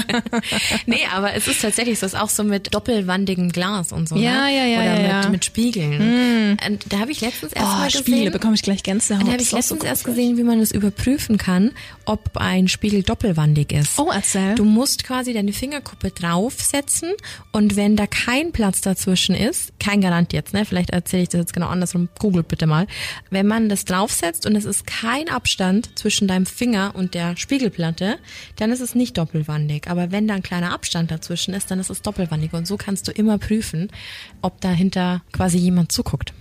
nee, 0.86 1.00
aber 1.12 1.34
es 1.34 1.46
ist 1.46 1.62
tatsächlich 1.62 1.98
so, 1.98 2.06
es 2.06 2.14
ist 2.14 2.20
auch 2.20 2.28
so 2.28 2.42
mit 2.42 2.74
doppelwandigem 2.74 3.50
Glas 3.50 3.92
und 3.92 4.08
so. 4.08 4.16
Ja, 4.16 4.46
ne? 4.46 4.56
ja, 4.56 4.64
ja. 4.64 4.80
Oder 4.80 5.00
ja, 5.00 5.20
mit, 5.22 5.30
mit 5.30 5.44
Spiegeln. 5.44 6.54
Mm. 6.54 6.56
Und 6.66 6.92
da 6.92 7.00
habe 7.00 7.12
ich 7.12 7.20
letztens 7.20 7.52
erst 7.52 7.66
oh, 7.66 7.70
mal 7.70 7.86
gesehen. 7.86 8.00
Spiele 8.02 8.30
bekomme 8.30 8.54
ich 8.54 8.62
gleich 8.62 8.82
Gänsehaut. 8.82 9.26
Da 9.26 9.32
habe 9.32 9.42
ich 9.42 9.52
letztens 9.52 9.80
so 9.80 9.86
erst 9.86 10.04
gesehen, 10.04 10.36
wie 10.36 10.42
man 10.42 10.60
es 10.60 10.72
überprüfen 10.72 11.38
kann, 11.38 11.72
ob 12.04 12.36
ein 12.36 12.68
Spiegel 12.68 13.02
doppelwandig 13.02 13.72
ist. 13.72 13.98
Oh, 13.98 14.10
erzähl. 14.12 14.54
Du 14.54 14.64
musst 14.64 15.04
quasi 15.04 15.32
deine 15.32 15.52
Fingerkuppe 15.52 16.10
draufsetzen 16.10 17.12
und 17.52 17.76
wenn 17.76 17.96
da 17.96 18.06
kein 18.06 18.52
Platz 18.52 18.80
dazwischen 18.80 19.34
ist, 19.34 19.72
kein 19.78 20.00
Garant 20.00 20.32
jetzt, 20.32 20.52
ne? 20.52 20.64
Vielleicht 20.64 20.90
erzähle 20.90 21.22
ich 21.22 21.28
das 21.28 21.40
jetzt 21.40 21.52
genau 21.52 21.68
andersrum. 21.68 22.08
Googelt 22.18 22.48
bitte 22.48 22.66
mal. 22.66 22.86
Wenn 23.30 23.46
man 23.46 23.68
das 23.68 23.84
draufsetzt 23.84 24.46
und 24.46 24.56
es 24.56 24.64
ist 24.64 24.86
kein 24.86 25.28
Abstand 25.28 25.98
zwischen 25.98 26.28
deinem 26.28 26.46
Finger 26.46 26.92
und 26.94 27.14
der 27.14 27.36
Spiegelplatte, 27.50 28.18
dann 28.54 28.70
ist 28.70 28.78
es 28.78 28.94
nicht 28.94 29.18
doppelwandig. 29.18 29.90
Aber 29.90 30.12
wenn 30.12 30.28
da 30.28 30.34
ein 30.34 30.42
kleiner 30.44 30.72
Abstand 30.72 31.10
dazwischen 31.10 31.52
ist, 31.52 31.68
dann 31.68 31.80
ist 31.80 31.90
es 31.90 32.00
doppelwandig. 32.00 32.52
Und 32.52 32.64
so 32.64 32.76
kannst 32.76 33.08
du 33.08 33.10
immer 33.10 33.38
prüfen, 33.38 33.88
ob 34.40 34.60
dahinter 34.60 35.22
quasi 35.32 35.58
jemand 35.58 35.90
zuguckt. 35.90 36.32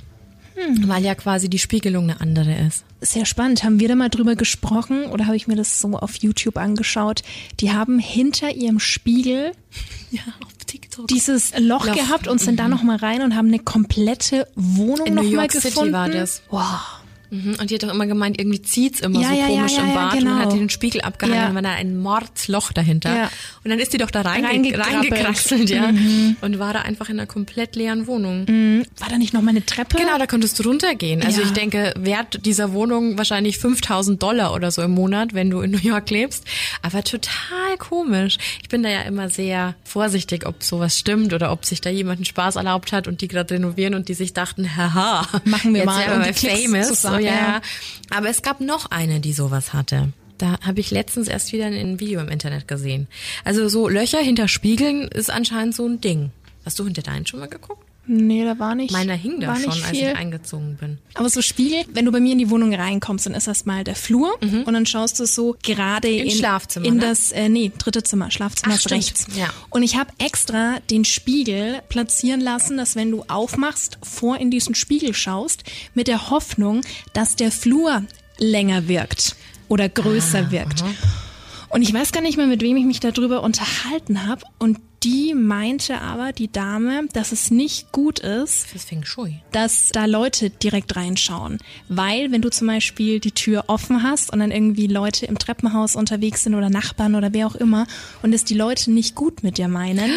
Hm. 0.53 0.87
Weil 0.87 1.03
ja 1.03 1.15
quasi 1.15 1.49
die 1.49 1.57
Spiegelung 1.57 2.03
eine 2.03 2.21
andere 2.21 2.53
ist. 2.53 2.85
Sehr 3.01 3.25
spannend. 3.25 3.63
Haben 3.63 3.79
wir 3.79 3.87
da 3.87 3.95
mal 3.95 4.09
drüber 4.09 4.35
gesprochen 4.35 5.05
oder 5.05 5.25
habe 5.25 5.35
ich 5.35 5.47
mir 5.47 5.55
das 5.55 5.81
so 5.81 5.97
auf 5.97 6.17
YouTube 6.17 6.57
angeschaut? 6.57 7.23
Die 7.59 7.71
haben 7.71 7.97
hinter 7.97 8.51
ihrem 8.51 8.79
Spiegel 8.79 9.53
ja, 10.11 10.21
dieses 11.09 11.57
Loch 11.57 11.87
Loch. 11.87 11.95
gehabt 11.95 12.27
und 12.27 12.39
sind 12.39 12.53
mhm. 12.53 12.57
da 12.57 12.67
noch 12.67 12.83
mal 12.83 12.97
rein 12.97 13.23
und 13.23 13.35
haben 13.35 13.47
eine 13.47 13.57
komplette 13.57 14.47
Wohnung 14.55 15.07
In 15.07 15.15
noch 15.15 15.23
New 15.23 15.29
mal 15.31 15.45
York 15.45 15.53
gefunden. 15.53 15.75
City 15.75 15.91
war 15.91 16.09
das. 16.09 16.43
Wow. 16.51 16.98
Mhm. 17.29 17.55
Und 17.59 17.69
die 17.69 17.75
hat 17.75 17.83
doch 17.83 17.93
immer 17.93 18.07
gemeint, 18.07 18.39
irgendwie 18.39 18.61
zieht's 18.61 18.99
immer 19.01 19.21
Ja, 19.21 19.29
so 19.29 19.35
ja, 19.35 19.45
komisch 19.47 19.73
ja, 19.77 19.83
im 19.83 19.93
Bad 19.93 20.13
und 20.13 20.19
genau. 20.19 20.31
dann 20.31 20.39
hat 20.45 20.53
die 20.53 20.57
den 20.59 20.69
Spiegel 20.69 21.01
abgehangen 21.01 21.49
und 21.49 21.55
war 21.55 21.61
da 21.61 21.71
ein 21.71 21.97
Mordsloch 21.97 22.71
dahinter. 22.71 23.15
Ja. 23.15 23.31
Und 23.63 23.69
dann 23.71 23.79
ist 23.79 23.93
die 23.93 23.97
doch 23.97 24.11
da 24.11 24.21
reinge 24.21 24.47
reingekraxelt, 24.77 25.69
ja. 25.69 25.91
Und 26.41 26.59
war 26.59 26.73
da 26.73 26.81
einfach 26.81 27.09
in 27.09 27.19
einer 27.19 27.27
komplett 27.27 27.75
leeren 27.75 28.07
Wohnung. 28.07 28.47
War 28.97 29.09
da 29.09 29.17
nicht 29.17 29.33
noch 29.33 29.41
mal 29.41 29.51
eine 29.51 29.65
Treppe? 29.65 29.97
Genau, 29.97 30.17
da 30.17 30.27
konntest 30.27 30.57
du 30.59 30.63
runtergehen. 30.63 31.23
Also 31.23 31.41
ich 31.41 31.51
denke, 31.51 31.93
Wert 31.97 32.45
dieser 32.45 32.73
Wohnung 32.73 33.17
wahrscheinlich 33.17 33.57
5000 33.57 34.21
Dollar 34.21 34.53
oder 34.53 34.71
so 34.71 34.81
im 34.81 34.91
Monat, 34.91 35.33
wenn 35.33 35.49
du 35.49 35.61
in 35.61 35.71
New 35.71 35.79
York 35.81 36.09
lebst. 36.09 36.45
Aber 36.81 37.03
total 37.03 37.77
komisch. 37.77 38.37
Ich 38.61 38.69
bin 38.69 38.83
da 38.83 38.89
ja 38.89 39.01
immer 39.01 39.29
sehr 39.29 39.75
vorsichtig, 39.83 40.45
ob 40.45 40.63
sowas 40.63 40.97
stimmt 40.97 41.33
oder 41.33 41.51
ob 41.51 41.65
sich 41.65 41.81
da 41.81 41.89
jemand 41.89 42.17
einen 42.19 42.25
Spaß 42.25 42.55
erlaubt 42.55 42.91
hat 42.91 43.07
und 43.07 43.21
die 43.21 43.27
gerade 43.27 43.53
renovieren 43.55 43.93
und 43.93 44.09
die 44.09 44.13
sich 44.13 44.33
dachten, 44.33 44.75
haha, 44.75 45.27
Machen 45.45 45.73
wir 45.73 45.85
mal, 45.85 46.23
die 46.27 46.33
Klicks 46.33 46.63
famous. 46.63 46.87
zu 46.87 46.93
So, 46.95 47.01
sagen, 47.09 47.18
ja. 47.19 47.31
ja. 47.31 47.61
Aber 48.09 48.29
es 48.29 48.41
gab 48.41 48.61
noch 48.61 48.91
eine, 48.91 49.19
die 49.19 49.33
sowas 49.33 49.73
hatte. 49.73 50.13
Da 50.37 50.57
habe 50.61 50.79
ich 50.79 50.89
letztens 50.89 51.27
erst 51.27 51.51
wieder 51.51 51.65
ein 51.65 51.99
Video 51.99 52.21
im 52.21 52.29
Internet 52.29 52.67
gesehen. 52.67 53.07
Also 53.43 53.67
so 53.67 53.89
Löcher 53.89 54.19
hinter 54.19 54.47
Spiegeln 54.47 55.07
ist 55.09 55.29
anscheinend 55.29 55.75
so 55.75 55.85
ein 55.85 55.99
Ding. 55.99 56.31
Hast 56.65 56.79
du 56.79 56.85
hinter 56.85 57.01
deinen 57.01 57.25
schon 57.25 57.39
mal 57.39 57.49
geguckt? 57.49 57.88
Nee, 58.11 58.43
da 58.43 58.57
war 58.57 58.73
nicht. 58.73 58.91
Meiner 58.91 59.13
hing 59.13 59.39
da 59.39 59.55
schon, 59.55 59.71
als 59.71 59.91
ich 59.91 60.03
eingezogen 60.03 60.77
bin. 60.77 60.97
Aber 61.13 61.29
so 61.29 61.43
Spiegel, 61.43 61.85
wenn 61.93 62.05
du 62.05 62.11
bei 62.11 62.19
mir 62.19 62.31
in 62.31 62.39
die 62.39 62.49
Wohnung 62.49 62.73
reinkommst, 62.73 63.27
dann 63.27 63.35
ist 63.35 63.45
erstmal 63.47 63.83
der 63.83 63.95
Flur 63.95 64.35
und 64.41 64.73
dann 64.73 64.87
schaust 64.87 65.19
du 65.19 65.27
so 65.27 65.55
gerade 65.61 66.09
in, 66.09 66.31
Schlafzimmer, 66.31 66.87
in 66.87 66.95
ne? 66.95 67.01
das 67.01 67.31
äh, 67.31 67.49
nee 67.49 67.71
dritte 67.77 68.01
Zimmer, 68.01 68.31
Schlafzimmer 68.31 68.77
Ach, 68.79 68.89
rechts. 68.89 69.27
Ja. 69.37 69.53
Und 69.69 69.83
ich 69.83 69.95
habe 69.95 70.11
extra 70.17 70.79
den 70.89 71.05
Spiegel 71.05 71.81
platzieren 71.87 72.41
lassen, 72.41 72.77
dass 72.77 72.95
wenn 72.95 73.11
du 73.11 73.25
aufmachst, 73.27 73.99
vor 74.01 74.37
in 74.37 74.49
diesen 74.49 74.73
Spiegel 74.73 75.13
schaust, 75.13 75.63
mit 75.93 76.07
der 76.07 76.31
Hoffnung, 76.31 76.81
dass 77.13 77.35
der 77.35 77.51
Flur 77.51 78.03
länger 78.39 78.87
wirkt 78.87 79.35
oder 79.67 79.87
größer 79.87 80.49
wirkt. 80.49 80.83
Und 81.69 81.83
ich 81.83 81.93
weiß 81.93 82.11
gar 82.11 82.21
nicht 82.21 82.37
mehr, 82.37 82.47
mit 82.47 82.61
wem 82.61 82.77
ich 82.77 82.85
mich 82.85 82.99
darüber 82.99 83.43
unterhalten 83.43 84.27
habe. 84.27 84.41
Und 84.57 84.79
die 85.03 85.33
meinte 85.33 86.01
aber, 86.01 86.33
die 86.33 86.51
Dame, 86.51 87.07
dass 87.13 87.31
es 87.31 87.51
nicht 87.51 87.91
gut 87.91 88.19
ist, 88.19 88.67
dass 89.51 89.89
da 89.89 90.05
Leute 90.05 90.49
direkt 90.49 90.95
reinschauen. 90.95 91.59
Weil, 91.87 92.31
wenn 92.31 92.41
du 92.41 92.49
zum 92.49 92.67
Beispiel 92.67 93.19
die 93.19 93.31
Tür 93.31 93.65
offen 93.67 94.03
hast 94.03 94.33
und 94.33 94.39
dann 94.39 94.51
irgendwie 94.51 94.87
Leute 94.87 95.25
im 95.25 95.39
Treppenhaus 95.39 95.95
unterwegs 95.95 96.43
sind 96.43 96.53
oder 96.55 96.69
Nachbarn 96.69 97.15
oder 97.15 97.33
wer 97.33 97.47
auch 97.47 97.55
immer 97.55 97.87
und 98.23 98.33
es 98.33 98.43
die 98.43 98.55
Leute 98.55 98.91
nicht 98.91 99.15
gut 99.15 99.41
mit 99.43 99.57
dir 99.57 99.69
meinen, 99.69 100.11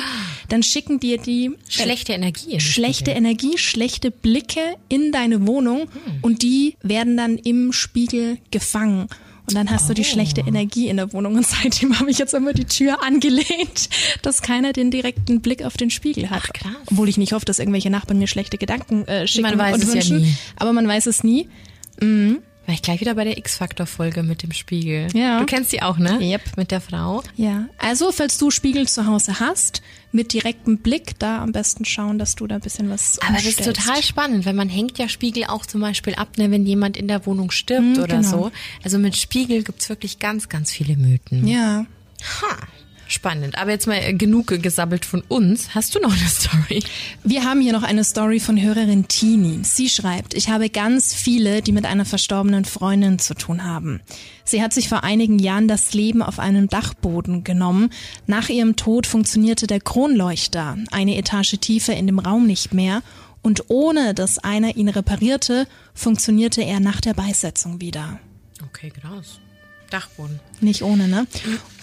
dann 0.49 0.65
schicken 0.65 0.99
dir 0.99 1.19
die 1.19 1.47
äh, 1.47 1.59
Schlechte 1.69 2.15
Energie. 2.15 2.59
schlechte 2.59 3.11
Spiegel. 3.13 3.17
Energie, 3.17 3.59
schlechte 3.59 4.11
Blicke 4.11 4.77
in 4.89 5.13
deine 5.13 5.47
Wohnung 5.47 5.89
und 6.23 6.43
die 6.43 6.77
werden 6.83 7.17
dann 7.17 7.39
im 7.39 7.73
Spiegel 7.73 8.39
gefangen. 8.51 9.07
Und 9.49 9.55
dann 9.57 9.71
hast 9.71 9.89
du 9.91 9.95
die 9.95 10.05
schlechte 10.05 10.43
Energie 10.43 10.89
in 10.89 10.97
der 10.99 11.13
Wohnung. 11.13 11.35
Und 11.35 11.47
seitdem 11.47 11.99
habe 11.99 12.11
ich 12.11 12.19
jetzt 12.19 12.33
immer 12.33 12.53
die 12.53 12.65
Tür 12.65 13.03
angelehnt, 13.03 13.89
dass 14.23 14.41
keiner 14.41 14.73
den 14.73 14.91
direkten 14.91 15.41
Blick 15.41 15.65
auf 15.65 15.77
den 15.77 15.91
Spiegel 15.91 16.31
hat. 16.31 16.43
Ach, 16.45 16.53
krass. 16.53 16.73
Obwohl 16.91 17.09
ich 17.09 17.19
nicht 17.19 17.33
hoffe, 17.33 17.45
dass 17.45 17.59
irgendwelche 17.59 17.91
Nachbarn 17.91 18.19
mir 18.19 18.29
schlechte 18.29 18.57
Gedanken 18.57 19.07
äh, 19.09 19.27
schicken 19.27 19.49
Man 19.49 19.59
weiß 19.59 19.75
und 19.75 19.83
es 19.83 19.89
ja 19.89 19.95
wünschen. 19.95 20.19
nie. 20.23 20.35
Aber 20.57 20.73
man 20.73 20.87
weiß 20.87 21.07
es 21.07 21.25
nie. 21.25 21.49
War 22.67 22.75
ich 22.75 22.83
gleich 22.83 23.01
wieder 23.01 23.15
bei 23.15 23.25
der 23.25 23.39
X-Factor-Folge 23.39 24.23
mit 24.23 24.45
dem 24.45 24.53
Spiegel. 24.53 25.09
Ja. 25.15 25.41
Du 25.41 25.47
kennst 25.47 25.73
die 25.73 25.83
auch, 25.83 25.99
ne? 25.99 26.21
Yep. 26.21 26.57
Mit 26.57 26.71
der 26.71 26.81
Frau. 26.81 27.23
Ja. 27.37 27.67
Also, 27.79 28.13
falls 28.13 28.39
du 28.39 28.53
Spiegel 28.53 28.87
zu 28.87 29.07
Hause 29.07 29.41
hast, 29.41 29.83
mit 30.13 30.33
direktem 30.33 30.79
Blick, 30.79 31.19
da 31.19 31.43
am 31.43 31.51
besten 31.51 31.85
schauen, 31.85 32.19
dass 32.19 32.37
du 32.37 32.47
da 32.47 32.57
ein 32.57 32.61
bisschen 32.61 32.89
was 32.89 33.19
Aber 33.21 33.33
das 33.33 33.47
ist 33.47 33.59
umstellst. 33.59 33.81
total 33.85 34.03
spannend, 34.03 34.47
weil 34.47 34.55
man 34.55 34.69
hängt 34.69 34.97
ja 34.99 35.09
Spiegel 35.09 35.45
auch 35.45 35.67
zum 35.67 35.81
Beispiel 35.81 36.15
ab, 36.15 36.39
ne, 36.39 36.51
wenn 36.53 36.65
jemand 36.65 36.97
in 36.97 37.09
der 37.09 37.27
Wohnung 37.27 37.51
stirbt 37.51 37.99
oder 37.99 38.19
genau. 38.19 38.29
so. 38.29 38.53
Also 38.85 38.99
mit 38.99 39.17
Spiegel 39.17 39.65
gibt's 39.65 39.89
wirklich 39.89 40.21
ganz, 40.21 40.49
ganz 40.49 40.71
viele 40.71 40.97
Mythen. 40.97 41.49
Ja. 41.49 41.87
Ha. 42.43 42.57
Spannend. 43.13 43.59
Aber 43.59 43.71
jetzt 43.71 43.87
mal 43.87 43.99
äh, 43.99 44.15
genug 44.15 44.47
gesabbelt 44.63 45.05
von 45.05 45.21
uns. 45.29 45.75
Hast 45.75 45.95
du 45.95 46.01
noch 46.01 46.17
eine 46.17 46.29
Story? 46.29 46.83
Wir 47.23 47.45
haben 47.45 47.61
hier 47.61 47.75
noch 47.75 47.83
eine 47.83 48.05
Story 48.05 48.41
von 48.41 48.59
Hörerin 48.59 49.07
Tini. 49.07 49.61
Sie 49.65 49.91
schreibt, 49.91 50.33
ich 50.33 50.49
habe 50.49 50.71
ganz 50.71 51.13
viele, 51.13 51.61
die 51.61 51.73
mit 51.73 51.85
einer 51.85 52.07
verstorbenen 52.07 52.65
Freundin 52.65 53.19
zu 53.19 53.35
tun 53.35 53.65
haben. 53.65 54.01
Sie 54.45 54.63
hat 54.63 54.73
sich 54.73 54.89
vor 54.89 55.05
einigen 55.05 55.39
Jahren 55.39 55.69
das 55.69 55.93
Leben 55.93 56.23
auf 56.23 56.39
einem 56.39 56.69
Dachboden 56.69 57.45
genommen. 57.45 57.91
Nach 58.27 58.49
ihrem 58.49 58.77
Tod 58.77 59.07
funktionierte 59.07 59.67
der 59.67 59.81
Kronleuchter 59.81 60.79
eine 60.91 61.19
Etage 61.19 61.59
tiefer 61.61 61.95
in 61.95 62.07
dem 62.07 62.19
Raum 62.19 62.47
nicht 62.47 62.73
mehr. 62.73 63.03
Und 63.43 63.69
ohne 63.69 64.15
dass 64.15 64.39
einer 64.39 64.77
ihn 64.77 64.89
reparierte, 64.89 65.67
funktionierte 65.93 66.63
er 66.63 66.81
nach 66.81 67.03
der 67.03 67.13
Beisetzung 67.13 67.79
wieder. 67.83 68.21
Okay, 68.65 68.89
krass. 68.91 69.42
Dachboden. 69.93 70.41
Nicht 70.61 70.83
ohne, 70.83 71.09
ne? 71.09 71.27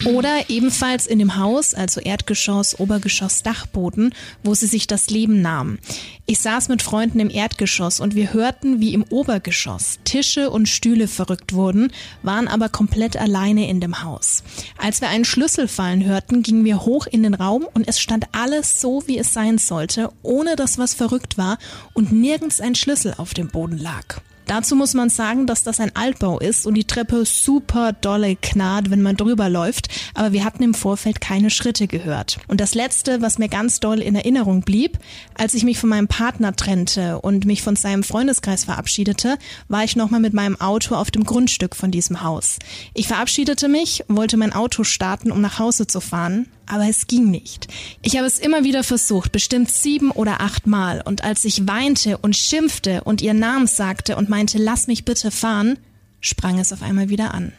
Oder 0.04 0.48
ebenfalls 0.48 1.06
in 1.06 1.18
dem 1.18 1.36
Haus, 1.36 1.74
also 1.74 2.00
Erdgeschoss, 2.00 2.78
Obergeschoss, 2.80 3.42
Dachboden, 3.42 4.14
wo 4.42 4.54
sie 4.54 4.66
sich 4.66 4.86
das 4.86 5.10
Leben 5.10 5.42
nahmen. 5.42 5.78
Ich 6.26 6.40
saß 6.40 6.68
mit 6.68 6.82
Freunden 6.82 7.20
im 7.20 7.30
Erdgeschoss 7.30 8.00
und 8.00 8.14
wir 8.14 8.32
hörten, 8.32 8.80
wie 8.80 8.94
im 8.94 9.04
Obergeschoss 9.04 9.98
Tische 10.04 10.50
und 10.50 10.68
Stühle 10.68 11.08
verrückt 11.08 11.52
wurden, 11.52 11.92
waren 12.22 12.48
aber 12.48 12.68
komplett 12.68 13.16
alleine 13.16 13.68
in 13.68 13.80
dem 13.80 14.02
Haus. 14.02 14.42
Als 14.78 15.00
wir 15.00 15.08
einen 15.08 15.24
Schlüssel 15.24 15.68
fallen 15.68 16.04
hörten, 16.04 16.42
gingen 16.42 16.64
wir 16.64 16.84
hoch 16.84 17.06
in 17.06 17.22
den 17.22 17.34
Raum 17.34 17.66
und 17.74 17.86
es 17.86 18.00
stand 18.00 18.26
alles 18.32 18.80
so, 18.80 19.02
wie 19.06 19.18
es 19.18 19.32
sein 19.32 19.58
sollte, 19.58 20.10
ohne 20.22 20.56
dass 20.56 20.78
was 20.78 20.94
verrückt 20.94 21.38
war 21.38 21.58
und 21.92 22.12
nirgends 22.12 22.60
ein 22.60 22.74
Schlüssel 22.74 23.14
auf 23.16 23.34
dem 23.34 23.48
Boden 23.48 23.78
lag. 23.78 24.20
Dazu 24.50 24.74
muss 24.74 24.94
man 24.94 25.10
sagen, 25.10 25.46
dass 25.46 25.62
das 25.62 25.78
ein 25.78 25.94
Altbau 25.94 26.40
ist 26.40 26.66
und 26.66 26.74
die 26.74 26.82
Treppe 26.82 27.24
super 27.24 27.92
dolle 27.92 28.34
knarrt, 28.34 28.90
wenn 28.90 29.00
man 29.00 29.14
drüber 29.14 29.48
läuft, 29.48 29.86
aber 30.12 30.32
wir 30.32 30.44
hatten 30.44 30.64
im 30.64 30.74
Vorfeld 30.74 31.20
keine 31.20 31.50
Schritte 31.50 31.86
gehört. 31.86 32.38
Und 32.48 32.60
das 32.60 32.74
letzte, 32.74 33.22
was 33.22 33.38
mir 33.38 33.48
ganz 33.48 33.78
doll 33.78 34.00
in 34.00 34.16
Erinnerung 34.16 34.62
blieb, 34.62 34.98
als 35.34 35.54
ich 35.54 35.62
mich 35.62 35.78
von 35.78 35.88
meinem 35.88 36.08
Partner 36.08 36.56
trennte 36.56 37.20
und 37.20 37.44
mich 37.44 37.62
von 37.62 37.76
seinem 37.76 38.02
Freundeskreis 38.02 38.64
verabschiedete, 38.64 39.38
war 39.68 39.84
ich 39.84 39.94
nochmal 39.94 40.18
mit 40.18 40.34
meinem 40.34 40.60
Auto 40.60 40.96
auf 40.96 41.12
dem 41.12 41.22
Grundstück 41.22 41.76
von 41.76 41.92
diesem 41.92 42.24
Haus. 42.24 42.58
Ich 42.92 43.06
verabschiedete 43.06 43.68
mich, 43.68 44.02
wollte 44.08 44.36
mein 44.36 44.52
Auto 44.52 44.82
starten, 44.82 45.30
um 45.30 45.40
nach 45.40 45.60
Hause 45.60 45.86
zu 45.86 46.00
fahren, 46.00 46.48
aber 46.70 46.88
es 46.88 47.06
ging 47.06 47.30
nicht. 47.30 47.66
Ich 48.02 48.16
habe 48.16 48.26
es 48.26 48.38
immer 48.38 48.64
wieder 48.64 48.84
versucht, 48.84 49.32
bestimmt 49.32 49.70
sieben 49.70 50.10
oder 50.10 50.40
acht 50.40 50.66
Mal. 50.66 51.02
Und 51.04 51.24
als 51.24 51.44
ich 51.44 51.66
weinte 51.66 52.18
und 52.18 52.36
schimpfte 52.36 53.02
und 53.04 53.20
ihr 53.22 53.34
Namen 53.34 53.66
sagte 53.66 54.16
und 54.16 54.28
meinte, 54.28 54.58
lass 54.58 54.86
mich 54.86 55.04
bitte 55.04 55.30
fahren, 55.30 55.78
sprang 56.20 56.58
es 56.58 56.72
auf 56.72 56.82
einmal 56.82 57.08
wieder 57.08 57.34
an. 57.34 57.52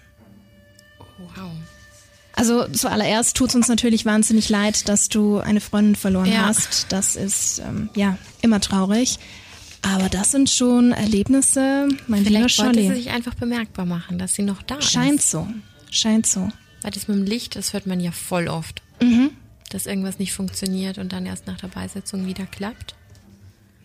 Wow. 1.35 1.51
Also 2.33 2.67
zuallererst 2.67 3.35
tut 3.35 3.49
es 3.49 3.55
uns 3.55 3.67
natürlich 3.67 4.05
wahnsinnig 4.05 4.49
leid, 4.49 4.87
dass 4.87 5.09
du 5.09 5.39
eine 5.39 5.59
Freundin 5.61 5.95
verloren 5.95 6.31
Ja. 6.31 6.45
hast. 6.45 6.87
Das 6.89 7.15
ist 7.15 7.59
ähm, 7.59 7.89
ja 7.95 8.17
immer 8.41 8.61
traurig. 8.61 9.19
Aber 9.83 10.09
das 10.09 10.31
sind 10.31 10.49
schon 10.49 10.91
Erlebnisse, 10.91 11.87
mein 12.07 12.19
lieber 12.23 12.29
Vielleicht 12.47 12.59
wollte 12.59 12.79
sie 12.79 12.85
Scholli. 12.85 12.95
sich 13.03 13.09
einfach 13.11 13.33
bemerkbar 13.33 13.85
machen, 13.85 14.19
dass 14.19 14.35
sie 14.35 14.43
noch 14.43 14.61
da 14.61 14.79
Scheint 14.81 15.19
ist. 15.19 15.31
so. 15.31 15.47
Scheint 15.89 16.25
so. 16.27 16.49
Weil 16.83 16.91
das 16.91 17.07
mit 17.07 17.17
dem 17.17 17.25
Licht, 17.25 17.55
das 17.55 17.73
hört 17.73 17.87
man 17.87 17.99
ja 17.99 18.11
voll 18.11 18.47
oft. 18.47 18.81
Mhm. 19.01 19.31
Dass 19.69 19.85
irgendwas 19.85 20.19
nicht 20.19 20.33
funktioniert 20.33 20.97
und 20.97 21.13
dann 21.13 21.25
erst 21.25 21.47
nach 21.47 21.57
der 21.57 21.69
Beisetzung 21.69 22.25
wieder 22.25 22.45
klappt. 22.45 22.95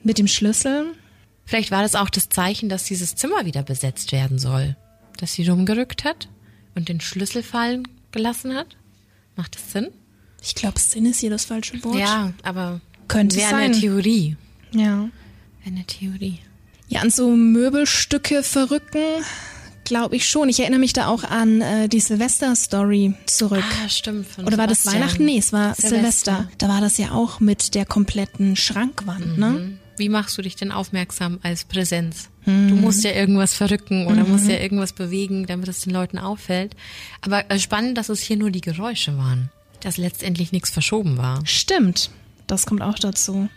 Mit 0.03 0.19
dem 0.19 0.27
Schlüssel. 0.27 0.93
Vielleicht 1.45 1.71
war 1.71 1.83
das 1.83 1.95
auch 1.95 2.11
das 2.11 2.29
Zeichen, 2.29 2.69
dass 2.69 2.85
dieses 2.85 3.15
Zimmer 3.15 3.45
wieder 3.45 3.63
besetzt 3.63 4.13
werden 4.13 4.39
soll. 4.39 4.77
Dass 5.19 5.33
sie 5.35 5.49
rumgerückt 5.49 6.05
hat 6.05 6.29
und 6.75 6.89
den 6.89 7.01
Schlüssel 7.01 7.43
fallen 7.43 7.87
gelassen 8.11 8.55
hat. 8.55 8.77
Macht 9.37 9.55
das 9.55 9.73
Sinn? 9.73 9.89
Ich 10.43 10.55
glaube, 10.55 10.79
Sinn 10.79 11.07
ist 11.07 11.21
hier 11.21 11.31
das 11.31 11.45
falsche 11.45 11.83
Wort. 11.85 11.99
Ja, 11.99 12.33
aber 12.43 12.81
Könnte 13.09 13.37
wäre 13.37 13.51
sein. 13.51 13.73
eine 13.73 13.81
Theorie. 13.81 14.37
Ja. 14.73 15.09
Eine 15.65 15.85
Theorie. 15.85 16.39
Ja, 16.89 17.01
an 17.01 17.11
so 17.11 17.31
Möbelstücke 17.31 18.43
verrücken, 18.43 19.03
glaube 19.87 20.17
ich 20.17 20.29
schon. 20.29 20.49
Ich 20.51 20.61
erinnere 20.61 20.81
mich 20.81 20.93
da 20.93 21.07
auch 21.09 21.25
an 21.25 21.63
äh, 21.63 21.89
die 21.89 22.01
Silvester-Story 22.01 23.15
zurück. 23.25 23.65
Ah, 23.85 23.89
stimmt. 23.89 24.27
Oder 24.45 24.59
war 24.59 24.67
das 24.67 24.83
Sebastian. 24.83 25.03
Weihnachten? 25.03 25.25
Nee, 25.25 25.39
es 25.39 25.53
war 25.53 25.75
Silvester. 25.75 25.89
Silvester. 26.37 26.49
Da 26.59 26.69
war 26.69 26.81
das 26.83 26.99
ja 26.99 27.13
auch 27.13 27.41
mit 27.41 27.75
der 27.75 27.87
kompletten 27.87 28.55
Schrankwand, 28.57 29.39
ne? 29.39 29.79
Wie 29.99 30.11
machst 30.11 30.37
du 30.37 30.43
dich 30.43 30.57
denn 30.57 30.73
aufmerksam 30.73 31.39
als 31.43 31.65
Präsenz? 31.65 32.29
Du 32.45 32.53
musst 32.53 33.03
ja 33.03 33.11
irgendwas 33.13 33.55
verrücken 33.55 34.07
oder 34.07 34.25
musst 34.25 34.47
ja 34.47 34.59
irgendwas 34.59 34.93
bewegen, 34.93 35.47
damit 35.47 35.67
es 35.69 35.81
den 35.81 35.93
Leuten 35.93 36.19
auffällt. 36.19 36.77
Aber 37.23 37.51
äh, 37.51 37.59
spannend, 37.59 37.97
dass 37.99 38.09
es 38.11 38.21
hier 38.21 38.37
nur 38.37 38.51
die 38.51 38.61
Geräusche 38.61 39.17
waren. 39.17 39.51
Dass 39.81 39.97
letztendlich 39.97 40.53
nichts 40.53 40.71
verschoben 40.71 41.17
war. 41.17 41.41
Stimmt. 41.45 42.11
Das 42.47 42.67
kommt 42.67 42.83
auch 42.83 42.99
dazu. 42.99 43.49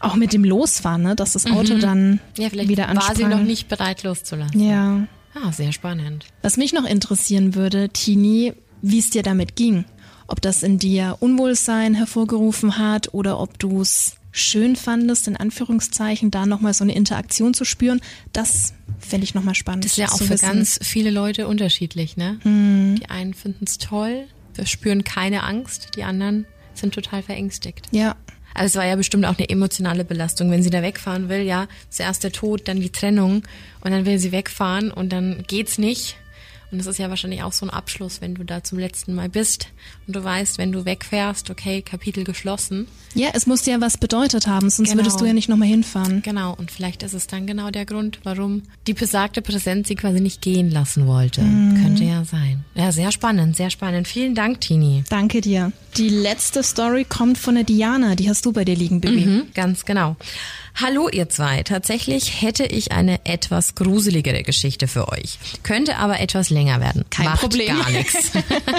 Auch 0.00 0.14
mit 0.14 0.32
dem 0.32 0.44
Losfahren, 0.44 1.02
ne? 1.02 1.14
Dass 1.16 1.34
das 1.34 1.46
Auto 1.46 1.76
dann 1.78 2.20
Ja, 2.38 2.48
vielleicht 2.48 2.68
wieder 2.70 2.84
war 2.88 2.94
sie 3.02 3.24
ansprang. 3.24 3.30
noch 3.30 3.42
nicht 3.42 3.68
bereit 3.68 4.02
loszulassen. 4.02 4.60
Ja. 4.66 5.06
Ah, 5.34 5.52
sehr 5.52 5.72
spannend. 5.72 6.26
Was 6.42 6.56
mich 6.56 6.72
noch 6.72 6.84
interessieren 6.84 7.54
würde, 7.54 7.88
Tini, 7.88 8.52
wie 8.82 8.98
es 8.98 9.10
dir 9.10 9.22
damit 9.22 9.56
ging. 9.56 9.84
Ob 10.26 10.40
das 10.40 10.62
in 10.62 10.78
dir 10.78 11.16
Unwohlsein 11.20 11.94
hervorgerufen 11.94 12.78
hat 12.78 13.12
oder 13.14 13.38
ob 13.40 13.58
du 13.58 13.80
es 13.80 14.16
schön 14.30 14.76
fandest, 14.76 15.28
in 15.28 15.36
Anführungszeichen, 15.36 16.30
da 16.30 16.46
nochmal 16.46 16.72
so 16.74 16.84
eine 16.84 16.94
Interaktion 16.94 17.54
zu 17.54 17.64
spüren, 17.64 18.00
das 18.32 18.72
fände 18.98 19.24
ich 19.24 19.34
nochmal 19.34 19.54
spannend. 19.54 19.84
Das 19.84 19.92
ist 19.92 19.98
ja 19.98 20.08
auch 20.08 20.18
für 20.18 20.30
wissen. 20.30 20.46
ganz 20.46 20.80
viele 20.82 21.10
Leute 21.10 21.46
unterschiedlich, 21.46 22.16
ne? 22.16 22.38
Mhm. 22.44 22.96
Die 22.96 23.10
einen 23.10 23.34
finden 23.34 23.64
es 23.66 23.78
toll, 23.78 24.24
spüren 24.64 25.04
keine 25.04 25.42
Angst, 25.42 25.90
die 25.96 26.04
anderen 26.04 26.46
sind 26.74 26.94
total 26.94 27.22
verängstigt. 27.22 27.86
Ja. 27.90 28.16
Also 28.54 28.66
es 28.66 28.76
war 28.76 28.86
ja 28.86 28.96
bestimmt 28.96 29.24
auch 29.24 29.38
eine 29.38 29.48
emotionale 29.48 30.04
Belastung, 30.04 30.50
wenn 30.50 30.62
sie 30.62 30.70
da 30.70 30.82
wegfahren 30.82 31.28
will, 31.28 31.42
ja, 31.42 31.68
zuerst 31.90 32.24
der 32.24 32.32
Tod, 32.32 32.68
dann 32.68 32.80
die 32.80 32.90
Trennung 32.90 33.42
und 33.80 33.90
dann 33.90 34.06
will 34.06 34.18
sie 34.18 34.32
wegfahren 34.32 34.90
und 34.90 35.12
dann 35.12 35.44
geht's 35.46 35.78
nicht 35.78 36.16
und 36.72 36.80
es 36.80 36.86
ist 36.86 36.98
ja 36.98 37.10
wahrscheinlich 37.10 37.42
auch 37.42 37.52
so 37.52 37.66
ein 37.66 37.70
Abschluss, 37.70 38.22
wenn 38.22 38.34
du 38.34 38.44
da 38.44 38.64
zum 38.64 38.78
letzten 38.78 39.14
Mal 39.14 39.28
bist 39.28 39.68
und 40.06 40.16
du 40.16 40.24
weißt, 40.24 40.56
wenn 40.56 40.72
du 40.72 40.86
wegfährst, 40.86 41.50
okay, 41.50 41.82
Kapitel 41.82 42.24
geschlossen. 42.24 42.88
Ja, 43.14 43.28
es 43.34 43.46
muss 43.46 43.66
ja 43.66 43.80
was 43.82 43.98
bedeutet 43.98 44.46
haben, 44.46 44.70
sonst 44.70 44.88
genau. 44.88 45.02
würdest 45.02 45.20
du 45.20 45.26
ja 45.26 45.34
nicht 45.34 45.50
nochmal 45.50 45.68
hinfahren. 45.68 46.22
Genau, 46.22 46.54
und 46.54 46.70
vielleicht 46.70 47.02
ist 47.02 47.12
es 47.12 47.26
dann 47.26 47.46
genau 47.46 47.70
der 47.70 47.84
Grund, 47.84 48.20
warum 48.24 48.62
die 48.86 48.94
besagte 48.94 49.42
Präsenz 49.42 49.88
sie 49.88 49.96
quasi 49.96 50.20
nicht 50.20 50.40
gehen 50.40 50.70
lassen 50.70 51.06
wollte. 51.06 51.42
Mhm. 51.42 51.82
Könnte 51.82 52.04
ja 52.04 52.24
sein. 52.24 52.64
Ja, 52.74 52.90
sehr 52.90 53.12
spannend, 53.12 53.54
sehr 53.54 53.68
spannend. 53.68 54.08
Vielen 54.08 54.34
Dank, 54.34 54.62
Tini. 54.62 55.04
Danke 55.10 55.42
dir. 55.42 55.72
Die 55.98 56.08
letzte 56.08 56.62
Story 56.62 57.04
kommt 57.04 57.36
von 57.36 57.54
der 57.54 57.64
Diana, 57.64 58.14
die 58.14 58.30
hast 58.30 58.46
du 58.46 58.52
bei 58.52 58.64
dir 58.64 58.76
liegen, 58.76 59.02
Baby. 59.02 59.26
Mhm, 59.26 59.42
ganz 59.52 59.84
genau. 59.84 60.16
Hallo 60.74 61.08
ihr 61.08 61.28
zwei. 61.28 61.62
Tatsächlich 61.62 62.40
hätte 62.42 62.64
ich 62.64 62.92
eine 62.92 63.24
etwas 63.24 63.74
gruseligere 63.74 64.42
Geschichte 64.42 64.88
für 64.88 65.08
euch. 65.08 65.38
Könnte 65.62 65.96
aber 65.96 66.20
etwas 66.20 66.50
länger 66.50 66.80
werden. 66.80 67.04
Kein 67.10 67.26
Macht 67.26 67.40
Problem. 67.40 67.78
gar 67.78 67.90
nichts. 67.90 68.30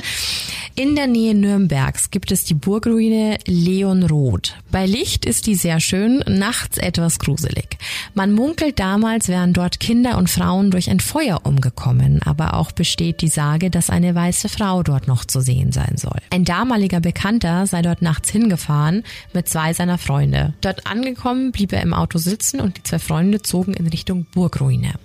In 0.75 0.95
der 0.95 1.05
Nähe 1.05 1.35
Nürnbergs 1.35 2.09
gibt 2.09 2.31
es 2.31 2.45
die 2.45 2.55
Burgruine 2.55 3.37
Leonroth. 3.45 4.55
Bei 4.71 4.87
Licht 4.87 5.23
ist 5.23 5.45
die 5.45 5.53
sehr 5.53 5.79
schön, 5.79 6.23
nachts 6.27 6.79
etwas 6.79 7.19
gruselig. 7.19 7.77
Man 8.15 8.33
munkelt 8.33 8.79
damals 8.79 9.27
wären 9.27 9.53
dort 9.53 9.79
Kinder 9.79 10.17
und 10.17 10.31
Frauen 10.31 10.71
durch 10.71 10.89
ein 10.89 10.99
Feuer 10.99 11.41
umgekommen, 11.43 12.23
aber 12.25 12.55
auch 12.55 12.71
besteht 12.71 13.21
die 13.21 13.27
Sage, 13.27 13.69
dass 13.69 13.91
eine 13.91 14.15
weiße 14.15 14.49
Frau 14.49 14.81
dort 14.81 15.07
noch 15.07 15.25
zu 15.25 15.41
sehen 15.41 15.71
sein 15.71 15.97
soll. 15.97 16.17
Ein 16.31 16.43
damaliger 16.43 17.01
Bekannter 17.01 17.67
sei 17.67 17.83
dort 17.83 18.01
nachts 18.01 18.31
hingefahren 18.31 19.03
mit 19.31 19.47
zwei 19.47 19.73
seiner 19.73 19.99
Freunde. 19.99 20.55
Dort 20.61 20.87
angekommen 20.87 21.51
blieb 21.51 21.71
er 21.71 21.83
im 21.83 21.93
Auto 21.93 22.17
sitzen 22.17 22.59
und 22.59 22.77
die 22.77 22.83
zwei 22.83 22.97
Freunde 22.97 23.43
zogen 23.43 23.75
in 23.75 23.85
Richtung 23.85 24.25
Burgruine. 24.33 24.95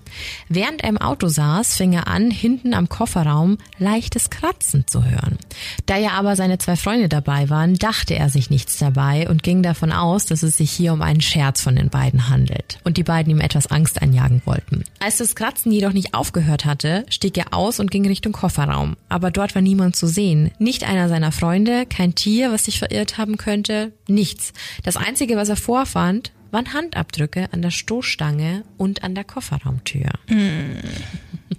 Während 0.49 0.83
er 0.83 0.89
im 0.89 0.99
Auto 0.99 1.29
saß, 1.29 1.75
fing 1.75 1.93
er 1.93 2.09
an, 2.09 2.31
hinten 2.31 2.75
am 2.75 2.89
Kofferraum 2.89 3.59
leichtes 3.79 4.31
Kratzen 4.31 4.87
zu 4.87 5.05
hören. 5.05 5.39
Da 5.87 5.97
ja 5.97 6.11
aber 6.13 6.37
seine 6.37 6.59
zwei 6.59 6.77
Freunde 6.77 7.09
dabei 7.09 7.51
waren, 7.51 7.75
dachte 7.75 8.15
er 8.15 8.31
sich 8.31 8.51
nichts 8.51 8.79
dabei 8.79 9.29
und 9.29 9.43
ging 9.43 9.63
davon 9.63 9.93
aus, 9.93 10.27
dass 10.27 10.43
es 10.43 10.57
sich 10.57 10.71
hier 10.71 10.93
um 10.93 11.03
einen 11.03 11.21
Scherz 11.21 11.63
von 11.63 11.77
den 11.77 11.91
beiden 11.91 12.29
handelt 12.29 12.79
und 12.85 12.97
die 12.97 13.03
beiden 13.03 13.31
ihm 13.31 13.41
etwas 13.41 13.69
Angst 13.69 14.03
einjagen 14.03 14.43
wollten. 14.45 14.85
Als 15.01 15.19
das 15.19 15.35
Kratzen 15.35 15.73
jedoch 15.73 15.93
nicht 15.93 16.15
aufgehört 16.15 16.65
hatte, 16.65 17.05
stieg 17.09 17.37
er 17.37 17.55
aus 17.55 17.81
und 17.81 17.91
ging 17.91 18.07
Richtung 18.07 18.33
Kofferraum. 18.33 18.97
Aber 19.09 19.31
dort 19.31 19.55
war 19.55 19.63
niemand 19.63 19.97
zu 19.97 20.07
sehen. 20.07 20.51
Nicht 20.59 20.85
einer 20.85 21.09
seiner 21.09 21.33
Freunde, 21.33 21.87
kein 21.87 22.15
Tier, 22.15 22.53
was 22.53 22.65
sich 22.65 22.79
verirrt 22.79 23.19
haben 23.19 23.37
könnte, 23.37 23.93
nichts. 24.09 24.53
Das 24.83 24.97
Einzige, 24.97 25.37
was 25.37 25.49
er 25.49 25.57
vorfand, 25.57 26.33
waren 26.51 26.73
Handabdrücke 26.73 27.49
an 27.53 27.63
der 27.63 27.71
Stoßstange 27.71 28.65
und 28.77 29.03
an 29.03 29.15
der 29.15 29.25
Kofferraumtür. 29.25 30.11
Mm. 30.29 30.79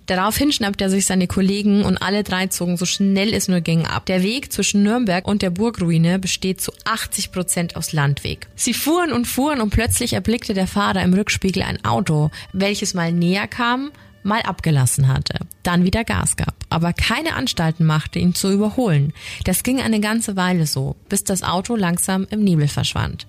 Daraufhin 0.06 0.52
schnappt 0.52 0.82
er 0.82 0.90
sich 0.90 1.06
seine 1.06 1.28
Kollegen 1.28 1.84
und 1.84 1.98
alle 2.02 2.24
drei 2.24 2.48
zogen 2.48 2.78
so 2.78 2.86
schnell 2.86 3.34
es 3.34 3.48
nur 3.48 3.62
ging 3.62 3.86
ab. 3.86 4.08
Der 4.08 4.24
Weg 4.24 4.52
zwischen 4.52 4.82
Nürnberg 4.82 5.28
und 5.28 5.42
der 5.42 5.52
Burgruine 5.52 6.18
besteht 6.18 6.62
zu 6.62 6.72
80 6.86 7.32
Prozent 7.32 7.76
aus 7.76 7.94
Landweg. 7.94 8.48
Sie 8.56 8.74
fuhren 8.74 9.12
und 9.12 9.28
fuhren 9.28 9.62
und 9.62 9.70
plötzlich 9.70 10.14
erblickte 10.14 10.54
der 10.54 10.68
Fahrer 10.68 11.04
im 11.04 11.14
Rückspiegel 11.14 11.62
ein 11.62 11.84
Auto, 11.86 12.32
welches 12.54 12.96
mal 12.96 13.12
näher 13.12 13.48
kam, 13.48 13.92
mal 14.24 14.42
abgelassen 14.42 15.08
hatte, 15.08 15.40
dann 15.64 15.84
wieder 15.84 16.04
Gas 16.04 16.36
gab, 16.36 16.56
aber 16.70 16.94
keine 16.94 17.36
Anstalten 17.36 17.86
machte, 17.86 18.20
ihn 18.20 18.36
zu 18.36 18.52
überholen. 18.52 19.14
Das 19.44 19.64
ging 19.64 19.80
eine 19.80 20.00
ganze 20.00 20.36
Weile 20.36 20.66
so, 20.68 20.96
bis 21.08 21.24
das 21.24 21.44
Auto 21.44 21.76
langsam 21.76 22.28
im 22.30 22.44
Nebel 22.44 22.68
verschwand. 22.68 23.28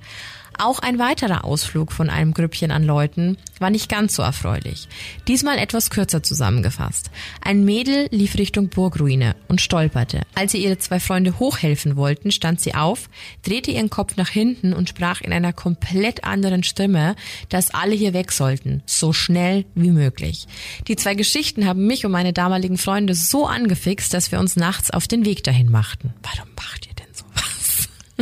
Auch 0.62 0.80
ein 0.80 0.98
weiterer 0.98 1.46
Ausflug 1.46 1.90
von 1.90 2.10
einem 2.10 2.34
Grüppchen 2.34 2.70
an 2.70 2.84
Leuten 2.84 3.38
war 3.60 3.70
nicht 3.70 3.88
ganz 3.88 4.14
so 4.14 4.22
erfreulich. 4.22 4.88
Diesmal 5.26 5.56
etwas 5.56 5.88
kürzer 5.88 6.22
zusammengefasst. 6.22 7.10
Ein 7.40 7.64
Mädel 7.64 8.08
lief 8.10 8.36
Richtung 8.36 8.68
Burgruine 8.68 9.36
und 9.48 9.62
stolperte. 9.62 10.20
Als 10.34 10.52
ihr 10.52 10.60
ihre 10.60 10.76
zwei 10.76 11.00
Freunde 11.00 11.38
hochhelfen 11.38 11.96
wollten, 11.96 12.30
stand 12.30 12.60
sie 12.60 12.74
auf, 12.74 13.08
drehte 13.42 13.70
ihren 13.70 13.88
Kopf 13.88 14.16
nach 14.16 14.28
hinten 14.28 14.74
und 14.74 14.90
sprach 14.90 15.22
in 15.22 15.32
einer 15.32 15.54
komplett 15.54 16.24
anderen 16.24 16.62
Stimme, 16.62 17.16
dass 17.48 17.72
alle 17.72 17.94
hier 17.94 18.12
weg 18.12 18.30
sollten, 18.30 18.82
so 18.84 19.14
schnell 19.14 19.64
wie 19.74 19.90
möglich. 19.90 20.46
Die 20.88 20.96
zwei 20.96 21.14
Geschichten 21.14 21.66
haben 21.66 21.86
mich 21.86 22.04
und 22.04 22.12
meine 22.12 22.34
damaligen 22.34 22.76
Freunde 22.76 23.14
so 23.14 23.46
angefixt, 23.46 24.12
dass 24.12 24.30
wir 24.30 24.38
uns 24.38 24.56
nachts 24.56 24.90
auf 24.90 25.08
den 25.08 25.24
Weg 25.24 25.42
dahin 25.42 25.70
machten. 25.70 26.12
Warum 26.22 26.50
macht 26.54 26.86
ihr 26.86 26.90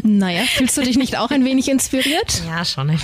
naja, 0.03 0.43
fühlst 0.43 0.77
du 0.77 0.83
dich 0.83 0.97
nicht 0.97 1.17
auch 1.19 1.31
ein 1.31 1.45
wenig 1.45 1.69
inspiriert? 1.69 2.43
Ja, 2.47 2.65
schon. 2.65 2.89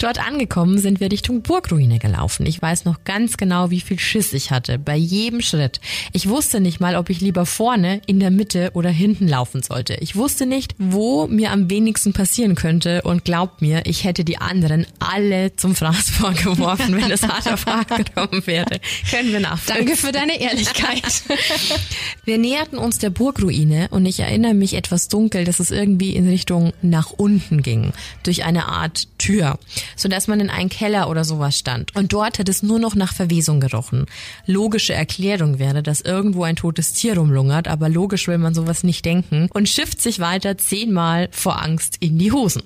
Dort 0.00 0.18
angekommen 0.18 0.78
sind 0.78 0.98
wir 1.00 1.12
Richtung 1.12 1.42
Burgruine 1.42 1.98
gelaufen. 1.98 2.46
Ich 2.46 2.60
weiß 2.60 2.86
noch 2.86 3.04
ganz 3.04 3.36
genau, 3.36 3.70
wie 3.70 3.82
viel 3.82 3.98
Schiss 3.98 4.32
ich 4.32 4.50
hatte 4.50 4.78
bei 4.78 4.96
jedem 4.96 5.42
Schritt. 5.42 5.78
Ich 6.12 6.26
wusste 6.26 6.60
nicht 6.60 6.80
mal, 6.80 6.96
ob 6.96 7.10
ich 7.10 7.20
lieber 7.20 7.44
vorne, 7.44 8.00
in 8.06 8.18
der 8.18 8.30
Mitte 8.30 8.70
oder 8.72 8.88
hinten 8.88 9.28
laufen 9.28 9.62
sollte. 9.62 9.94
Ich 10.00 10.16
wusste 10.16 10.46
nicht, 10.46 10.74
wo 10.78 11.26
mir 11.26 11.50
am 11.50 11.68
wenigsten 11.68 12.14
passieren 12.14 12.54
könnte 12.54 13.02
und 13.02 13.26
glaubt 13.26 13.60
mir, 13.60 13.82
ich 13.84 14.04
hätte 14.04 14.24
die 14.24 14.38
anderen 14.38 14.86
alle 15.00 15.54
zum 15.56 15.74
Fraß 15.74 16.10
vorgeworfen, 16.18 16.96
wenn 16.96 17.10
es 17.10 17.22
hart 17.22 17.52
auf 17.52 17.66
hart 17.66 17.94
gekommen 17.94 18.46
wäre. 18.46 18.80
Können 19.10 19.32
wir 19.32 19.40
nachvollziehen. 19.40 19.86
Danke 19.86 19.96
für 20.00 20.12
deine 20.12 20.40
Ehrlichkeit. 20.40 21.02
wir 22.24 22.38
näherten 22.38 22.78
uns 22.78 22.98
der 22.98 23.10
Burgruine 23.10 23.88
und 23.90 24.06
ich 24.06 24.20
erinnere 24.20 24.39
mich 24.54 24.74
etwas 24.74 25.08
dunkel, 25.08 25.44
dass 25.44 25.60
es 25.60 25.70
irgendwie 25.70 26.14
in 26.14 26.28
Richtung 26.28 26.72
nach 26.82 27.10
unten 27.10 27.62
ging, 27.62 27.92
durch 28.22 28.44
eine 28.44 28.68
Art 28.68 29.08
Tür 29.18 29.58
so 29.96 30.08
dass 30.08 30.28
man 30.28 30.40
in 30.40 30.50
einen 30.50 30.68
Keller 30.68 31.08
oder 31.08 31.24
sowas 31.24 31.58
stand. 31.58 31.94
Und 31.94 32.12
dort 32.12 32.38
hat 32.38 32.48
es 32.48 32.62
nur 32.62 32.78
noch 32.78 32.94
nach 32.94 33.14
Verwesung 33.14 33.60
gerochen. 33.60 34.06
Logische 34.46 34.94
Erklärung 34.94 35.58
wäre, 35.58 35.82
dass 35.82 36.00
irgendwo 36.00 36.44
ein 36.44 36.56
totes 36.56 36.92
Tier 36.92 37.16
rumlungert, 37.16 37.68
aber 37.68 37.88
logisch 37.88 38.28
will 38.28 38.38
man 38.38 38.54
sowas 38.54 38.82
nicht 38.82 39.04
denken 39.04 39.48
und 39.52 39.68
schifft 39.68 40.00
sich 40.00 40.20
weiter 40.20 40.58
zehnmal 40.58 41.28
vor 41.30 41.62
Angst 41.62 41.96
in 42.00 42.18
die 42.18 42.32
Hosen. 42.32 42.62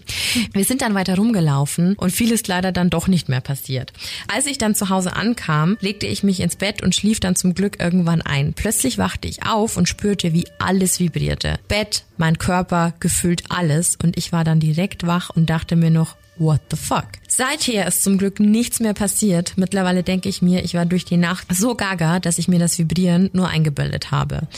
Wir 0.53 0.65
sind 0.65 0.83
dann 0.83 0.95
weiter 0.95 1.17
rumgelaufen 1.17 1.95
und 1.95 2.11
viel 2.11 2.33
ist 2.33 2.49
leider 2.49 2.73
dann 2.73 2.91
doch 2.91 3.09
nicht 3.09 3.29
mehr 3.29 3.41
passiert. 3.41 3.93
Als 4.33 4.47
ich 4.47 4.59
dann 4.59 4.75
zu 4.75 4.89
Hause 4.89 5.15
ankam, 5.15 5.77
legte 5.81 6.07
ich 6.07 6.23
mich 6.23 6.41
ins 6.41 6.57
Bett 6.57 6.83
und 6.83 6.95
schlief 6.95 7.21
dann 7.21 7.37
zum 7.37 7.55
Glück 7.55 7.81
irgendwann 7.81 8.23
ein. 8.23 8.53
Plötzlich 8.55 8.99
wachte 8.99 9.29
ich 9.29 9.47
auf 9.47 9.77
und 9.77 9.89
spürte, 9.89 10.33
wie 10.33 10.47
alles 10.59 11.01
vibrierte. 11.01 11.59
Bett, 11.69 12.05
mein 12.17 12.39
Körper, 12.39 12.95
gefühlt 13.01 13.45
alles 13.51 13.97
und 14.03 14.17
ich 14.17 14.33
war 14.33 14.45
dann 14.45 14.61
direkt 14.61 15.07
wach 15.07 15.31
und 15.31 15.51
dachte 15.51 15.77
mir 15.77 15.91
noch, 15.91 16.17
What 16.37 16.63
the 16.71 16.77
fuck? 16.77 17.07
Seither 17.29 17.87
ist 17.87 18.03
zum 18.03 18.19
Glück 18.19 18.41
nichts 18.41 18.81
mehr 18.81 18.93
passiert. 18.93 19.53
Mittlerweile 19.57 20.03
denke 20.03 20.29
ich 20.29 20.43
mir, 20.43 20.65
ich 20.65 20.75
war 20.75 20.85
durch 20.85 21.05
die 21.05 21.17
Nacht 21.17 21.47
so 21.55 21.77
gaga, 21.77 22.19
dass 22.19 22.39
ich 22.39 22.49
mir 22.49 22.59
das 22.59 22.77
Vibrieren 22.77 23.31
nur 23.33 23.49
eingebildet 23.49 24.11
habe. 24.11 24.49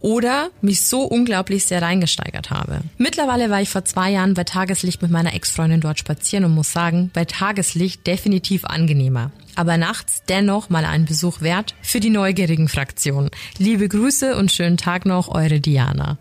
Oder 0.00 0.48
mich 0.62 0.80
so 0.86 1.02
unglaublich 1.02 1.66
sehr 1.66 1.82
reingesteigert 1.82 2.48
habe. 2.48 2.80
Mittlerweile 2.96 3.50
war 3.50 3.60
ich 3.60 3.68
vor 3.68 3.84
zwei 3.84 4.12
Jahren 4.12 4.32
bei 4.32 4.44
Tageslicht 4.44 5.02
mit 5.02 5.10
meiner 5.10 5.34
Ex-Freundin 5.34 5.82
dort 5.82 5.98
spazieren 5.98 6.46
und 6.46 6.54
muss 6.54 6.72
sagen, 6.72 7.10
bei 7.12 7.26
Tageslicht 7.26 8.06
definitiv 8.06 8.64
angenehmer 8.64 9.30
aber 9.56 9.78
nachts 9.78 10.22
dennoch 10.28 10.68
mal 10.68 10.84
einen 10.84 11.06
Besuch 11.06 11.40
wert 11.40 11.74
für 11.82 11.98
die 11.98 12.10
neugierigen 12.10 12.68
Fraktionen. 12.68 13.30
Liebe 13.58 13.88
Grüße 13.88 14.36
und 14.36 14.52
schönen 14.52 14.76
Tag 14.76 15.06
noch, 15.06 15.28
eure 15.28 15.60
Diana. 15.60 16.18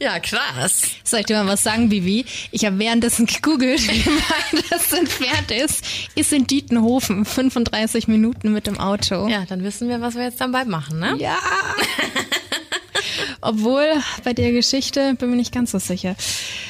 Ja, 0.00 0.18
krass. 0.18 0.82
Soll 1.04 1.20
ich 1.20 1.26
dir 1.26 1.42
mal 1.42 1.52
was 1.52 1.62
sagen, 1.62 1.88
Bibi? 1.88 2.26
Ich 2.50 2.64
habe 2.64 2.78
währenddessen 2.78 3.26
gegoogelt, 3.26 3.80
wie 3.88 4.06
weit 4.06 4.64
das 4.70 4.92
entfernt 4.92 5.50
ist. 5.50 5.84
Ist 6.14 6.32
in 6.32 6.46
Dietenhofen, 6.46 7.24
35 7.24 8.08
Minuten 8.08 8.52
mit 8.52 8.66
dem 8.66 8.78
Auto. 8.78 9.28
Ja, 9.28 9.44
dann 9.46 9.62
wissen 9.62 9.88
wir, 9.88 10.00
was 10.00 10.14
wir 10.14 10.24
jetzt 10.24 10.40
dann 10.40 10.52
bald 10.52 10.68
machen, 10.68 10.98
ne? 10.98 11.16
Ja. 11.18 11.38
Obwohl, 13.40 13.86
bei 14.24 14.32
der 14.32 14.52
Geschichte 14.52 15.14
bin 15.14 15.30
ich 15.30 15.36
nicht 15.36 15.52
ganz 15.52 15.70
so 15.70 15.78
sicher. 15.78 16.16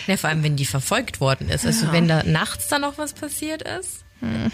Ja, 0.06 0.16
vor 0.16 0.30
allem, 0.30 0.42
wenn 0.42 0.56
die 0.56 0.66
verfolgt 0.66 1.20
worden 1.20 1.48
ist. 1.48 1.64
Also, 1.64 1.86
ja. 1.86 1.92
wenn 1.92 2.08
da 2.08 2.22
nachts 2.24 2.68
dann 2.68 2.82
noch 2.82 2.98
was 2.98 3.14
passiert 3.14 3.62
ist. 3.62 4.04
Hm. 4.20 4.50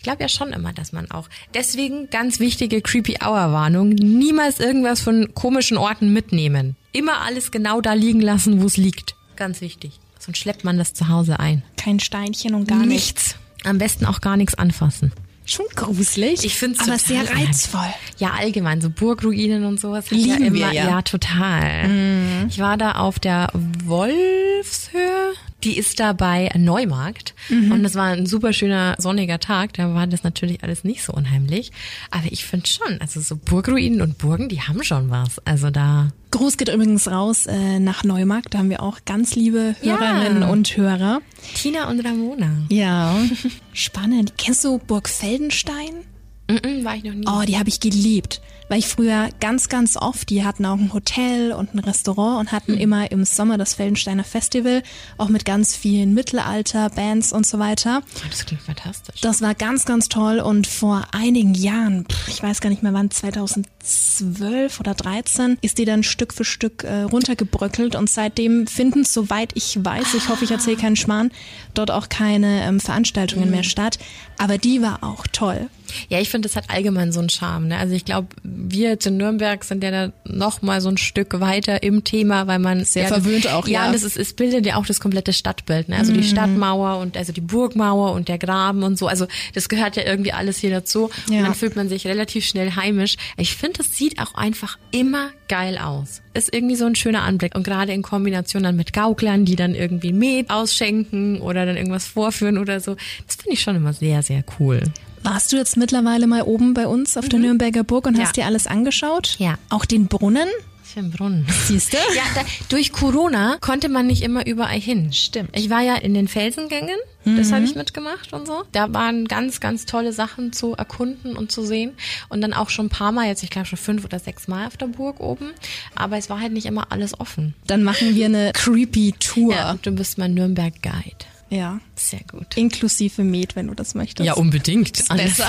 Ich 0.00 0.04
glaube 0.04 0.22
ja 0.22 0.30
schon 0.30 0.54
immer, 0.54 0.72
dass 0.72 0.92
man 0.92 1.10
auch. 1.10 1.28
Deswegen 1.52 2.08
ganz 2.08 2.40
wichtige 2.40 2.80
Creepy 2.80 3.18
Hour 3.22 3.52
Warnung. 3.52 3.90
Niemals 3.90 4.58
irgendwas 4.58 5.02
von 5.02 5.34
komischen 5.34 5.76
Orten 5.76 6.10
mitnehmen. 6.14 6.74
Immer 6.92 7.20
alles 7.20 7.50
genau 7.50 7.82
da 7.82 7.92
liegen 7.92 8.22
lassen, 8.22 8.62
wo 8.62 8.66
es 8.66 8.78
liegt. 8.78 9.14
Ganz 9.36 9.60
wichtig. 9.60 10.00
Sonst 10.18 10.38
schleppt 10.38 10.64
man 10.64 10.78
das 10.78 10.94
zu 10.94 11.08
Hause 11.08 11.38
ein. 11.38 11.62
Kein 11.76 12.00
Steinchen 12.00 12.54
und 12.54 12.66
gar 12.66 12.78
nichts. 12.78 12.88
nichts. 12.88 13.36
Am 13.64 13.76
besten 13.76 14.06
auch 14.06 14.22
gar 14.22 14.38
nichts 14.38 14.54
anfassen. 14.54 15.12
schon 15.44 15.66
gruselig. 15.76 16.46
Ich 16.46 16.54
finde 16.54 16.78
es 16.80 16.88
aber 16.88 16.98
sehr 16.98 17.30
reizvoll. 17.30 17.92
Ja, 18.16 18.30
allgemein, 18.38 18.80
so 18.80 18.88
Burgruinen 18.88 19.66
und 19.66 19.78
sowas. 19.78 20.10
Lieben 20.10 20.30
ja 20.30 20.36
immer, 20.36 20.70
wir, 20.70 20.72
ja. 20.72 20.88
ja. 20.88 21.02
total. 21.02 21.88
Mhm. 21.88 22.46
Ich 22.48 22.58
war 22.58 22.78
da 22.78 22.92
auf 22.92 23.18
der 23.18 23.50
Wolfshöhe. 23.84 25.34
Die 25.64 25.76
ist 25.76 26.00
da 26.00 26.12
bei 26.12 26.50
Neumarkt. 26.56 27.34
Mhm. 27.48 27.72
Und 27.72 27.82
das 27.82 27.94
war 27.94 28.06
ein 28.06 28.26
super 28.26 28.52
schöner 28.52 28.96
sonniger 28.98 29.40
Tag. 29.40 29.74
Da 29.74 29.94
war 29.94 30.06
das 30.06 30.22
natürlich 30.22 30.62
alles 30.62 30.84
nicht 30.84 31.02
so 31.02 31.12
unheimlich. 31.12 31.70
Aber 32.10 32.24
ich 32.30 32.44
finde 32.44 32.66
schon, 32.66 33.00
also 33.00 33.20
so 33.20 33.36
Burgruinen 33.36 34.00
und 34.00 34.18
Burgen, 34.18 34.48
die 34.48 34.60
haben 34.62 34.82
schon 34.82 35.10
was. 35.10 35.38
Also 35.44 35.70
da. 35.70 36.08
Gruß 36.30 36.56
geht 36.56 36.68
übrigens 36.68 37.08
raus 37.08 37.46
äh, 37.46 37.78
nach 37.80 38.04
Neumarkt. 38.04 38.54
Da 38.54 38.58
haben 38.58 38.70
wir 38.70 38.82
auch 38.82 39.00
ganz 39.04 39.34
liebe 39.34 39.74
Ja. 39.82 39.98
Hörerinnen 39.98 40.44
und 40.44 40.76
Hörer. 40.76 41.20
Tina 41.54 41.88
und 41.90 42.00
Ramona. 42.00 42.50
Ja, 42.70 43.16
spannend. 43.72 44.34
Kennst 44.38 44.64
du 44.64 44.78
Burg 44.78 45.08
Feldenstein? 45.08 46.04
Mm-mm, 46.48 46.84
war 46.84 46.96
ich 46.96 47.04
noch 47.04 47.12
nie. 47.14 47.26
Oh, 47.28 47.42
die 47.46 47.58
habe 47.58 47.68
ich 47.68 47.80
geliebt. 47.80 48.40
Weil 48.70 48.78
ich 48.78 48.86
früher 48.86 49.30
ganz, 49.40 49.68
ganz 49.68 49.96
oft, 49.96 50.30
die 50.30 50.44
hatten 50.44 50.64
auch 50.64 50.78
ein 50.78 50.92
Hotel 50.92 51.50
und 51.50 51.74
ein 51.74 51.80
Restaurant 51.80 52.38
und 52.38 52.52
hatten 52.52 52.74
immer 52.74 53.10
im 53.10 53.24
Sommer 53.24 53.58
das 53.58 53.74
Feldensteiner 53.74 54.22
Festival, 54.22 54.84
auch 55.18 55.28
mit 55.28 55.44
ganz 55.44 55.74
vielen 55.74 56.14
Mittelalter-Bands 56.14 57.32
und 57.32 57.44
so 57.44 57.58
weiter. 57.58 58.02
Oh, 58.04 58.28
das 58.30 58.46
klingt 58.46 58.62
fantastisch. 58.62 59.20
Das 59.22 59.42
war 59.42 59.56
ganz, 59.56 59.86
ganz 59.86 60.08
toll 60.08 60.38
und 60.38 60.68
vor 60.68 61.02
einigen 61.10 61.54
Jahren, 61.54 62.06
ich 62.28 62.40
weiß 62.40 62.60
gar 62.60 62.70
nicht 62.70 62.84
mehr 62.84 62.94
wann, 62.94 63.10
2012 63.10 64.78
oder 64.78 64.94
13, 64.94 65.58
ist 65.62 65.78
die 65.78 65.84
dann 65.84 66.04
Stück 66.04 66.32
für 66.32 66.44
Stück 66.44 66.84
äh, 66.84 67.02
runtergebröckelt 67.02 67.96
und 67.96 68.08
seitdem 68.08 68.68
finden, 68.68 69.02
soweit 69.02 69.50
ich 69.56 69.84
weiß, 69.84 70.14
ich 70.14 70.28
hoffe, 70.28 70.44
ich 70.44 70.52
erzähle 70.52 70.76
keinen 70.76 70.94
Schmarrn, 70.94 71.32
dort 71.74 71.90
auch 71.90 72.08
keine 72.08 72.62
ähm, 72.62 72.78
Veranstaltungen 72.78 73.50
mehr 73.50 73.64
statt. 73.64 73.98
Aber 74.38 74.58
die 74.58 74.80
war 74.80 75.02
auch 75.02 75.26
toll. 75.26 75.68
Ja, 76.08 76.20
ich 76.20 76.30
finde, 76.30 76.48
das 76.48 76.56
hat 76.56 76.70
allgemein 76.70 77.12
so 77.12 77.20
einen 77.20 77.28
Charme. 77.28 77.68
Ne? 77.68 77.78
Also 77.78 77.94
ich 77.94 78.04
glaube, 78.04 78.28
wir 78.68 78.90
jetzt 78.90 79.06
in 79.06 79.16
Nürnberg 79.16 79.64
sind 79.64 79.82
ja 79.82 79.90
da 79.90 80.12
noch 80.24 80.62
mal 80.62 80.80
so 80.80 80.88
ein 80.88 80.96
Stück 80.96 81.40
weiter 81.40 81.82
im 81.82 82.04
Thema, 82.04 82.46
weil 82.46 82.58
man 82.58 82.84
Sehr 82.84 83.08
verwöhnt 83.08 83.48
auch, 83.48 83.66
Ja, 83.66 83.80
ja. 83.80 83.86
und 83.86 83.94
das 83.94 84.02
ist, 84.02 84.16
es 84.16 84.34
bildet 84.34 84.66
ja 84.66 84.76
auch 84.76 84.86
das 84.86 85.00
komplette 85.00 85.32
Stadtbild. 85.32 85.88
Ne? 85.88 85.96
Also 85.96 86.12
die 86.12 86.22
Stadtmauer 86.22 86.98
und 86.98 87.16
also 87.16 87.32
die 87.32 87.40
Burgmauer 87.40 88.12
und 88.12 88.28
der 88.28 88.38
Graben 88.38 88.82
und 88.82 88.98
so. 88.98 89.06
Also 89.06 89.26
das 89.54 89.68
gehört 89.68 89.96
ja 89.96 90.04
irgendwie 90.04 90.32
alles 90.32 90.58
hier 90.58 90.70
dazu. 90.70 91.10
Ja. 91.28 91.38
Und 91.38 91.44
dann 91.44 91.54
fühlt 91.54 91.76
man 91.76 91.88
sich 91.88 92.06
relativ 92.06 92.44
schnell 92.44 92.74
heimisch. 92.76 93.16
Ich 93.36 93.54
finde, 93.56 93.78
das 93.78 93.96
sieht 93.96 94.18
auch 94.20 94.34
einfach 94.34 94.78
immer 94.90 95.30
geil 95.48 95.78
aus. 95.78 96.22
Ist 96.34 96.54
irgendwie 96.54 96.76
so 96.76 96.86
ein 96.86 96.94
schöner 96.94 97.22
Anblick. 97.22 97.54
Und 97.54 97.64
gerade 97.64 97.92
in 97.92 98.02
Kombination 98.02 98.62
dann 98.62 98.76
mit 98.76 98.92
Gauklern, 98.92 99.44
die 99.44 99.56
dann 99.56 99.74
irgendwie 99.74 100.12
Met 100.12 100.50
ausschenken 100.50 101.40
oder 101.40 101.66
dann 101.66 101.76
irgendwas 101.76 102.06
vorführen 102.06 102.58
oder 102.58 102.80
so. 102.80 102.96
Das 103.26 103.36
finde 103.36 103.54
ich 103.54 103.60
schon 103.60 103.76
immer 103.76 103.92
sehr, 103.92 104.22
sehr 104.22 104.44
cool. 104.58 104.82
Warst 105.22 105.52
du 105.52 105.56
jetzt 105.56 105.76
mittlerweile 105.76 106.26
mal 106.26 106.42
oben 106.42 106.74
bei 106.74 106.86
uns 106.86 107.16
auf 107.16 107.28
der 107.28 107.38
Nürnberger 107.38 107.84
Burg 107.84 108.06
und 108.06 108.16
Ja. 108.16 108.24
hast 108.24 108.36
dir 108.36 108.46
alles 108.46 108.66
angeschaut? 108.66 109.36
Ja. 109.38 109.54
Auch 109.68 109.84
den 109.84 110.06
Brunnen? 110.06 110.48
Für 110.82 111.00
ein 111.00 111.10
Brunnen. 111.12 111.46
Siehst 111.66 111.92
du? 111.92 111.98
Ja, 112.16 112.22
da, 112.34 112.40
durch 112.68 112.90
Corona 112.92 113.58
konnte 113.60 113.88
man 113.88 114.08
nicht 114.08 114.22
immer 114.22 114.44
überall 114.46 114.80
hin. 114.80 115.12
Stimmt. 115.12 115.50
Ich 115.56 115.70
war 115.70 115.82
ja 115.82 115.94
in 115.94 116.14
den 116.14 116.26
Felsengängen, 116.26 116.96
das 117.24 117.52
habe 117.52 117.64
ich 117.64 117.76
mitgemacht 117.76 118.32
und 118.32 118.46
so. 118.46 118.64
Da 118.72 118.92
waren 118.92 119.28
ganz, 119.28 119.60
ganz 119.60 119.86
tolle 119.86 120.12
Sachen 120.12 120.52
zu 120.52 120.72
erkunden 120.74 121.36
und 121.36 121.52
zu 121.52 121.64
sehen. 121.64 121.92
Und 122.28 122.40
dann 122.40 122.52
auch 122.52 122.70
schon 122.70 122.86
ein 122.86 122.88
paar 122.90 123.12
Mal, 123.12 123.28
jetzt 123.28 123.44
ich 123.44 123.50
glaube 123.50 123.66
schon 123.68 123.78
fünf 123.78 124.04
oder 124.04 124.18
sechs 124.18 124.48
Mal 124.48 124.66
auf 124.66 124.76
der 124.78 124.86
Burg 124.86 125.20
oben. 125.20 125.50
Aber 125.94 126.16
es 126.16 126.28
war 126.28 126.40
halt 126.40 126.52
nicht 126.52 126.66
immer 126.66 126.90
alles 126.90 127.20
offen. 127.20 127.54
Dann 127.68 127.84
machen 127.84 128.16
wir 128.16 128.24
eine 128.26 128.50
creepy 128.54 129.14
Tour. 129.20 129.54
Ja, 129.54 129.76
du 129.80 129.92
bist 129.92 130.18
mein 130.18 130.34
Nürnberg-Guide. 130.34 131.26
Ja. 131.50 131.80
Sehr 131.96 132.20
gut. 132.30 132.56
Inklusive 132.56 133.22
Met, 133.24 133.56
wenn 133.56 133.66
du 133.66 133.74
das 133.74 133.94
möchtest. 133.94 134.26
Ja, 134.26 134.34
unbedingt. 134.34 135.06
besser. 135.08 135.48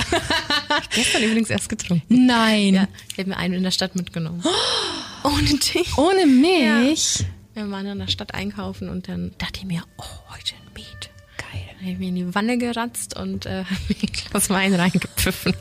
Gestern 0.95 1.23
übrigens 1.23 1.49
erst 1.49 1.69
getrunken. 1.69 2.25
Nein. 2.25 2.73
Ja, 2.73 2.87
ich 3.11 3.19
habe 3.19 3.29
mir 3.29 3.37
einen 3.37 3.53
in 3.53 3.63
der 3.63 3.71
Stadt 3.71 3.95
mitgenommen. 3.95 4.43
Ohne 5.23 5.43
dich. 5.43 5.97
Ohne 5.97 6.25
mich? 6.25 7.23
Wir 7.53 7.69
waren 7.69 7.85
in 7.85 7.99
der 7.99 8.07
Stadt 8.07 8.33
einkaufen 8.33 8.89
und 8.89 9.07
dann 9.07 9.31
dachte 9.37 9.59
ich 9.59 9.65
mir, 9.65 9.83
oh, 9.97 10.33
heute 10.33 10.55
ein 10.55 10.73
Met. 10.73 11.10
Habe 11.81 11.91
ich 11.91 11.97
mir 11.99 12.09
in 12.09 12.15
die 12.15 12.35
Wanne 12.35 12.57
geratzt 12.57 13.17
und 13.17 13.45
äh, 13.45 13.63
hab 13.69 13.89
mir 13.89 13.95
ein 14.03 14.11
Glas 14.31 14.49
Wein 14.49 14.73
reingepfiffen. 14.73 15.55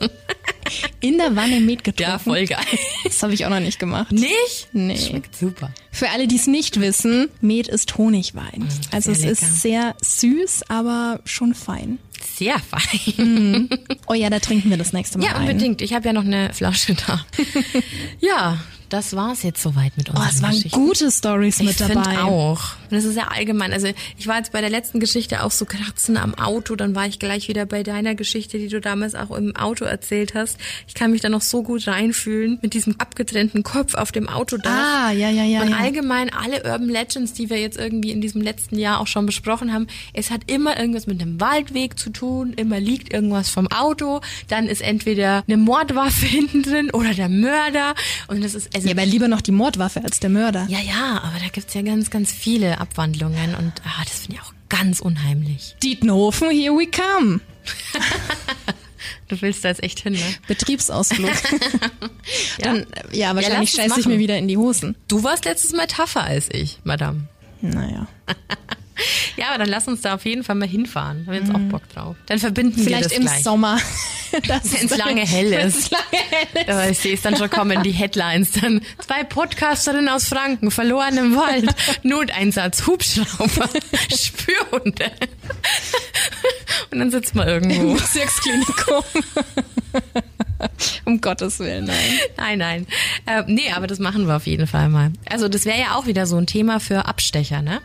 In 1.00 1.18
der 1.18 1.34
Wanne 1.34 1.60
Met 1.60 1.82
getrunken. 1.82 2.02
Ja, 2.12 2.18
voll 2.18 2.44
geil. 2.46 2.64
Das 3.04 3.22
habe 3.22 3.32
ich 3.34 3.44
auch 3.46 3.50
noch 3.50 3.58
nicht 3.60 3.78
gemacht. 3.78 4.12
Nicht? 4.12 4.68
Nee. 4.72 4.96
Schmeckt 4.98 5.34
super. 5.34 5.72
Für 5.90 6.10
alle, 6.10 6.28
die 6.28 6.36
es 6.36 6.46
nicht 6.46 6.78
wissen, 6.80 7.28
Met 7.40 7.66
ist 7.68 7.96
Honigwein. 7.98 8.68
Also 8.92 9.10
es 9.10 9.20
sehr 9.22 9.30
ist 9.32 9.40
lecker. 9.42 9.54
sehr 9.54 9.96
süß, 10.02 10.62
aber 10.68 11.20
schon 11.24 11.54
fein. 11.54 11.98
Sehr 12.36 12.56
fein. 12.60 13.68
Oh 14.06 14.14
ja, 14.14 14.28
da 14.30 14.38
trinken 14.40 14.68
wir 14.70 14.76
das 14.76 14.92
nächste 14.92 15.18
Mal 15.18 15.24
Ja, 15.24 15.34
ein. 15.36 15.48
unbedingt. 15.48 15.80
Ich 15.80 15.94
habe 15.94 16.06
ja 16.06 16.12
noch 16.12 16.24
eine 16.24 16.52
Flasche 16.52 16.94
da. 16.94 17.24
ja, 18.20 18.58
das 18.91 19.14
war's 19.16 19.43
jetzt 19.43 19.62
soweit 19.62 19.97
mit 19.97 20.11
Oh, 20.11 20.12
unseren 20.18 20.28
es 20.28 20.43
waren 20.43 20.70
gute 20.70 21.11
Stories 21.11 21.61
Ich 21.61 21.66
mit 21.66 21.80
dabei. 21.80 21.93
finde 22.03 22.24
auch. 22.24 22.61
Und 22.91 22.97
das 22.97 23.05
ist 23.05 23.16
ja 23.16 23.28
allgemein. 23.28 23.72
Also 23.72 23.88
ich 24.18 24.26
war 24.26 24.36
jetzt 24.38 24.53
bei 24.53 24.61
der 24.61 24.68
letzten 24.70 25.01
Geschichte 25.01 25.43
auch 25.45 25.51
so 25.53 25.64
kratzen 25.64 26.16
am 26.16 26.34
Auto, 26.34 26.74
dann 26.76 26.95
war 26.95 27.07
ich 27.07 27.18
gleich 27.18 27.49
wieder 27.49 27.64
bei 27.66 27.82
deiner 27.82 28.14
Geschichte, 28.14 28.59
die 28.59 28.68
du 28.68 28.80
damals 28.80 29.14
auch 29.14 29.30
im 29.30 29.55
Auto 29.57 29.84
erzählt 29.84 30.34
hast. 30.34 30.59
Ich 30.88 30.95
kann 30.95 31.12
mich 31.12 31.20
da 31.20 31.28
noch 31.28 31.41
so 31.43 31.62
gut 31.62 31.86
reinfühlen 31.86 32.59
mit 32.62 32.74
diesem 32.74 32.97
abgetrennten 32.99 33.62
Kopf 33.62 33.95
auf 33.95 34.11
dem 34.12 34.28
Autodach. 34.28 34.70
Ah, 34.70 35.12
ja, 35.12 35.30
ja, 35.30 35.45
ja, 35.45 35.62
Und 35.62 35.70
ja. 35.70 35.76
allgemein 35.76 36.32
alle 36.32 36.64
Urban 36.64 36.88
Legends, 36.88 37.32
die 37.32 37.49
wir 37.49 37.59
jetzt 37.61 37.78
irgendwie 37.78 38.11
in 38.11 38.20
diesem 38.20 38.43
letzten 38.43 38.76
Jahr 38.78 38.99
auch 39.01 39.07
schon 39.07 39.24
besprochen 39.26 39.72
haben, 39.72 39.86
es 40.12 40.30
hat 40.30 40.51
immer 40.51 40.78
irgendwas 40.78 41.07
mit 41.07 41.22
einem 41.22 41.41
Waldweg 41.41 41.99
zu 41.99 42.11
tun, 42.11 42.53
immer 42.55 42.80
liegt 42.80 43.12
irgendwas 43.12 43.49
vom 43.51 43.68
Auto, 43.68 44.20
dann 44.49 44.66
ist 44.66 44.82
entweder 44.82 45.45
eine 45.47 45.57
Mordwaffe 45.57 46.26
hinten 46.26 46.62
drin 46.64 46.91
oder 46.91 47.14
der 47.14 47.28
Mörder 47.28 47.95
und 48.26 48.43
das 48.43 48.55
ist 48.55 48.74
also 48.80 48.88
Ja, 48.88 48.94
aber 48.94 49.06
lieber 49.06 49.28
noch 49.28 49.40
die 49.40 49.52
Mordwaffe 49.52 50.02
als 50.04 50.20
der 50.20 50.30
Mörder. 50.30 50.66
ja, 50.68 50.80
ja, 50.80 51.20
aber 51.22 51.38
da 51.38 51.48
gibt's 51.52 51.74
ja 51.74 51.82
ganz, 51.82 52.10
ganz 52.10 52.32
viele 52.32 52.78
Abwandlungen 52.78 53.54
und 53.54 53.72
ah, 53.84 54.04
das 54.04 54.20
finde 54.20 54.36
ich 54.36 54.42
auch 54.42 54.52
ganz 54.68 55.00
unheimlich. 55.00 55.76
Dietenhofen, 55.82 56.50
here 56.50 56.72
we 56.74 56.86
come. 56.86 57.40
Du 59.28 59.40
willst 59.40 59.64
da 59.64 59.68
jetzt 59.68 59.82
echt 59.82 60.00
hin, 60.00 60.14
ne? 60.14 60.34
Betriebsausflug. 60.46 61.30
Dann, 62.58 62.86
ja, 63.12 63.34
wahrscheinlich 63.34 63.70
es 63.70 63.76
scheiße 63.76 64.00
ich 64.00 64.06
mir 64.06 64.18
wieder 64.18 64.36
in 64.36 64.48
die 64.48 64.56
Hosen. 64.56 64.96
Du 65.08 65.22
warst 65.22 65.44
letztes 65.44 65.72
Mal 65.72 65.86
tougher 65.86 66.22
als 66.24 66.48
ich, 66.50 66.78
Madame. 66.84 67.28
Naja. 67.60 68.08
Ja, 69.36 69.48
aber 69.48 69.59
dann 69.59 69.68
lass 69.68 69.88
uns 69.88 70.01
da 70.03 70.14
auf 70.14 70.24
jeden 70.24 70.44
Fall 70.44 70.57
mal 70.57 70.68
hinfahren. 70.68 71.24
Da 71.26 71.32
haben 71.32 71.40
wir 71.46 71.46
jetzt 71.46 71.55
auch 71.55 71.70
Bock 71.70 71.88
drauf. 71.88 72.16
Dann 72.26 72.38
verbinden 72.38 72.76
wir 72.78 72.84
Vielleicht 72.84 73.05
das 73.07 73.12
im 73.12 73.22
gleich. 73.22 73.42
Sommer. 73.42 73.78
Das 74.46 74.72
Wenn 74.72 74.86
es 74.86 74.96
lange 74.96 75.26
hell 75.26 75.53
ist. 75.53 75.76
es 75.76 75.90
lange 75.90 76.05
hell 76.12 76.62
ist. 76.62 76.68
Aber 76.68 76.88
ich 76.88 76.98
sehe 77.01 77.14
es 77.14 77.22
dann 77.22 77.36
schon 77.36 77.51
kommen, 77.51 77.82
die 77.82 77.90
Headlines. 77.90 78.53
Dann 78.53 78.80
zwei 79.05 79.24
Podcasterinnen 79.24 80.09
aus 80.09 80.28
Franken, 80.28 80.70
verloren 80.70 81.16
im 81.18 81.34
Wald, 81.34 81.68
Noteinsatz, 82.05 82.86
Hubschrauber, 82.86 83.68
Spürhunde. 84.16 85.11
Und 86.92 87.01
dann 87.01 87.11
sitzt 87.11 87.34
man 87.34 87.48
irgendwo. 87.48 87.94
Bezirksklinikum. 87.94 89.03
um 91.04 91.20
Gottes 91.20 91.58
Willen, 91.58 91.86
nein. 91.86 91.96
Nein, 92.36 92.58
nein. 92.58 92.86
Äh, 93.26 93.42
nee, 93.46 93.70
aber 93.74 93.86
das 93.86 93.98
machen 93.98 94.26
wir 94.26 94.36
auf 94.36 94.46
jeden 94.46 94.66
Fall 94.66 94.88
mal. 94.88 95.12
Also 95.28 95.48
das 95.48 95.64
wäre 95.64 95.78
ja 95.78 95.94
auch 95.94 96.06
wieder 96.06 96.26
so 96.26 96.36
ein 96.36 96.46
Thema 96.46 96.80
für 96.80 97.06
Abstecher, 97.06 97.62
ne? 97.62 97.80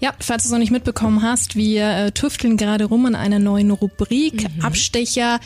Ja, 0.00 0.12
falls 0.20 0.42
du 0.42 0.48
es 0.48 0.52
noch 0.52 0.58
nicht 0.58 0.72
mitbekommen 0.72 1.22
hast, 1.22 1.56
wir 1.56 1.88
äh, 1.88 2.12
tüfteln 2.12 2.56
gerade 2.56 2.84
rum 2.84 3.06
an 3.06 3.14
einer 3.14 3.38
neuen 3.38 3.70
Rubrik. 3.70 4.46
Abstecher, 4.62 5.40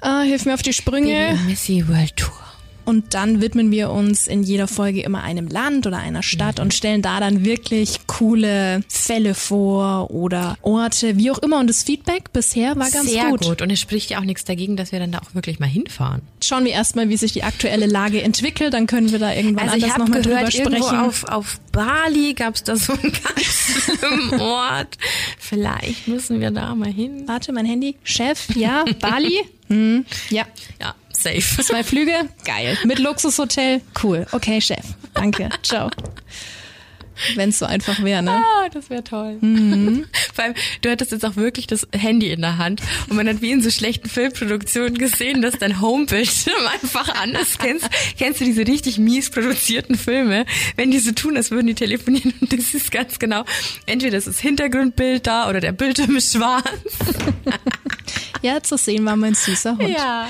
äh, 0.00 0.24
hilf 0.24 0.46
mir 0.46 0.54
auf 0.54 0.62
die 0.62 0.72
Sprünge. 0.72 1.38
Missy 1.46 1.86
World 1.88 2.16
Tour. 2.16 2.47
Und 2.88 3.12
dann 3.12 3.42
widmen 3.42 3.70
wir 3.70 3.90
uns 3.90 4.26
in 4.26 4.42
jeder 4.42 4.66
Folge 4.66 5.02
immer 5.02 5.22
einem 5.22 5.46
Land 5.46 5.86
oder 5.86 5.98
einer 5.98 6.22
Stadt 6.22 6.58
und 6.58 6.72
stellen 6.72 7.02
da 7.02 7.20
dann 7.20 7.44
wirklich 7.44 8.00
coole 8.06 8.80
Fälle 8.88 9.34
vor 9.34 10.10
oder 10.10 10.56
Orte, 10.62 11.18
wie 11.18 11.30
auch 11.30 11.36
immer. 11.36 11.60
Und 11.60 11.66
das 11.68 11.82
Feedback 11.82 12.32
bisher 12.32 12.76
war 12.76 12.90
ganz 12.90 13.10
Sehr 13.10 13.28
gut. 13.28 13.42
gut. 13.42 13.60
Und 13.60 13.68
es 13.70 13.78
spricht 13.78 14.08
ja 14.08 14.20
auch 14.20 14.24
nichts 14.24 14.44
dagegen, 14.46 14.78
dass 14.78 14.90
wir 14.90 15.00
dann 15.00 15.12
da 15.12 15.18
auch 15.18 15.34
wirklich 15.34 15.58
mal 15.60 15.66
hinfahren. 15.66 16.22
Schauen 16.42 16.64
wir 16.64 16.72
erstmal, 16.72 17.10
wie 17.10 17.18
sich 17.18 17.34
die 17.34 17.42
aktuelle 17.42 17.84
Lage 17.84 18.22
entwickelt. 18.22 18.72
Dann 18.72 18.86
können 18.86 19.12
wir 19.12 19.18
da 19.18 19.34
irgendwann 19.34 19.68
Also 19.68 19.84
anders 19.84 19.98
nochmal 19.98 20.22
drüber 20.22 20.40
irgendwo 20.40 20.70
sprechen. 20.70 20.96
auf, 20.98 21.24
auf 21.24 21.60
Bali 21.72 22.32
gab's 22.32 22.64
da 22.64 22.74
so 22.76 22.94
einen 22.94 23.02
ganz 23.12 23.44
schlimmen 23.44 24.40
Ort. 24.40 24.96
Vielleicht 25.38 26.08
müssen 26.08 26.40
wir 26.40 26.50
da 26.50 26.74
mal 26.74 26.90
hin. 26.90 27.24
Warte, 27.26 27.52
mein 27.52 27.66
Handy. 27.66 27.96
Chef, 28.02 28.48
ja, 28.56 28.84
Bali. 28.98 29.40
Hm, 29.70 30.06
ja, 30.30 30.46
Ja, 30.80 30.94
safe. 31.22 31.62
zwei 31.62 31.84
Flüge. 31.84 32.28
Geil. 32.44 32.78
Mit 32.84 32.98
Luxushotel. 32.98 33.80
Cool. 34.02 34.26
Okay, 34.32 34.60
Chef. 34.60 34.84
Danke. 35.14 35.48
Ciao. 35.62 35.90
Wenn 37.34 37.50
es 37.50 37.58
so 37.58 37.66
einfach 37.66 38.02
wäre, 38.02 38.22
ne? 38.22 38.42
Ah, 38.44 38.68
das 38.72 38.90
wäre 38.90 39.04
toll. 39.04 39.38
Vor 40.34 40.44
allem, 40.44 40.54
du 40.82 40.90
hattest 40.90 41.12
jetzt 41.12 41.24
auch 41.24 41.36
wirklich 41.36 41.66
das 41.66 41.86
Handy 41.92 42.30
in 42.30 42.40
der 42.40 42.58
Hand 42.58 42.80
und 43.08 43.16
man 43.16 43.28
hat 43.28 43.42
wie 43.42 43.50
in 43.50 43.62
so 43.62 43.70
schlechten 43.70 44.08
Filmproduktionen 44.08 44.98
gesehen, 44.98 45.42
dass 45.42 45.58
dein 45.58 45.80
Homebildschirm 45.80 46.66
einfach 46.82 47.14
anders 47.20 47.58
kennst. 47.58 47.88
Kennst 48.18 48.40
du 48.40 48.44
diese 48.44 48.66
richtig 48.66 48.98
mies 48.98 49.30
produzierten 49.30 49.96
Filme, 49.96 50.46
wenn 50.76 50.90
die 50.90 50.98
so 50.98 51.12
tun, 51.12 51.36
als 51.36 51.50
würden 51.50 51.66
die 51.66 51.74
telefonieren 51.74 52.34
und 52.40 52.52
das 52.52 52.74
ist 52.74 52.90
ganz 52.90 53.18
genau, 53.18 53.44
entweder 53.86 54.18
ist 54.18 54.26
das 54.26 54.40
Hintergrundbild 54.40 55.26
da 55.26 55.48
oder 55.48 55.60
der 55.60 55.72
Bildschirm 55.72 56.16
ist 56.16 56.32
schwarz. 56.32 56.68
Ja, 58.42 58.62
zu 58.62 58.76
sehen 58.76 59.04
war 59.04 59.16
mein 59.16 59.34
süßer 59.34 59.76
Hund. 59.78 59.88
Ja. 59.88 60.28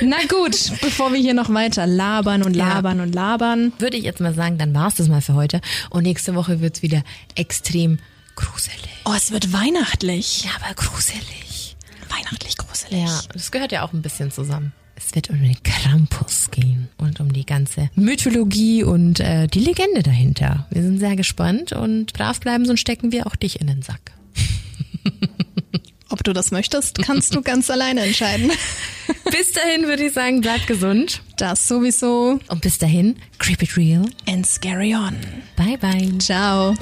Na 0.00 0.18
gut, 0.28 0.72
bevor 0.80 1.12
wir 1.12 1.18
hier 1.18 1.34
noch 1.34 1.52
weiter 1.52 1.86
labern 1.86 2.42
und 2.44 2.54
labern 2.54 2.98
ja. 2.98 3.02
und 3.02 3.14
labern. 3.14 3.72
Würde 3.78 3.96
ich 3.96 4.04
jetzt 4.04 4.20
mal 4.20 4.32
sagen, 4.32 4.58
dann 4.58 4.74
war's 4.74 4.94
das 4.94 5.08
mal 5.08 5.20
für 5.20 5.34
heute. 5.34 5.60
Und 5.90 6.04
nächste 6.04 6.27
Woche 6.34 6.60
wird's 6.60 6.82
wieder 6.82 7.02
extrem 7.34 7.98
gruselig. 8.36 8.88
Oh, 9.04 9.14
es 9.16 9.30
wird 9.30 9.52
weihnachtlich. 9.52 10.44
Ja, 10.44 10.50
aber 10.62 10.74
gruselig. 10.74 11.76
Weihnachtlich 12.08 12.56
gruselig. 12.56 13.04
Ja, 13.04 13.20
das 13.32 13.50
gehört 13.50 13.72
ja 13.72 13.82
auch 13.82 13.92
ein 13.92 14.02
bisschen 14.02 14.30
zusammen. 14.30 14.72
Es 14.96 15.14
wird 15.14 15.30
um 15.30 15.40
den 15.40 15.56
Krampus 15.62 16.50
gehen 16.50 16.88
und 16.96 17.20
um 17.20 17.32
die 17.32 17.46
ganze 17.46 17.88
Mythologie 17.94 18.82
und 18.82 19.20
äh, 19.20 19.46
die 19.46 19.60
Legende 19.60 20.02
dahinter. 20.02 20.66
Wir 20.70 20.82
sind 20.82 20.98
sehr 20.98 21.14
gespannt 21.14 21.72
und 21.72 22.12
brav 22.14 22.40
bleiben, 22.40 22.66
sonst 22.66 22.80
stecken 22.80 23.12
wir 23.12 23.26
auch 23.26 23.36
dich 23.36 23.60
in 23.60 23.68
den 23.68 23.82
Sack. 23.82 24.12
Ob 26.10 26.24
du 26.24 26.32
das 26.32 26.50
möchtest, 26.50 26.98
kannst 27.02 27.34
du 27.34 27.42
ganz 27.42 27.70
alleine 27.70 28.02
entscheiden. 28.02 28.50
Bis 29.30 29.52
dahin 29.52 29.86
würde 29.86 30.06
ich 30.06 30.14
sagen, 30.14 30.40
bleib 30.40 30.66
gesund. 30.66 31.22
Das 31.36 31.68
sowieso. 31.68 32.40
Und 32.48 32.60
bis 32.62 32.78
dahin, 32.78 33.16
creep 33.38 33.62
it 33.62 33.76
real 33.76 34.06
and 34.26 34.46
scary 34.46 34.94
on. 34.94 35.16
Bye 35.56 35.76
bye. 35.76 36.18
Ciao. 36.18 36.74